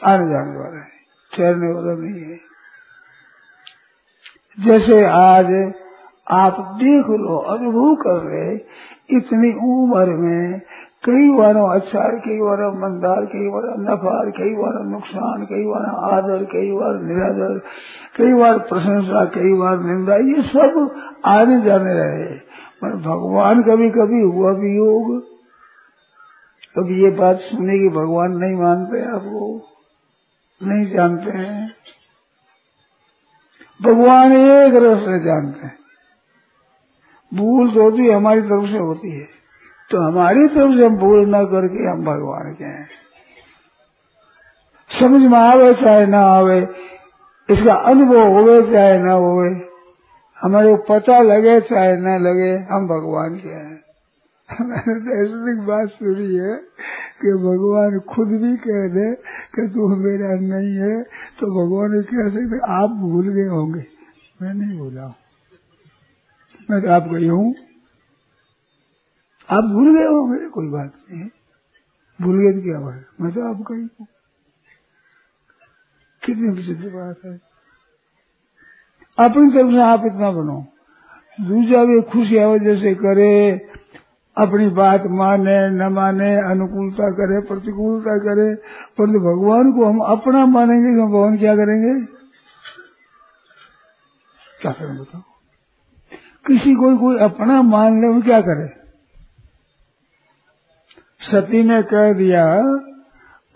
आने 0.05 0.29
जाने 0.29 0.59
वाला 0.59 0.77
है। 0.77 0.87
ठहरने 1.37 1.71
वाला 1.71 1.93
नहीं 1.93 2.21
है। 2.21 2.48
जैसे 4.65 5.05
आज 5.05 5.73
आप 6.27 6.57
देख 6.59 7.05
लो, 7.05 7.37
अनुभव 7.37 7.95
कर 7.95 8.17
रहे 8.21 8.55
इतनी 9.17 9.51
उम्र 9.51 10.05
में 10.05 10.61
कई 11.03 11.29
बार 11.37 11.55
अच्छा 11.79 11.99
कई 11.99 12.37
बार 12.37 12.71
मंदार, 12.71 13.25
कई 13.25 13.47
बार 13.49 13.63
नफार, 13.79 14.29
कई 14.29 14.49
बार 14.49 14.83
नुकसान, 14.83 15.45
कई 15.45 15.63
बार 15.63 16.13
आदर, 16.13 16.43
कई 16.43 16.71
बार 16.71 17.01
निरादर, 17.01 17.57
कई 18.17 18.33
बार 18.33 18.57
प्रशंसा, 18.59 19.25
कई 19.25 19.53
बार 19.53 19.79
निंदा, 19.79 20.15
ये 20.15 20.41
सब 20.41 20.91
आने 21.25 21.61
जाने 21.61 21.93
रहे 21.93 22.25
पर 22.81 22.95
भगवान 22.95 23.63
कभी 23.63 23.89
कभी 23.89 24.21
हुआ 24.21 24.53
भी 24.53 24.75
योग। 24.75 25.21
कभी 26.77 27.03
ये 27.03 27.09
बात 27.09 27.35
सुनने 27.35 27.79
की 27.79 27.89
भगवान 27.89 28.31
नहीं 28.31 28.55
मानते 28.55 29.01
आपको, 29.01 29.61
नहीं 30.63 30.85
जानते 30.85 31.31
हैं। 31.31 31.71
भगवान 33.81 34.33
एक 34.33 34.73
रस 34.75 34.99
से 34.99 35.25
जानते 35.25 35.65
हैं। 35.65 35.79
भूल 37.33 37.71
तो 37.71 37.83
होती 37.83 38.07
है, 38.07 38.13
हमारी 38.13 38.41
तरफ़ 38.41 38.71
से 38.71 38.77
होती 38.77 39.11
है। 39.11 39.27
तो 39.91 40.07
हमारी 40.07 40.47
तरफ़ 40.47 40.77
से 40.77 40.85
हम 40.85 40.97
भूल 40.97 41.35
न 41.35 41.45
करके 41.45 41.89
हम 41.89 42.03
भगवान 42.03 42.53
के 42.53 42.63
हैं। 42.63 42.89
समझ 44.99 45.21
में 45.21 45.39
आवे 45.39 45.73
चाहे 45.73 46.05
ना 46.05 46.19
आवे, 46.19 46.67
इसका 47.49 47.73
अनुभव 47.73 48.27
होवे 48.27 48.71
चाहे 48.71 48.99
ना 48.99 49.11
होवे, 49.11 49.69
हमारे 50.41 50.75
पता 50.75 51.21
लगे 51.21 51.61
चाहे 51.61 51.97
ना 51.97 52.17
लगे, 52.17 52.67
हम 52.71 52.87
भगवान 52.87 53.35
के 53.35 53.49
हैं। 53.49 53.88
मैंने 54.61 54.93
तो 54.99 55.23
ऐसी 55.23 55.65
बात 55.65 55.89
सुनी 55.89 56.35
है 56.35 56.55
कि 57.21 57.33
भगवान 57.33 57.99
खुद 57.99 58.27
भी 58.27 58.57
कह 58.57 58.87
दे 58.87 59.15
कि 59.55 59.67
तू 59.67 59.95
मेरा 59.95 60.29
नहीं 60.35 60.75
है 60.75 61.03
तो 61.39 61.47
भगवान 61.47 62.01
कह 62.01 62.29
सकते 62.29 62.59
आप 62.71 62.89
भूल 62.89 63.29
गए 63.29 63.47
होंगे। 63.47 63.85
मैं 64.41 64.53
नहीं 64.53 64.79
भूला। 64.79 65.07
मैं 66.71 66.81
तो 66.81 66.91
आप 66.91 67.03
गई 67.03 67.27
हूँ। 67.27 67.55
आप 69.49 69.63
भूल 69.63 69.97
गए 69.97 70.05
होंगे, 70.05 70.49
कोई 70.49 70.67
बात 70.67 70.93
नहीं। 71.11 71.29
भूल 72.21 72.39
गए 72.39 72.53
तो 72.53 72.61
क्या 72.61 72.79
बात 72.79 73.05
मैं 73.21 73.31
तो 73.31 73.41
आप 73.49 73.65
ही 73.71 73.81
हूँ। 73.81 74.07
कितनी 76.25 76.49
विचित्र 76.49 76.89
बात 76.89 77.15
है। 77.25 77.41
अपनी 79.17 79.51
तरफ़ 79.51 79.71
से 79.71 79.81
आप 79.81 80.03
इतना 80.05 80.31
बनो। 80.31 80.65
दूसरा 81.41 81.85
भी 81.85 82.01
खुशी 82.01 82.45
वजह 82.45 82.75
से 82.75 82.95
करे 82.95 83.57
अपनी 84.39 84.69
बात 84.69 85.03
माने, 85.05 85.69
न 85.69 85.93
माने, 85.93 86.35
अनुकूलता 86.35 87.09
करे, 87.11 87.41
प्रतिकूलता 87.41 88.17
करे, 88.17 88.55
परंतु 88.97 89.19
भगवान 89.19 89.71
को 89.71 89.85
हम 89.85 89.99
अपना 89.99 90.45
मानेंगे 90.45 91.01
कि 91.01 91.07
भगवान 91.07 91.37
क्या 91.37 91.55
करेंगे? 91.55 92.05
क्या 94.61 94.71
करें 94.71 94.97
बताओ? 94.97 95.21
किसी 96.47 96.75
को 96.75 96.97
कोई 96.97 97.17
अपना 97.17 97.61
मान 97.61 98.01
ले 98.01 98.21
क्या 98.21 98.41
करे? 98.41 98.79
सती 101.31 101.63
ने 101.63 101.83
कह 101.83 102.13
दिया 102.13 102.61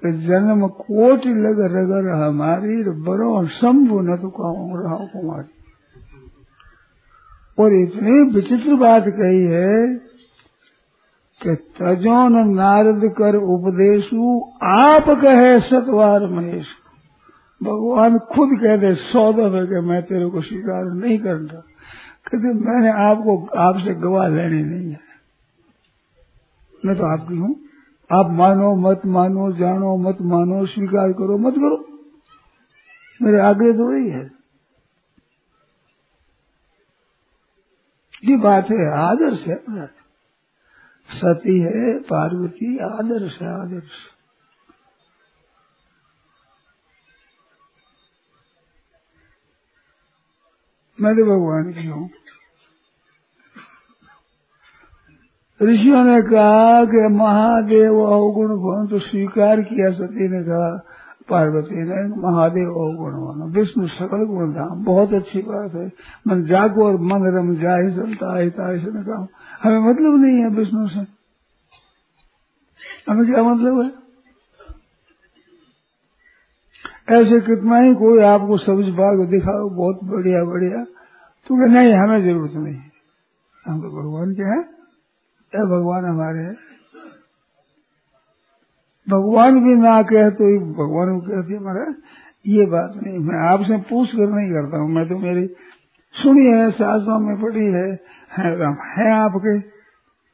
कि 0.04 0.12
जन्म 0.12 0.68
कोट 0.68 1.26
लग 1.26 1.60
रगर 1.60 2.28
हमारी, 2.28 2.84
बरो 2.84 3.48
शंभु 3.48 4.00
न 4.00 4.18
तो 4.18 4.30
कहूँ, 4.30 4.84
रहा 4.84 5.06
कुमारी। 5.06 5.60
और 7.60 7.74
इतनी 7.74 8.36
विचित्र 8.36 8.76
बात 8.76 9.04
कही 9.08 9.44
है 9.44 9.98
कि 11.48 11.56
तजोन 11.56 12.50
नारद 12.50 13.02
कर 13.18 13.36
उपदेशु, 13.36 14.42
आप 14.64 15.06
कहे 15.10 15.60
सतवार 15.60 16.28
महेश 16.28 16.68
भगवान 17.64 18.20
खुद 18.20 18.50
कह 18.62 18.78
दे 18.78 18.96
सौ 18.96 19.34
दफे 19.34 19.66
के 19.66 19.82
मैं 19.82 20.04
तेरे 20.04 20.30
को 20.30 20.42
स्वीकार 20.42 20.86
नहीं 20.86 21.20
करता। 21.20 21.60
कहते, 22.28 22.54
मैंने 22.54 22.90
आपको, 22.90 23.46
आपसे 23.46 23.94
गवाह 23.94 24.28
लेनी 24.28 24.64
नहीं 24.64 24.92
है। 24.92 25.00
मैं 26.86 26.96
तो 26.98 27.06
आपकी 27.06 27.38
हूँ। 27.38 27.56
आप 28.12 28.32
मानो, 28.32 28.76
मत 28.76 29.02
मानो, 29.06 29.52
जानो, 29.52 29.98
मत 29.98 30.18
मानो, 30.22 30.66
स्वीकार 30.66 31.12
करो, 31.12 31.38
मत 31.38 31.54
करो। 31.54 31.86
मेरे 33.22 33.40
आगे 33.40 33.74
तो 33.74 33.92
वही 33.92 34.10
है। 34.10 34.32
ये 38.26 38.38
बात 38.38 38.70
है, 38.72 38.92
आदर्श 38.92 39.48
है। 39.48 40.03
सती 41.14 41.60
है, 41.60 42.00
पार्वती, 42.00 42.78
आदर्श 42.78 43.42
है, 43.42 43.54
आदर्श। 43.62 44.02
मैं 51.02 51.16
तो 51.16 51.24
भगवान 51.26 51.72
की 51.74 51.88
हूँ। 51.88 52.10
ऋषियों 55.62 56.04
ने 56.04 56.22
कहा 56.22 56.86
कि 56.86 57.08
महादेव 57.14 58.00
अवगुण 58.02 58.48
भवन 58.48 58.88
तो 58.88 59.00
स्वीकार 59.00 59.62
किया 59.62 59.92
सती 59.92 60.28
ने 60.28 60.44
कहा, 60.44 60.72
पार्वती 61.30 61.76
ने, 61.76 62.02
महादेव 62.18 62.70
अवगुण 62.70 63.14
भवन, 63.14 63.52
विष्णु 63.52 63.88
सकल 63.88 64.24
गुण 64.26 64.52
धाम 64.54 64.84
बहुत 64.84 65.14
अच्छी 65.14 65.42
बात 65.42 65.76
है। 65.76 65.86
मन 66.28 66.44
जागो 66.44 66.86
और 66.86 66.98
मन 67.02 67.28
रम 67.38 67.56
जाए 67.56 67.84
चलता 67.96 68.38
है 68.38 68.48
ऐसे 68.48 68.92
ने 68.92 69.04
कहा 69.04 69.28
हमें 69.64 69.80
मतलब 69.80 70.22
नहीं 70.22 70.40
है 70.42 70.50
विष्णु 70.50 70.88
से। 70.88 71.06
हमें 73.12 73.26
क्या 73.26 73.44
मतलब 73.44 73.82
है? 73.82 73.92
ऐसे 77.10 77.40
कितना 77.40 77.78
ही 77.78 77.94
कोई 77.96 78.24
आपको 78.24 78.58
सब्ज 78.58 78.90
बाग 78.90 79.26
दिखाओ, 79.30 79.70
बहुत 79.70 80.00
बढ़िया 80.04 80.44
बढ़िया। 80.44 80.84
तो 81.48 81.56
नहीं, 81.68 81.94
हमें 81.94 82.22
ज़रूरत 82.24 82.54
नहीं 82.54 82.76
हम 83.68 83.82
तो 83.82 83.90
भगवान 83.90 84.34
के 84.34 84.44
हैं। 84.44 84.62
भगवान 85.54 86.06
हमारे 86.06 86.40
हैं। 86.40 86.56
भगवान 89.08 89.60
भी 89.64 89.76
ना 89.76 90.02
कहे 90.02 90.30
तो 90.30 90.46
भगवान 90.74 91.20
को 91.20 91.28
कहती 91.28 91.56
हमारा 91.56 91.94
ये 92.48 92.66
बात 92.66 92.94
नहीं, 93.04 93.18
मैं 93.18 93.54
आपसे 93.54 93.78
पूछ 93.78 94.10
कर 94.12 94.30
नहीं 94.30 94.50
करता 94.50 94.78
हूँ। 94.78 94.90
मैं 94.90 95.06
तो 95.10 95.18
मेरी 95.18 95.48
सुनी 96.16 96.46
है 96.46 96.72
शास्त्रों 96.72 97.20
में 97.20 97.36
पढ़ी 97.42 97.66
है। 97.66 97.96
है, 98.38 98.58
राम 98.58 98.74
है 98.74 99.14
आपके? 99.14 99.58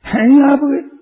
है 0.10 0.30
ही 0.30 0.42
आपके? 0.42 1.00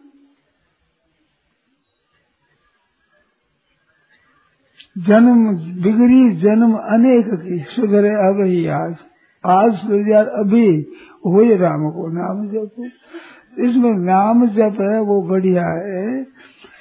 जन्म 5.01 5.55
बिगड़ी 5.83 6.35
जन्म 6.35 6.73
अनेक 6.73 7.25
की। 7.27 7.59
सुधरे 7.59 8.09
अब 8.09 8.43
ही 8.45 8.67
आज। 8.67 8.95
आज 9.45 9.73
से 9.73 10.13
अभी। 10.13 10.81
हो 11.25 11.55
राम 11.55 11.91
को 11.91 12.07
नाम 12.07 12.47
जप। 12.47 12.91
इसमें 13.59 14.05
नाम 14.05 14.47
जप 14.47 14.77
है 14.81 15.01
वो 15.01 15.21
बढ़िया 15.21 15.67
है। 15.67 16.23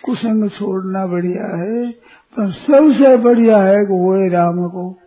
कुसंग 0.04 0.50
छोड़ना 0.50 1.06
बढ़िया 1.06 1.56
है। 1.56 1.90
पर 2.36 2.52
सबसे 2.52 3.16
बढ़िया 3.16 3.58
है 3.58 3.76
वो 3.76 4.28
राम 4.28 4.68
को 4.68 4.98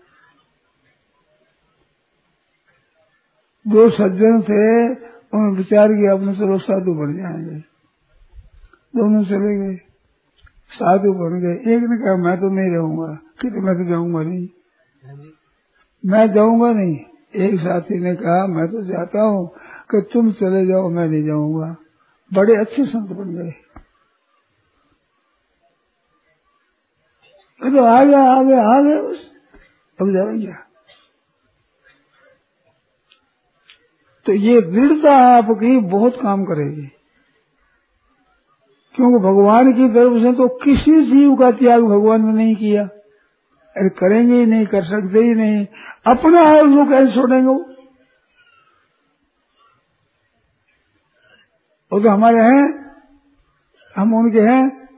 दो 3.67 3.89
सज्जन 3.89 4.41
थे, 4.41 4.89
उन्होंने 5.33 5.57
विचार 5.57 5.87
किया, 5.87 6.13
अपने 6.13 6.35
चलो 6.35 6.57
साधु 6.57 6.93
बन 6.93 7.17
जाएँगे। 7.17 7.55
दोनों 8.95 9.23
चले 9.23 9.57
गए। 9.57 9.75
साधु 10.71 11.13
बन 11.13 11.39
गए। 11.39 11.53
एक 11.53 11.83
ने 11.83 11.97
कहा, 11.97 12.15
मैं 12.15 12.37
तो 12.37 12.49
नहीं 12.49 12.71
रहूँगा। 12.71 13.19
कि 13.41 13.49
मैं 13.49 13.75
तो 13.75 13.83
जाऊँगा 13.83 14.21
नहीं। 14.21 14.47
मैं 16.05 16.31
जाऊँगा 16.31 16.71
नहीं। 16.71 16.99
एक 17.35 17.59
साथी 17.59 17.99
ने 17.99 18.15
कहा, 18.15 18.47
मैं 18.47 18.67
तो 18.67 18.81
जाता 18.81 19.21
हूँ। 19.21 19.47
कि 19.91 20.09
तुम 20.13 20.31
चले 20.31 20.67
जाओ, 20.67 20.89
मैं 20.89 21.07
नहीं 21.07 21.23
जाऊँगा। 21.23 21.75
बड़े 22.33 22.55
अच्छे 22.55 22.85
संत 22.85 23.11
बन 23.11 23.35
गए। 23.35 23.51
तो 27.69 27.83
आगे 27.83 28.15
आगे 28.15 28.53
आगे 28.53 29.01
बस 29.01 29.31
अब 30.01 30.09
जाएँगे। 30.09 30.68
तो 34.29 34.33
ये 34.33 34.61
दृढ़ता 34.61 35.37
आपकी 35.37 35.77
बहुत 35.77 36.21
काम 36.21 36.43
करेगी। 36.43 36.87
क्योंकि 38.95 39.27
भगवान 39.27 39.73
की 39.73 39.89
तरफ़ 39.89 40.23
से 40.23 40.33
तो 40.33 40.47
किसी 40.47 41.05
जीव 41.05 41.35
का 41.35 41.51
त्याग 41.51 41.81
भगवान 41.81 42.25
ने 42.25 42.33
नहीं 42.33 42.55
किया। 42.55 42.83
अरे 43.77 43.89
करेंगे 43.89 44.35
ही 44.35 44.45
नहीं, 44.45 44.65
कर 44.65 44.83
सकते 44.83 45.19
ही 45.19 45.35
नहीं। 45.35 45.67
अपना 46.07 46.41
है 46.41 46.61
उसको 46.61 46.89
कैसे 46.89 47.11
छोड़ेंगे 47.11 47.47
वो? 47.47 47.65
वो 51.93 51.99
तो 51.99 52.09
हमारे 52.09 52.39
हैं, 52.39 52.91
हम 53.97 54.13
उनके 54.13 54.39
हैं। 54.39 54.89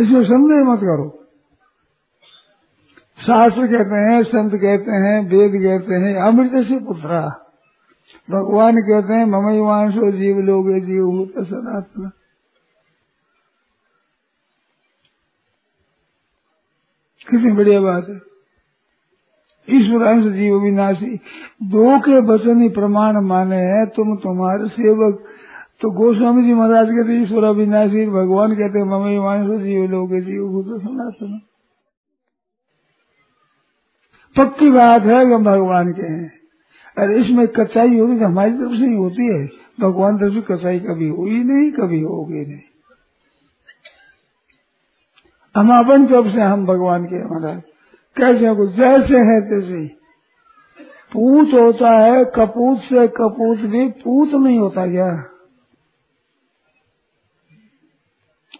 इसमें 0.00 0.22
संदेह 0.24 0.64
मत 0.64 0.78
करो। 0.78 1.19
शास्त्र 3.20 3.66
कहते 3.66 3.94
हैं, 3.94 4.22
संत 4.22 4.52
कहते 4.52 4.90
हैं, 4.90 5.28
वेद 5.28 5.50
कहते 5.50 5.94
हैं 5.94 6.16
अमृत 6.16 6.66
से 6.66 6.78
पुत्रा। 6.78 7.46
भगवान 8.30 8.76
कहते 8.76 9.12
हैं 9.12 9.24
ममई 9.24 9.58
वांशो 9.58 10.10
जीव 10.10 10.38
लोग 10.38 10.70
जीव 10.70 11.04
भूत 11.04 11.32
सनातन। 11.46 12.10
कितनी 17.30 17.52
बढ़िया 17.52 17.80
बात 17.80 18.06
है। 18.08 18.20
ईश्वर 19.70 20.02
अंश 20.02 20.24
जीव 20.24 20.58
विनाशी। 20.58 21.16
दो 21.62 22.00
के 22.00 22.20
वचन 22.20 22.62
ही 22.62 22.68
प्रमाण 22.68 23.20
माने 23.20 23.56
हैं, 23.56 23.86
तुम 23.86 24.16
तुम्हारे 24.16 24.68
सेवक। 24.68 25.24
तो 25.80 25.90
गोस्वामी 25.90 26.42
जी 26.42 26.54
महाराज 26.54 26.88
कहते 26.90 27.22
ईश्वर 27.22 27.44
अविनाशी। 27.44 28.06
भगवान 28.06 28.54
कहते 28.56 28.78
हैं 28.78 28.86
ममई 28.86 29.16
वांशो 29.16 29.58
जीव 29.58 29.84
लोग 29.84 30.20
जीव 30.20 30.48
भूत 30.48 30.80
सनातन। 30.82 31.40
पक्की 34.36 34.70
बात 34.70 35.02
है 35.02 35.26
कि 35.26 35.32
हम 35.32 35.44
भगवान 35.44 35.92
के 35.92 36.02
हैं। 36.02 36.32
अरे 36.98 37.20
इसमें 37.20 37.48
कचाई 37.48 37.98
होगी 37.98 38.18
तो 38.18 38.24
हमारी 38.24 38.50
तरफ़ 38.50 38.78
से 38.78 38.86
ही 38.86 38.94
होती 38.94 39.26
है। 39.26 39.46
भगवान 39.80 40.18
तरफ़ 40.18 40.34
से 40.34 40.40
कचाई 40.40 40.80
कभी 40.80 41.08
हुई 41.08 41.44
नहीं, 41.44 41.70
कभी 41.70 42.00
होगी 42.00 42.46
नहीं। 42.46 42.60
हम 45.56 45.78
अपन 45.78 46.06
तरफ़ 46.06 46.26
से 46.26 46.40
हम 46.40 46.66
भगवान 46.66 47.04
के 47.04 47.24
महाराज। 47.24 47.62
कैसे 48.16 48.46
हो? 48.46 48.66
जैसे 48.66 49.18
है 49.18 49.40
तैसे 49.40 50.00
पूत 51.12 51.48
होता 51.54 51.90
है, 51.90 52.24
कपूत 52.24 52.78
से 52.78 53.08
कपूत 53.08 53.58
भी 53.58 53.88
पूत 53.88 54.30
नहीं 54.34 54.58
होता 54.58 54.86
क्या? 54.86 55.24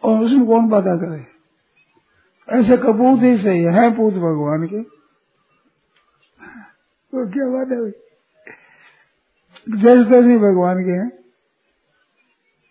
और 0.04 0.18
उसमें 0.18 0.46
कौन 0.46 0.70
पता 0.70 0.96
करे? 0.96 1.26
ऐसे 2.58 2.76
कपूत 2.76 3.22
ही 3.22 3.38
सही 3.38 3.60
है 3.60 3.90
पूत 3.90 4.14
भगवान 4.14 4.66
के। 4.66 4.99
तो 7.12 7.26
क्या 7.30 7.46
बात 7.48 7.70
है 7.70 7.90
जैसे 9.66 10.04
तैसे 10.10 10.36
भगवान 10.38 10.82
के 10.84 10.90
हैं। 10.92 11.10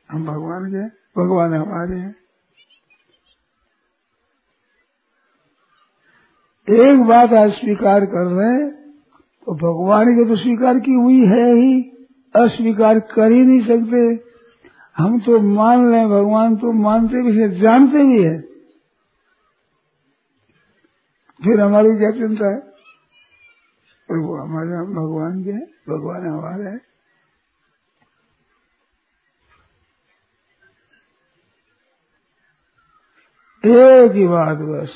हम 0.09 0.25
भगवान 0.25 0.69
के 0.71 0.77
हैं, 0.77 0.89
भगवान 1.17 1.53
हमारे 1.53 1.95
हैं। 1.95 2.15
एक 6.67 7.03
बात 7.03 7.33
आज 7.33 7.51
स्वीकार 7.51 8.05
कर 8.05 8.25
रहे 8.27 8.53
हैं 8.53 8.69
तो 9.47 9.53
भगवान 9.57 10.13
के 10.15 10.27
तो 10.29 10.35
स्वीकार 10.37 10.79
की 10.79 10.93
हुई 10.93 11.25
है 11.27 11.51
ही, 11.53 11.81
अस्वीकार 12.35 12.99
कर 13.11 13.31
ही 13.31 13.43
नहीं 13.43 13.61
सकते। 13.61 14.01
हम 14.97 15.19
तो 15.19 15.39
मान 15.41 15.91
लें 15.91 16.09
भगवान 16.09 16.55
तो 16.55 16.71
मानते 16.79 17.21
भी 17.23 17.37
है, 17.37 17.49
जानते 17.59 18.03
भी 18.05 18.23
है। 18.23 18.39
फिर 21.39 21.61
हमारी 21.61 21.95
क्या 21.97 22.11
चिंता 22.11 22.53
है? 22.53 22.68
प्रभु 24.09 24.35
हमारे 24.35 24.69
भगवान 24.69 25.43
के 25.43 25.51
भगवान 25.91 26.27
हमारे 26.27 26.63
हैं। 26.63 26.79
एक 33.65 34.11
ही 34.11 34.27
बात 34.27 34.57
बस। 34.57 34.93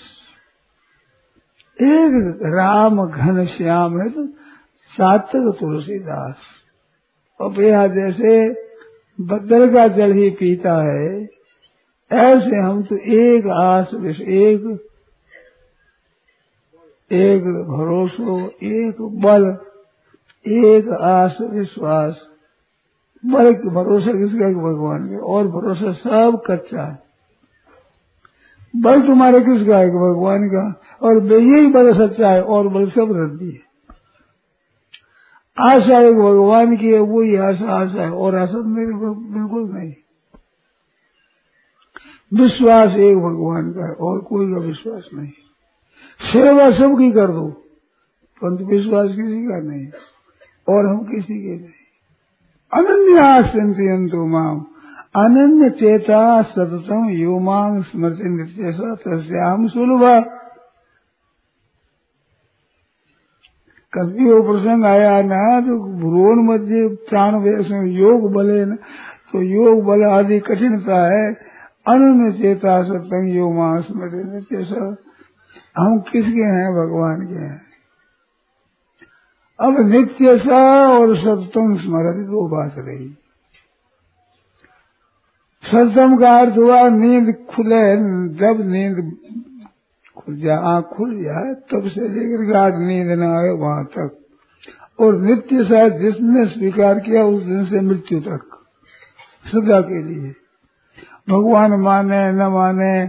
एक 1.81 2.39
राम 2.43 3.07
घन 3.07 3.45
श्याम 3.45 4.01
है 4.01 4.09
तो 4.09 4.27
सातक 4.89 5.57
तुलसीदास। 5.59 6.37
और 7.41 7.51
बेहा 7.51 7.87
जैसे 7.87 8.49
बदल 9.21 9.73
का 9.73 9.87
जल 9.87 10.11
ही 10.11 10.29
पीता 10.29 10.73
है, 10.91 11.23
ऐसे 12.11 12.55
हम 12.55 12.83
तो 12.83 12.97
एक 12.97 13.47
आस, 13.47 13.89
एक 14.21 14.89
एक 17.11 17.43
भरोसो, 17.43 18.49
एक 18.63 19.01
बल, 19.01 19.57
एक 20.47 20.89
आस 20.89 21.37
विश्वास। 21.41 22.27
बल 23.25 23.53
भरोसा 23.53 24.11
किसका 24.11 24.47
भगवान 24.47 25.07
के? 25.09 25.17
और 25.17 25.47
भरोसा 25.47 25.91
सब 25.91 26.41
कच्चा 26.47 26.83
है। 26.83 27.03
बल 28.75 29.01
तुम्हारे 29.01 29.41
किसका 29.41 29.77
है 29.77 29.89
भगवान 29.89 30.47
का? 30.47 30.81
और 31.01 31.33
यही 31.33 31.67
बल 31.67 31.93
सच्चा 31.93 32.29
है, 32.29 32.41
और 32.41 32.67
बल 32.67 32.89
सब 32.89 33.07
रद्दी 33.11 33.51
है। 33.51 33.73
आशा 35.59 35.99
एक 35.99 36.15
भगवान 36.15 36.77
की 36.77 36.91
है 36.93 36.99
वो 36.99 37.21
ही 37.21 37.35
आशा 37.35 37.71
आशा 37.71 38.01
है। 38.01 38.11
और 38.11 38.35
आशा 38.35 38.57
मेरे 38.57 38.87
बिल्कुल 38.87 39.71
नहीं 39.73 39.93
विश्वास 42.33 42.91
एक 42.91 43.17
भगवान 43.17 43.71
का 43.71 43.85
है, 43.85 43.93
और 43.93 44.19
कोई 44.19 44.53
का 44.53 44.59
विश्वास 44.59 45.09
नहीं 45.13 45.31
सेवा 46.19 46.69
सबकी 46.71 47.11
कर 47.11 47.27
दो। 47.27 47.47
परंतु 48.41 48.65
विश्वास 48.65 49.09
किसी 49.09 49.41
का 49.43 49.57
नहीं, 49.59 49.87
और 50.67 50.85
हम 50.85 50.97
किसी 51.03 51.35
के 51.41 51.55
नहीं। 51.55 51.81
अनन्या 52.73 53.41
चिंतु 53.41 54.25
माम। 54.25 54.59
अनन्य 55.15 55.69
चेता 55.69 56.41
सततम 56.41 57.09
यो 57.09 57.39
मांग 57.39 57.83
स्मृति 57.83 58.29
नृत्य 58.29 58.71
तस्याम 58.95 59.67
सुलभ। 59.67 60.03
कभी 63.93 64.25
वो 64.25 64.41
प्रसंग 64.43 64.85
आया 64.85 65.21
ना 65.21 65.61
तो 65.61 65.75
भ्रूण 65.97 66.43
मध्य 66.43 66.95
प्राण 67.09 67.33
योग 67.87 68.33
बले 68.33 68.65
न 68.65 68.75
तो 69.31 69.41
योग 69.41 69.83
बल 69.83 70.03
आदि 70.03 70.39
कठिनता 70.39 70.97
है। 71.11 71.33
अनन्य 71.87 72.31
चेता 72.31 72.81
सतम 72.83 73.23
यो 73.27 73.51
मांग 73.53 73.79
स्मृति 73.79 74.23
नृत्य 74.23 74.63
हम 75.77 75.99
किसके 75.99 76.41
हैं? 76.41 76.71
भगवान 76.71 77.27
के 77.27 77.33
हैं। 77.33 77.61
अब 79.59 79.79
नित्य 79.79 80.37
सा 80.37 80.89
और 80.89 81.17
सत्यम 81.17 81.73
स्मृति 81.73 82.23
दो 82.23 82.47
बात 82.47 82.75
रही। 82.77 83.17
सत्यम 85.65 86.17
का 86.17 86.39
अर्थ 86.39 86.57
हुआ, 86.57 86.89
नींद 86.89 87.47
खुले, 87.49 87.97
जब 88.33 88.67
नींद 88.69 89.17
खुल 90.17 90.37
जाए 90.37 90.57
आँख 90.57 90.85
खुल 90.85 91.23
जाए, 91.23 91.53
तब 91.53 91.87
से 91.87 92.01
लेकर 92.01 92.53
गाढ़ 92.53 92.75
नींद 92.75 93.07
न 93.07 93.23
आए 93.23 93.49
वहाँ 93.49 93.85
तक। 93.85 94.17
और 94.99 95.21
नित्य 95.21 95.63
सा 95.63 95.87
जिसने 95.87 96.45
स्वीकार 96.45 96.99
किया, 96.99 97.23
उस 97.23 97.43
दिन 97.43 97.65
से 97.65 97.81
मृत्यु 97.81 98.19
तक, 98.19 98.65
सदा 99.47 99.81
के 99.81 100.03
लिए। 100.03 100.33
भगवान 101.29 101.71
माने, 101.73 102.31
न 102.31 102.43
माने, 102.47 103.05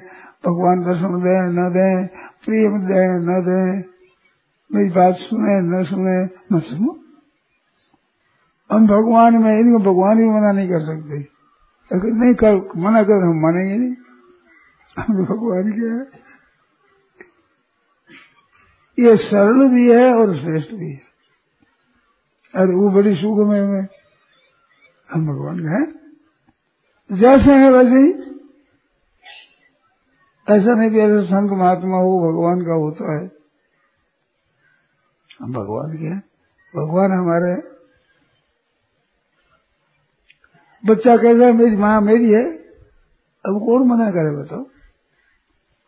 भगवान 0.46 0.82
दर्शन 0.82 1.20
दे, 1.20 1.46
न 1.46 1.70
दे 1.70 2.23
प्रेम 2.44 2.78
दे, 2.80 3.18
न 3.18 3.42
दे, 3.42 3.94
मेरी 4.76 4.90
बात 4.90 5.14
सुने, 5.14 5.60
न 5.60 5.84
सुने, 5.84 6.24
न 6.24 6.60
सुनो। 6.60 7.00
हम 8.72 8.86
भगवान 8.86 9.36
में 9.38 9.58
इनको 9.58 9.78
भगवान 9.78 10.16
भी 10.16 10.28
मना 10.28 10.52
नहीं 10.52 10.68
कर 10.68 10.80
सकते। 10.80 11.22
अगर 11.92 12.12
नहीं 12.12 12.34
कर, 12.34 12.54
मना 12.76 13.02
कर, 13.02 13.14
हम 13.14 13.40
मानेंगे 13.40 13.78
नहीं। 13.78 13.94
हम 14.98 15.24
भगवान 15.24 15.72
के 15.72 15.80
है। 15.80 16.24
ये 19.08 19.16
सरल 19.16 19.68
भी 19.68 19.90
है 19.90 20.14
और 20.14 20.36
श्रेष्ठ 20.36 20.74
भी 20.74 20.90
है। 20.90 21.02
अरे 22.54 22.74
वो 22.74 22.90
बड़ी 22.90 23.14
सुख 23.14 23.48
में 23.48 23.88
हम 25.12 25.26
भगवान 25.26 25.68
हैं। 25.68 25.94
जैसे 27.12 27.52
है 27.52 27.72
वैसे 27.72 27.94
ही। 27.94 28.33
ऐसा 30.50 30.74
नहीं 30.74 30.90
कि 30.90 30.98
ऐसा 31.00 31.22
संत 31.22 31.50
महात्मा 31.50 31.96
हो, 31.96 32.32
भगवान 32.32 32.66
का 32.66 32.72
होता 32.72 33.12
है। 33.12 33.30
हम 35.40 35.52
भगवान 35.52 35.96
के 35.96 36.10
भगवान 36.78 37.12
हमारे 37.12 37.74
बच्चा 40.86 41.16
कहता 41.16 41.46
है? 41.46 41.52
मेरी 41.52 41.76
माँ 41.76 42.00
मेरी 42.00 42.32
है। 42.32 42.52
अब 43.46 43.60
कौन 43.66 43.88
मना 43.88 44.10
करे 44.10 44.42
बताओ? 44.42 44.66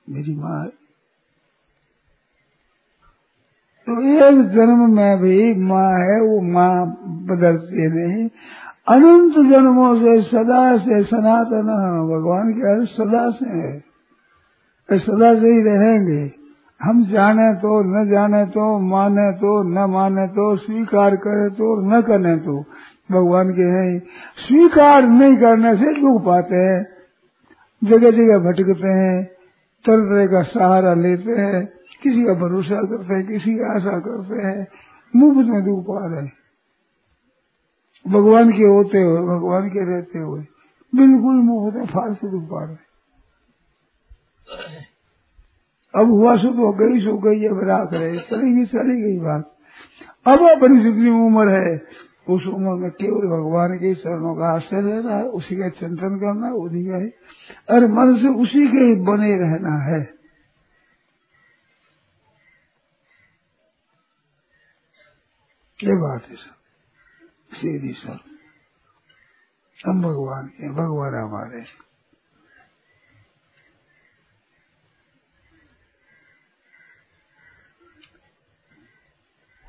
मेरी 0.09 0.37
माँ 0.37 0.63
है। 0.63 0.69
तो 3.87 4.03
एक 4.29 4.49
जन्म 4.49 4.97
में 4.97 5.19
भी 5.19 5.55
माँ 5.55 5.93
है, 5.93 6.21
वो 6.21 6.53
माँ 6.53 6.87
बदलती 7.07 7.89
नहीं। 7.89 8.29
अनंत 8.89 9.33
जन्मों 9.33 9.97
से 9.97 10.23
सदा 10.23 10.79
से 10.79 11.05
सनातन 11.05 11.63
भगवान 12.15 12.53
के 12.53 12.75
अर्थ 12.75 12.89
सदा 12.89 13.31
से 13.31 13.51
है। 13.51 13.96
सदा 14.91 15.35
से 15.41 15.47
ही 15.47 15.63
रहेंगे। 15.63 16.33
हम 16.83 17.05
जाने 17.05 17.55
तो 17.55 17.83
न 17.83 18.09
जाने 18.09 18.47
तो 18.47 18.79
माने 18.79 19.33
तो 19.33 19.63
न 19.63 19.91
माने 19.91 20.27
तो 20.27 20.57
स्वीकार 20.57 21.17
करे 21.17 21.51
तो 21.51 21.81
न 21.89 22.03
करने 22.03 22.37
तो। 22.37 22.65
भगवान 23.13 23.51
के 23.51 23.63
हैं। 23.63 23.99
स्वीकार 24.37 25.03
नहीं 25.03 25.37
करने 25.37 25.77
से 25.77 26.01
दुख 26.01 26.23
पाते 26.23 26.57
हैं। 26.57 26.87
जगह 27.85 28.11
जगह 28.11 28.39
भटकते 28.39 28.89
हैं। 28.89 29.25
तरह 29.85 30.05
तरह 30.05 30.27
का 30.27 30.43
सहारा 30.43 30.95
लेते 30.95 31.33
हैं। 31.33 31.67
किसी 32.03 32.25
का 32.25 32.33
भरोसा 32.33 32.77
करते 32.77 33.15
हैं, 33.15 33.27
किसी 33.27 33.55
की 33.55 33.61
आशा 33.61 33.99
करते 33.99 34.47
हैं। 34.47 34.67
मुफ़्त 35.17 35.51
में 35.51 35.65
दुख 35.65 35.85
पा 35.85 36.07
रहे 36.07 36.27
भगवान 38.07 38.51
के 38.51 38.63
होते 38.63 38.99
हुए, 38.99 39.21
भगवान 39.21 39.69
के 39.69 39.85
रहते 39.85 40.19
हुए, 40.19 40.41
बिल्कुल 40.95 41.35
मुफ़्त 41.35 41.77
में 41.77 41.87
फालतू 41.87 42.29
दुख 42.29 42.43
पा 42.43 42.65
रहे 42.65 42.86
अब 45.95 46.11
हुआ 46.11 46.37
सो 46.37 46.49
तो 46.49 46.73
गई, 46.73 47.01
सो 47.01 47.19
गई 47.19 47.47
अब 47.47 47.61
राख 47.69 47.93
रहे 47.93 48.19
चली 48.19 48.53
गई 48.53 48.65
चली 48.65 48.97
गई 49.03 49.19
बात। 49.19 49.45
अब 50.27 50.43
अपनी 50.49 50.83
जितनी 50.83 51.11
उम्र 51.11 51.55
है, 51.57 51.77
उस 52.29 52.47
उम्र 52.47 52.75
में 52.75 52.91
केवल 52.91 53.27
भगवान 53.29 53.77
के 53.77 53.95
चरणों 53.95 54.35
का 54.37 54.47
आश्रय 54.55 54.81
रहना 54.81 55.17
है, 55.17 55.25
उसी 55.25 55.57
का 55.57 55.69
चिंतन 55.69 56.19
करना 56.19 56.47
है 56.47 56.53
उसी 56.53 56.85
का 56.87 56.97
ही। 56.97 57.11
मन 57.87 58.17
से 58.17 58.29
उसी 58.43 58.67
के 58.69 58.85
ही 58.85 58.95
बने 59.03 59.33
रहना 59.37 59.77
है। 59.85 60.01
ये 65.81 65.97
बात 65.97 66.23
है 66.23 66.37
सर 66.37 66.55
सीधी 67.57 67.93
सर। 67.93 68.19
हम 69.79 70.03
भगवान 70.03 70.47
के 70.47 70.71
भगवान 70.71 71.15
हमारे 71.15 71.61
हो। 71.61 71.86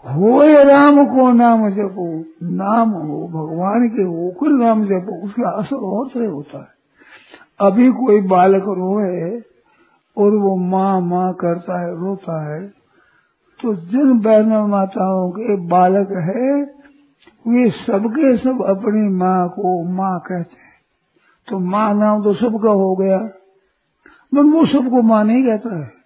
राम 0.05 1.05
को 1.05 1.31
नाम 1.31 1.69
जपो, 1.69 2.25
नाम 2.43 2.89
हो, 2.89 3.27
भगवान 3.27 3.89
के 3.89 4.01
हो 4.01 4.13
होकर 4.13 4.49
नाम 4.49 4.85
जपो, 4.85 5.25
उसका 5.25 5.49
असर 5.49 5.75
और 5.75 6.09
से 6.09 6.25
होता 6.25 6.59
है। 6.59 6.67
अभी 7.61 7.91
कोई 7.91 8.21
बालक 8.21 8.61
रोए 8.61 9.41
और 10.17 10.35
वो 10.35 10.55
माँ 10.55 11.01
माँ 11.01 11.33
करता 11.33 11.81
है, 11.81 11.91
रोता 11.91 12.53
है 12.53 12.67
तो 13.61 13.75
जिन 13.75 14.19
बहनों 14.19 14.67
माताओं 14.67 15.31
के 15.31 15.55
बालक 15.67 16.11
है, 16.11 16.63
वे 17.47 17.69
सबके 17.69 18.37
सब 18.37 18.65
अपनी 18.69 19.09
माँ 19.09 19.49
को 19.49 19.83
माँ 19.83 20.19
कहते 20.19 20.55
हैं। 20.55 20.67
तो 21.49 21.59
माँ 21.59 21.93
नाम 21.93 22.23
तो 22.23 22.33
सबका 22.33 22.69
हो 22.69 22.95
गया 22.95 23.17
मन 24.33 24.49
वो 24.51 24.65
सबको 24.65 25.01
माँ 25.01 25.23
नहीं 25.23 25.43
कहता 25.43 25.79
है। 25.79 25.96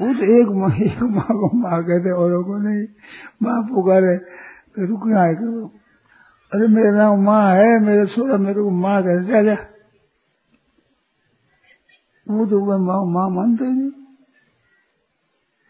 तो 0.00 0.40
एक 0.40 0.48
माँ 0.48 0.76
एक 0.76 1.02
माँ 1.02 1.26
को 1.26 1.56
माँ 1.56 1.82
कहते 1.82 2.10
औरों 2.10 2.44
को 2.44 2.58
नहीं। 2.58 2.86
माँ 3.42 3.62
पुकारे 3.62 4.16
तो 4.74 4.86
रुकना 4.86 5.22
है 5.22 5.34
करो 5.34 5.72
अरे, 6.52 6.68
मेरा 6.68 6.90
नाम 6.90 7.24
माँ 7.24 7.54
है, 7.54 7.80
मेरे 7.80 8.06
छोरा 8.06 8.36
मेरे 8.36 8.62
को 8.62 8.70
माँ 8.70 9.02
कहते, 9.02 9.26
जा 9.26 9.42
जा। 9.42 9.54
वो 12.28 12.46
तो 12.46 12.60
मैं 12.60 12.86
माँ 12.86 13.04
माँ 13.06 13.30
मानते 13.30 13.64
नहीं। 13.64 13.90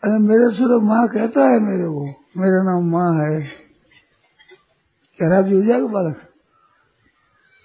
अरे, 0.05 0.18
मेरे 0.18 0.57
छोरा 0.57 0.79
माँ 0.79 1.09
कहता 1.09 1.41
है 1.41 1.59
मेरे 1.61 1.85
को, 1.85 2.05
मेरा 2.41 2.62
नाम 2.62 2.91
माँ 2.91 3.25
है। 3.25 3.41
क्या 5.18 5.29
राज़ी 5.29 5.55
हो 5.55 5.62
जाएगा 5.62 5.87
बालक? 5.87 6.16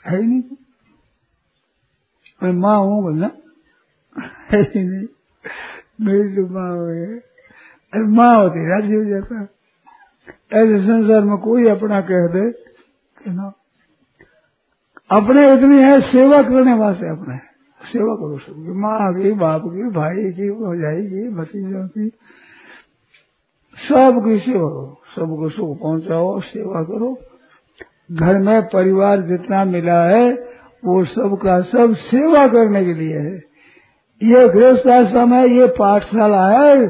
है 0.05 0.21
ही 0.21 0.27
नहीं। 0.27 0.41
मैं 2.43 2.51
माँ 2.51 2.77
हूँ, 2.77 3.03
बोलना। 3.03 3.31
है 4.51 4.61
ही 4.61 4.83
नहीं। 4.83 5.07
मेरी 6.01 6.35
तो 6.35 6.53
माँ 6.53 6.77
हो। 6.77 7.19
माँ 8.15 8.35
होती, 8.37 8.69
राज़ी 8.69 8.95
हो 8.95 9.03
जाता 9.03 9.47
ऐसे 10.53 10.79
संसार 10.79 11.21
में 11.21 11.37
कोई 11.37 11.69
अपना 11.69 12.01
कह 12.01 12.27
दे 12.27 12.51
कि 13.23 13.29
ना, 13.29 13.53
अपने 15.11 15.53
इतनी 15.53 15.83
है, 15.83 16.01
सेवा 16.01 16.41
करने 16.41 16.73
वास्ते 16.73 17.07
अपने 17.07 17.37
सेवा 17.87 18.15
करो 18.15 18.37
सबकी, 18.37 18.71
माँ 18.71 19.13
की, 19.13 19.31
बाप 19.31 19.61
की, 19.61 19.89
भाई 19.89 20.31
की, 20.31 20.51
भौजाई 20.51 21.01
की, 21.01 21.29
भतीजों 21.29 21.87
की। 21.87 22.09
सबकी 23.89 24.39
सेवा 24.39 24.69
करो, 24.69 25.01
सबको 25.15 25.49
सुख 25.49 25.79
पहुंचाओ, 25.79 26.39
सेवा 26.39 26.83
करो। 26.83 27.17
घर 28.11 28.37
में 28.37 28.61
परिवार 28.61 29.21
जितना 29.21 29.65
मिला 29.65 30.03
है, 30.03 30.33
वो 30.85 31.05
सबका 31.05 31.61
सब 31.61 31.95
सेवा 31.95 32.47
करने 32.47 32.85
के 32.85 32.93
लिए 32.93 33.19
है। 33.19 33.48
ये 34.23 34.49
गृहस्थ 34.49 34.87
आश्रम 34.87 35.33
है, 35.33 35.49
ये 35.49 35.67
पाठशाला 35.67 36.49
है। 36.49 36.87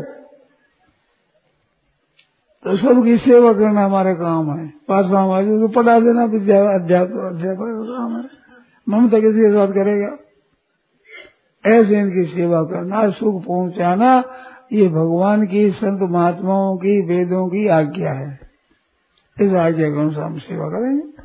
तो 2.63 2.77
सबकी 2.77 3.17
सेवा 3.17 3.53
करना 3.53 3.85
हमारे 3.85 4.15
काम 4.15 4.59
है। 4.59 4.67
पाठशाला 4.67 5.41
तो 5.41 5.67
पढ़ा 5.67 5.99
देना 5.99 6.23
अध्यापक 6.23 7.11
अध्यापक 7.11 7.59
का 7.59 7.97
काम 7.97 8.17
है। 8.17 8.29
ममता 8.89 9.19
किसी 9.19 9.39
के 9.39 9.51
साथ 9.51 9.67
करेगा। 9.67 10.17
ऐसे 11.65 11.99
इनकी 11.99 12.25
सेवा 12.25 12.63
करना, 12.63 13.09
सुख 13.09 13.45
पहुंचाना, 13.45 14.23
ये 14.73 14.87
भगवान 14.87 15.47
की, 15.47 15.71
संत 15.71 16.01
महात्माओं 16.01 16.77
की, 16.77 17.05
वेदों 17.05 17.47
की 17.47 17.67
आज्ञा 17.67 18.11
है। 18.11 18.39
इस 19.41 19.53
आज्ञा 19.53 19.89
के 19.89 19.99
अनुसार 19.99 20.23
हम 20.23 20.37
सेवा 20.37 20.69
करेंगे। 20.69 21.21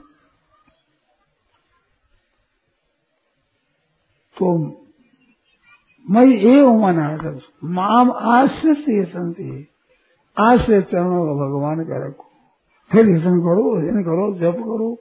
तो 4.39 4.81
मई 6.11 6.33
एव 6.33 6.73
मनाथ 6.73 7.33
माम 7.65 8.13
आश्रित 8.13 9.09
संति 9.09 9.67
आश्रय 10.39 10.83
चरणों 10.83 11.25
का 11.25 11.33
भगवान 11.33 11.77
का 11.77 12.07
रखो। 12.07 12.25
फिर 12.93 13.07
हिसन 13.07 13.39
करो 13.41 13.81
हिसन 13.81 14.03
करो, 14.03 14.35
जप 14.35 14.57
करो। 14.59 14.95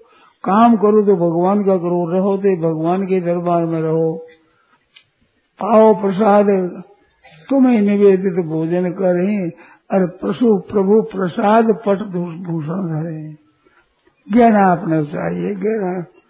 काम 0.43 0.75
करो 0.75 1.05
तो 1.05 1.15
भगवान 1.15 1.63
का 1.63 1.77
करो। 1.77 2.17
रहो 2.17 2.37
तो 2.37 2.57
भगवान 2.57 3.03
के 3.03 3.21
दरबार 3.21 3.65
में 3.65 3.81
रहो। 3.81 4.25
पाओ 5.59 6.01
प्रसाद। 6.01 6.45
तुम्हें 7.49 7.81
निवेदित 7.81 8.45
भोजन 8.45 8.91
करें 8.91 9.51
अरे 9.91 10.05
प्रसु 10.05 10.59
प्रभु 10.59 11.01
प्रसाद 11.01 11.65
पट 11.65 11.97
भूषण 11.97 12.87
धरे। 12.87 13.35
गहना 14.31 14.71
अपने 14.71 15.05
चाहिए, 15.05 15.55
गहना। 15.55 16.22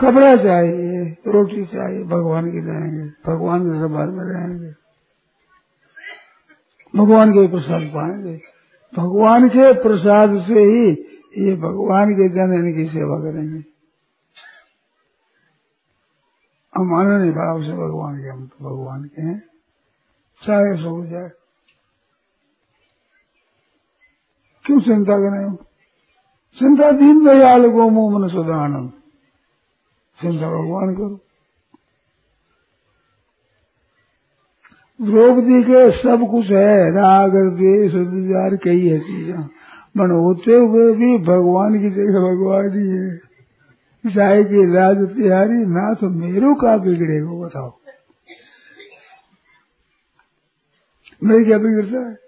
कपड़ा 0.00 0.36
चाहिए, 0.36 1.16
रोटी 1.26 1.66
चाहिए, 1.66 2.04
भगवान 2.04 2.50
की 2.52 2.58
रहेंगे, 2.58 3.32
भगवान 3.32 3.62
के 3.62 3.80
दरबार 3.80 4.06
में 4.06 4.24
रहेंगे। 4.24 4.72
भगवान 6.96 7.32
के 7.32 7.48
प्रसाद 7.48 7.82
पाएँगे। 7.82 8.40
भगवान 8.96 9.48
के 9.48 9.72
प्रसाद 9.72 10.30
से 10.30 10.60
ही 10.60 10.90
ये 11.38 11.56
भगवान 11.56 12.10
के 12.10 12.28
जन 12.28 12.52
इनकी 12.52 12.86
सेवा 12.86 13.18
करेंगे। 13.18 13.64
हम 16.76 16.94
आनंद 16.94 17.34
भाव 17.34 17.62
से 17.62 17.72
भगवान 17.72 18.22
के 18.22 18.28
हम 18.28 18.46
तो 18.46 18.64
भगवान 18.64 19.04
के 19.04 19.22
हैं। 19.22 19.42
चाहे 20.46 20.76
सो 20.76 21.06
जाए। 21.06 21.30
क्यों 24.64 24.80
चिंता 24.80 25.12
करें? 25.12 25.56
चिंता 26.58 26.90
दीन 26.90 27.24
दयाल 27.24 27.70
को 27.70 27.90
मुँह 27.90 28.18
मन 28.18 28.28
सुधानंद 28.28 29.01
चिंता 30.20 30.46
भगवान 30.46 30.94
करो 30.94 31.20
द्रौपदी 35.00 35.62
के 35.62 35.90
सब 35.90 36.28
कुछ 36.30 36.46
है, 36.46 36.90
राग, 36.90 37.30
द्वेष, 37.30 37.94
विचार, 37.94 38.56
कई 38.56 38.88
है 38.88 38.98
चीजा। 38.98 39.48
मन 39.96 40.10
होते 40.10 40.52
हुए 40.52 40.94
भी 40.94 41.18
भगवान 41.18 41.80
की 41.80 41.90
जगह 41.90 42.18
भगवान 42.18 42.80
ही 42.80 42.88
है। 42.88 43.16
चाहे 44.16 44.44
की 44.44 44.74
राज 44.74 44.96
तिहारी 44.96 45.58
ना 45.66 45.94
तो 45.94 46.08
मेरो 46.08 46.54
का 46.54 46.76
बिगड़ेगा 46.76 47.46
बताओ। 47.46 47.78
मेरे 51.24 51.44
क्या 51.44 51.58
बिगड़ता 51.58 52.08
है? 52.08 52.22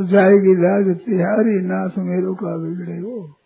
जाएगी 0.00 0.54
राज 0.54 1.00
तिहारी, 1.00 1.60
नाथ 1.60 1.98
मेरो 1.98 2.34
का 2.34 2.56
बिगड़े 2.56 3.02
वो 3.02 3.36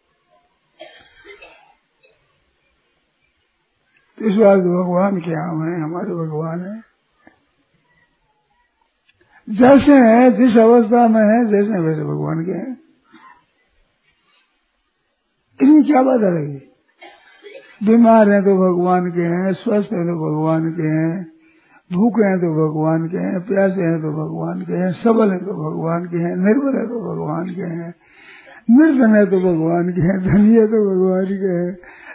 तो 4.19 4.27
इस 4.27 4.37
बात 4.37 4.59
भगवान 4.59 5.21
क्या 5.21 5.41
है 5.41 5.81
हमारे 5.81 6.15
भगवान 6.17 6.61
है 6.61 6.77
जैसे 9.49 9.99
हैं 9.99 10.25
जिस 10.37 10.57
अवस्था 10.59 11.07
में 11.09 11.23
है 11.23 11.39
जैसे 11.51 11.79
वैसे 11.81 12.03
भगवान 12.05 12.45
के 12.45 12.53
हैं 12.53 12.73
इसमें 15.61 15.85
क्या 15.85 16.03
बात 16.03 16.21
अलग 16.23 16.49
बीमार 17.81 18.29
हैं 18.29 18.43
तो 18.43 18.55
भगवान 18.57 19.11
के 19.11 19.29
हैं 19.29 19.53
स्वस्थ 19.55 19.93
हैं 19.93 20.05
तो 20.07 20.15
भगवान 20.21 20.71
के 20.73 20.89
हैं 20.89 21.13
भूखे 21.91 22.25
हैं 22.25 22.39
तो 22.39 22.51
भगवान 22.55 23.07
के 23.09 23.19
हैं 23.19 23.41
प्यासे 23.47 23.83
हैं 23.83 24.01
तो 24.03 24.13
भगवान 24.13 24.61
के 24.61 24.81
हैं 24.83 24.91
सबल 24.97 25.33
है 25.33 25.39
तो 25.39 25.55
भगवान 25.61 26.07
के 26.07 26.25
हैं 26.25 26.35
निर्बल 26.39 26.79
है 26.79 26.85
तो 26.87 27.01
भगवान 27.05 27.55
के 27.55 27.71
हैं 27.73 27.95
निर्धन 28.69 29.15
है 29.15 29.25
तो 29.27 29.41
भगवान 29.41 29.93
के 29.93 30.01
हैं 30.01 30.19
धनी 30.23 30.55
है 30.55 30.67
तो 30.67 30.83
भगवान 30.85 31.25
के 31.37 31.55
हैं 31.55 31.71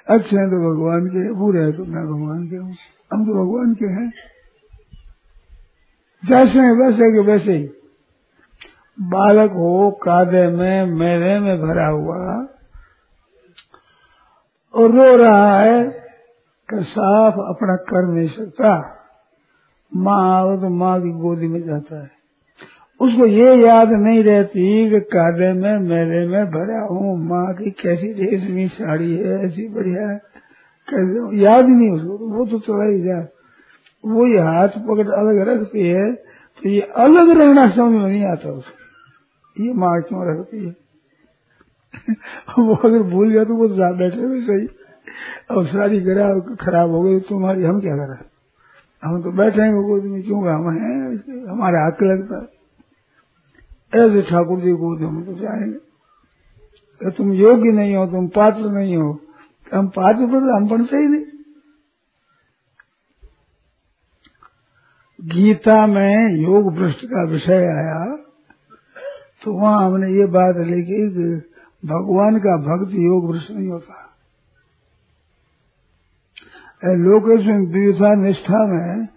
अच्छे 0.09 0.35
हैं 0.35 0.49
तो 0.49 0.73
भगवान 0.73 1.07
के 1.07 1.33
बुरे 1.33 1.59
है 1.59 1.71
तो 1.71 1.85
मैं 1.85 2.05
भगवान 2.05 2.47
के 2.47 2.55
हम 2.55 3.25
तो 3.25 3.33
भगवान 3.33 3.73
के 3.73 3.85
हैं। 3.85 4.13
जैसे 6.25 6.59
हैं, 6.59 6.71
वैसे 6.71 7.13
के 7.13 7.19
वैसे 7.19 7.53
ही। 7.53 7.63
बालक 8.99 9.51
हो, 9.51 9.91
कादे 9.91 10.47
में, 10.47 10.85
मेरे 10.85 11.39
में 11.39 11.61
भरा 11.61 11.87
हुआ, 11.87 12.47
और 14.73 14.91
रो 14.91 15.15
रहा 15.15 15.59
है 15.59 15.83
कि 16.69 16.83
साफ़ 16.83 17.33
अपना 17.33 17.75
कर 17.75 18.07
नहीं 18.07 18.27
सकता। 18.27 18.99
माँ 19.95 20.39
आओ 20.39 20.55
तो 20.55 20.69
माँ 20.69 21.01
की 21.01 21.11
गोदी 21.11 21.47
में 21.47 21.63
जाता 21.63 22.03
है। 22.03 22.22
उसको 23.01 23.25
ये 23.25 23.55
याद 23.55 23.89
नहीं 23.89 24.23
रहती 24.23 24.89
कि 24.89 24.99
कादे 24.99 25.53
में 25.53 25.79
मेरे 25.79 26.27
में 26.27 26.45
भरा 26.45 26.81
हूँ। 26.81 27.29
माँ 27.29 27.53
की 27.53 27.71
कैसी 27.71 28.07
रेशमी 28.07 28.67
साड़ी 28.67 29.17
है, 29.17 29.45
ऐसी 29.45 29.67
बढ़िया 29.67 30.09
है। 30.09 30.17
कैसे? 30.89 31.37
याद 31.37 31.65
ही 31.65 31.75
नहीं 31.75 31.91
उसको, 31.91 32.17
वो 32.17 32.45
तो 32.45 32.59
चला 32.59 32.91
ही 32.91 33.01
जाए 33.01 33.27
वो 34.05 34.27
ये 34.27 34.39
हाथ 34.39 34.67
पकड़ 34.67 35.07
अलग 35.07 35.49
रखती 35.49 35.87
है 35.87 36.13
तो 36.59 36.69
ये 36.69 36.81
अलग 36.81 37.37
रहना 37.37 37.69
समझ 37.69 37.91
में 37.91 38.09
नहीं 38.09 38.25
आता 38.25 38.49
उसको। 38.49 38.83
ये 39.63 39.73
माँ 39.73 40.01
क्यों 40.01 40.39
रखती 40.39 40.65
है? 40.65 40.75
वो 42.59 42.75
अगर 42.75 43.03
भूल 43.03 43.29
गया 43.29 43.43
तो 43.43 43.55
वो 43.55 43.67
तो 43.67 43.95
बैठे 43.97 44.21
हुए 44.21 44.41
सही। 44.41 44.67
अब 45.51 45.67
सारी 45.67 45.99
गिरा 45.99 46.39
खराब 46.39 46.89
हो 46.89 47.01
गई, 47.01 47.19
तुम्हारी 47.19 47.63
हम 47.63 47.81
क्या 47.81 47.95
करें? 47.95 48.25
हम 49.03 49.21
तो 49.21 49.31
गोद 49.83 50.03
में 50.03 50.23
क्यों 50.23 50.47
हम 50.49 50.69
हैं? 50.69 51.17
हमारे 51.49 51.77
हक 51.77 52.03
लगता 52.03 52.37
है। 52.37 52.52
ऐसे 53.93 54.21
ठाकुर 54.21 54.59
जी 54.61 54.71
गोद 54.73 55.01
हम 55.01 55.23
तो 55.25 55.33
जाएँगे। 55.33 57.11
तुम 57.11 57.33
योग्य 57.33 57.71
नहीं 57.71 57.95
हो, 57.95 58.05
तुम 58.07 58.27
पात्र 58.29 58.71
नहीं 58.71 58.95
हो, 58.97 59.09
हम 59.71 59.87
पात्र 59.89 60.25
पर 60.27 60.49
हम 60.51 60.67
बनते 60.69 60.97
ही 60.97 61.07
नहीं। 61.07 61.25
गीता 65.19 65.75
में 65.87 66.41
योग 66.41 66.73
भ्रष्ट 66.75 67.05
का 67.05 67.23
विषय 67.31 67.65
आया 67.73 67.99
तो 69.41 69.53
वहाँ 69.53 69.85
हमने 69.85 70.07
ये 70.09 70.25
बात 70.29 70.55
लिखी 70.67 71.03
कि 71.11 71.25
भगवान 71.83 72.37
का 72.39 72.55
भक्त 72.59 72.93
योग 72.95 73.31
भ्रष्ट 73.31 73.51
नहीं 73.51 73.67
होता। 73.69 73.99
लोकेश 76.99 77.45
निष्ठा 78.19 78.65
में 78.67 79.07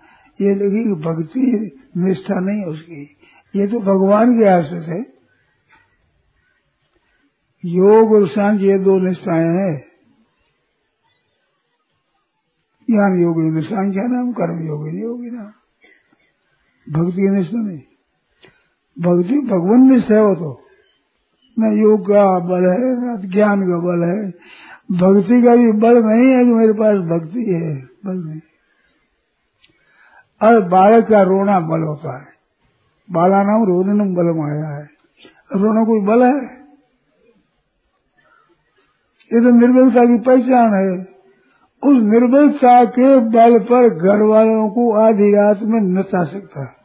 ये 0.41 0.55
लिखी 0.55 0.83
कि 0.85 0.95
भक्ति 1.03 1.43
निष्ठा 1.99 2.41
नहीं 2.41 2.65
उसकी। 2.65 3.16
ये 3.57 3.67
तो 3.67 3.81
भगवान 3.81 4.39
के 4.39 4.45
आश्रित 4.45 4.83
है, 4.83 5.17
योग 7.65 8.13
और 8.13 8.29
सांख 8.29 8.61
ये 8.61 8.79
दो 8.79 8.99
निष्ठाएँ 8.99 9.47
हैं। 9.47 9.87
ज्ञान 12.91 13.23
योगी 13.23 13.51
निष्ठा 13.51 13.77
क्या 13.77 14.03
नाम? 14.07 14.33
कर्म 14.33 14.67
योगी 14.67 15.03
योगी 15.03 15.31
नाम। 15.31 15.47
भक्ति 16.93 17.23
की 17.23 17.29
निष्ठा 17.29 17.59
नहीं। 17.59 17.79
भक्ति, 18.99 19.39
भगवान 19.39 19.93
निष्ठा 19.93 20.19
हो 20.19 20.35
तो। 20.35 20.63
न 21.59 21.81
योग 21.81 22.01
का 22.01 22.39
बल 22.39 22.71
है, 22.71 22.79
न 22.79 23.33
ज्ञान 23.33 23.63
का 23.63 23.79
बल 23.79 24.05
है। 24.05 24.31
भक्ति 24.91 25.43
का 25.43 25.57
भी 25.57 25.73
बल 25.73 26.05
नहीं 26.05 26.33
है 26.33 26.45
कि 26.45 26.53
मेरे 26.53 26.73
पास 26.73 26.97
भक्ति 26.97 27.45
है, 27.45 27.77
बल 27.77 28.29
नहीं। 28.29 28.41
और 30.43 30.69
बालक 30.69 31.09
का 31.09 31.23
रोना 31.23 31.61
बल 31.61 31.81
होता 31.81 32.19
है। 32.19 32.36
बाला 33.11 33.43
नाम 33.43 33.63
रोदनम 33.65 34.15
बल 34.15 34.53
आया 34.53 34.77
है। 34.77 34.89
रोना 35.53 35.85
कोई 35.85 36.07
बल 36.07 36.23
है? 36.23 36.57
ये 39.33 39.41
तो 39.41 39.51
निर्बलता 39.51 40.05
की 40.05 40.19
पहचान 40.19 40.75
है। 40.75 41.17
उस 41.91 42.03
निर्बलता 42.03 42.85
के 42.85 43.19
बल 43.19 43.59
पर 43.59 43.89
घर 43.89 44.23
वालों 44.23 44.71
को 44.71 44.97
आधी 44.97 45.35
रात 45.35 45.59
में 45.63 45.81
नचा 45.81 46.25
सकता 46.25 46.61
है 46.61 46.77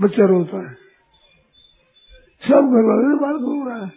बच्चा 0.00 0.24
रोता 0.24 0.56
है। 0.56 0.74
सब 2.48 2.54
घर 2.54 2.84
वाले 2.84 3.20
बालक 3.20 3.40
रो 3.40 3.68
रहा 3.68 3.84
है। 3.84 3.92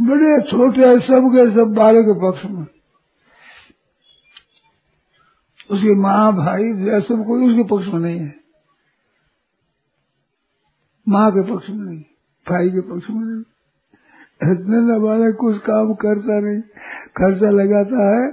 बड़े 0.00 0.42
छोटे 0.42 1.00
सब 1.00 1.54
सब 1.54 1.74
बालक 1.76 2.04
के 2.04 2.30
पक्ष 2.30 2.44
में। 2.44 2.75
उसकी 5.70 5.94
माँ, 5.96 6.32
भाई 6.34 7.00
सब 7.02 7.24
कोई 7.26 7.48
उसके 7.50 7.62
पक्ष 7.66 7.86
में 7.94 8.00
नहीं 8.00 8.18
है। 8.18 8.34
माँ 11.06 11.30
के 11.30 11.42
पक्ष 11.44 11.70
में 11.70 11.84
नहीं, 11.86 12.02
भाई 12.46 12.70
के 12.70 12.80
पक्ष 12.82 13.10
में 13.10 13.20
नहीं। 13.20 14.52
इतने 14.52 14.80
नाबालक 14.82 15.36
कुछ 15.40 15.58
काम 15.60 15.92
करता 15.94 16.38
नहीं, 16.40 16.60
खर्चा 17.16 17.50
लगाता 17.52 18.06
है, 18.06 18.30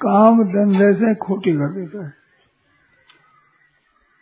काम 0.00 0.42
धंधे 0.46 0.92
से 0.94 1.14
खोटी 1.16 1.52
कर 1.52 1.72
देता 1.72 2.04
है। 2.04 2.12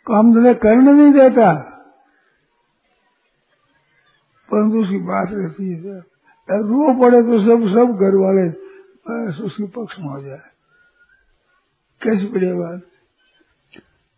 काम 0.07 0.33
धंधे 0.33 0.53
करने 0.61 0.91
नहीं 0.93 1.13
देता। 1.13 1.51
परंतु 4.49 4.81
उसकी 4.81 4.97
बात 5.03 5.29
रहती 5.31 5.69
है 5.69 5.99
रो 6.49 6.87
पड़े 6.99 7.21
तो 7.21 7.39
सब 7.41 7.67
सब 7.69 7.93
घर 7.97 8.15
वाले 8.17 8.47
बस 9.05 9.39
उसके 9.41 9.67
पक्ष 9.75 9.99
में 9.99 10.07
हो 10.07 10.21
जाए। 10.21 10.52
कैसी 12.03 12.27
बढ़िया 12.27 12.53
बात? 12.55 12.81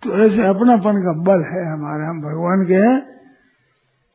तो 0.03 0.25
ऐसे 0.25 0.41
अपनापन 0.41 0.93
का 0.93 1.21
बल 1.21 1.43
है 1.43 1.71
हमारे, 1.71 2.05
हम 2.05 2.21
भगवान 2.21 2.65
के 2.65 2.73
हैं। 2.73 3.15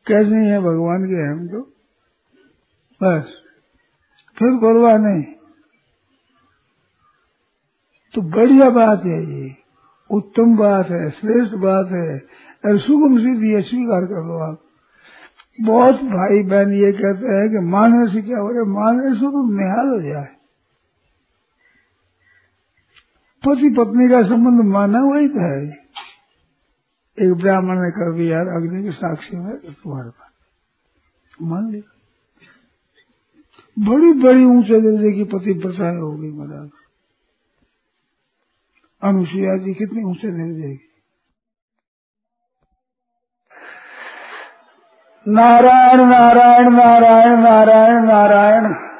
कैसे 0.07 0.29
नहीं 0.29 0.51
है 0.51 0.59
भगवान 0.59 1.05
के 1.05 1.31
हम 1.31 1.47
तो? 1.47 1.61
बस। 3.03 3.33
फिर 4.39 4.57
परवाह 4.57 4.97
नहीं। 4.97 5.23
तो 8.15 8.21
बढ़िया 8.21 8.69
बात 8.69 9.01
है 9.05 9.41
ये। 9.41 9.55
उत्तम 10.11 10.57
बात 10.57 10.87
है, 10.87 11.11
श्रेष्ठ 11.11 11.53
बात 11.53 11.87
है। 11.87 12.19
सुगम 12.77 13.17
सीधी 13.17 13.51
है, 13.51 13.61
स्वीकार 13.61 14.05
कर 14.05 14.27
लो 14.27 14.37
आप। 14.37 14.61
बहुत 15.61 15.95
भाई 15.95 16.43
बहन 16.43 16.73
ये 16.73 16.91
कहते 16.91 17.27
हैं 17.27 17.49
कि 17.49 17.59
मानने 17.59 18.07
से 18.07 18.21
क्या 18.21 18.39
हो 18.39 18.47
रहा 18.47 18.57
है? 18.57 18.65
मानने 18.65 19.13
से 19.13 19.21
तो 19.21 19.51
निहाल 19.51 19.87
हो 19.89 20.01
जाए। 20.01 20.40
पति 23.47 23.69
पत्नी 23.69 24.09
का 24.09 24.21
संबंध 24.21 24.65
माना 24.73 24.99
हुआ 24.99 25.17
ही 25.17 25.27
तो 25.27 25.39
है। 25.39 25.67
एक 27.19 27.33
ब्राह्मण 27.33 27.79
ने 27.81 27.91
कर 27.91 28.13
दिया 28.13 28.37
यार 28.37 28.47
अग्नि 28.47 28.83
के 28.83 28.91
साक्षी 28.91 29.37
में 29.37 29.57
तुम्हारे 29.57 30.09
पास। 30.09 30.31
मान 31.41 31.69
लिया। 31.71 31.97
बड़ी 33.79 34.13
बड़ी 34.13 34.45
ऊँचे 34.45 34.81
दर्जे 34.81 35.11
की 35.11 35.23
पति 35.23 35.53
प्रसाद 35.53 35.95
होगी 35.95 36.29
महाराज। 36.31 36.69
अनुसुईया 39.03 39.57
जी 39.57 39.73
कितने 39.73 40.03
ऊँचे 40.03 40.27
दर्जे 40.27 40.75
की। 40.75 40.87
नारायण 45.27 45.97
नारायण 45.97 46.69
नारायण 46.69 47.39
नारायण 47.39 48.05
नारायण। 48.05 48.90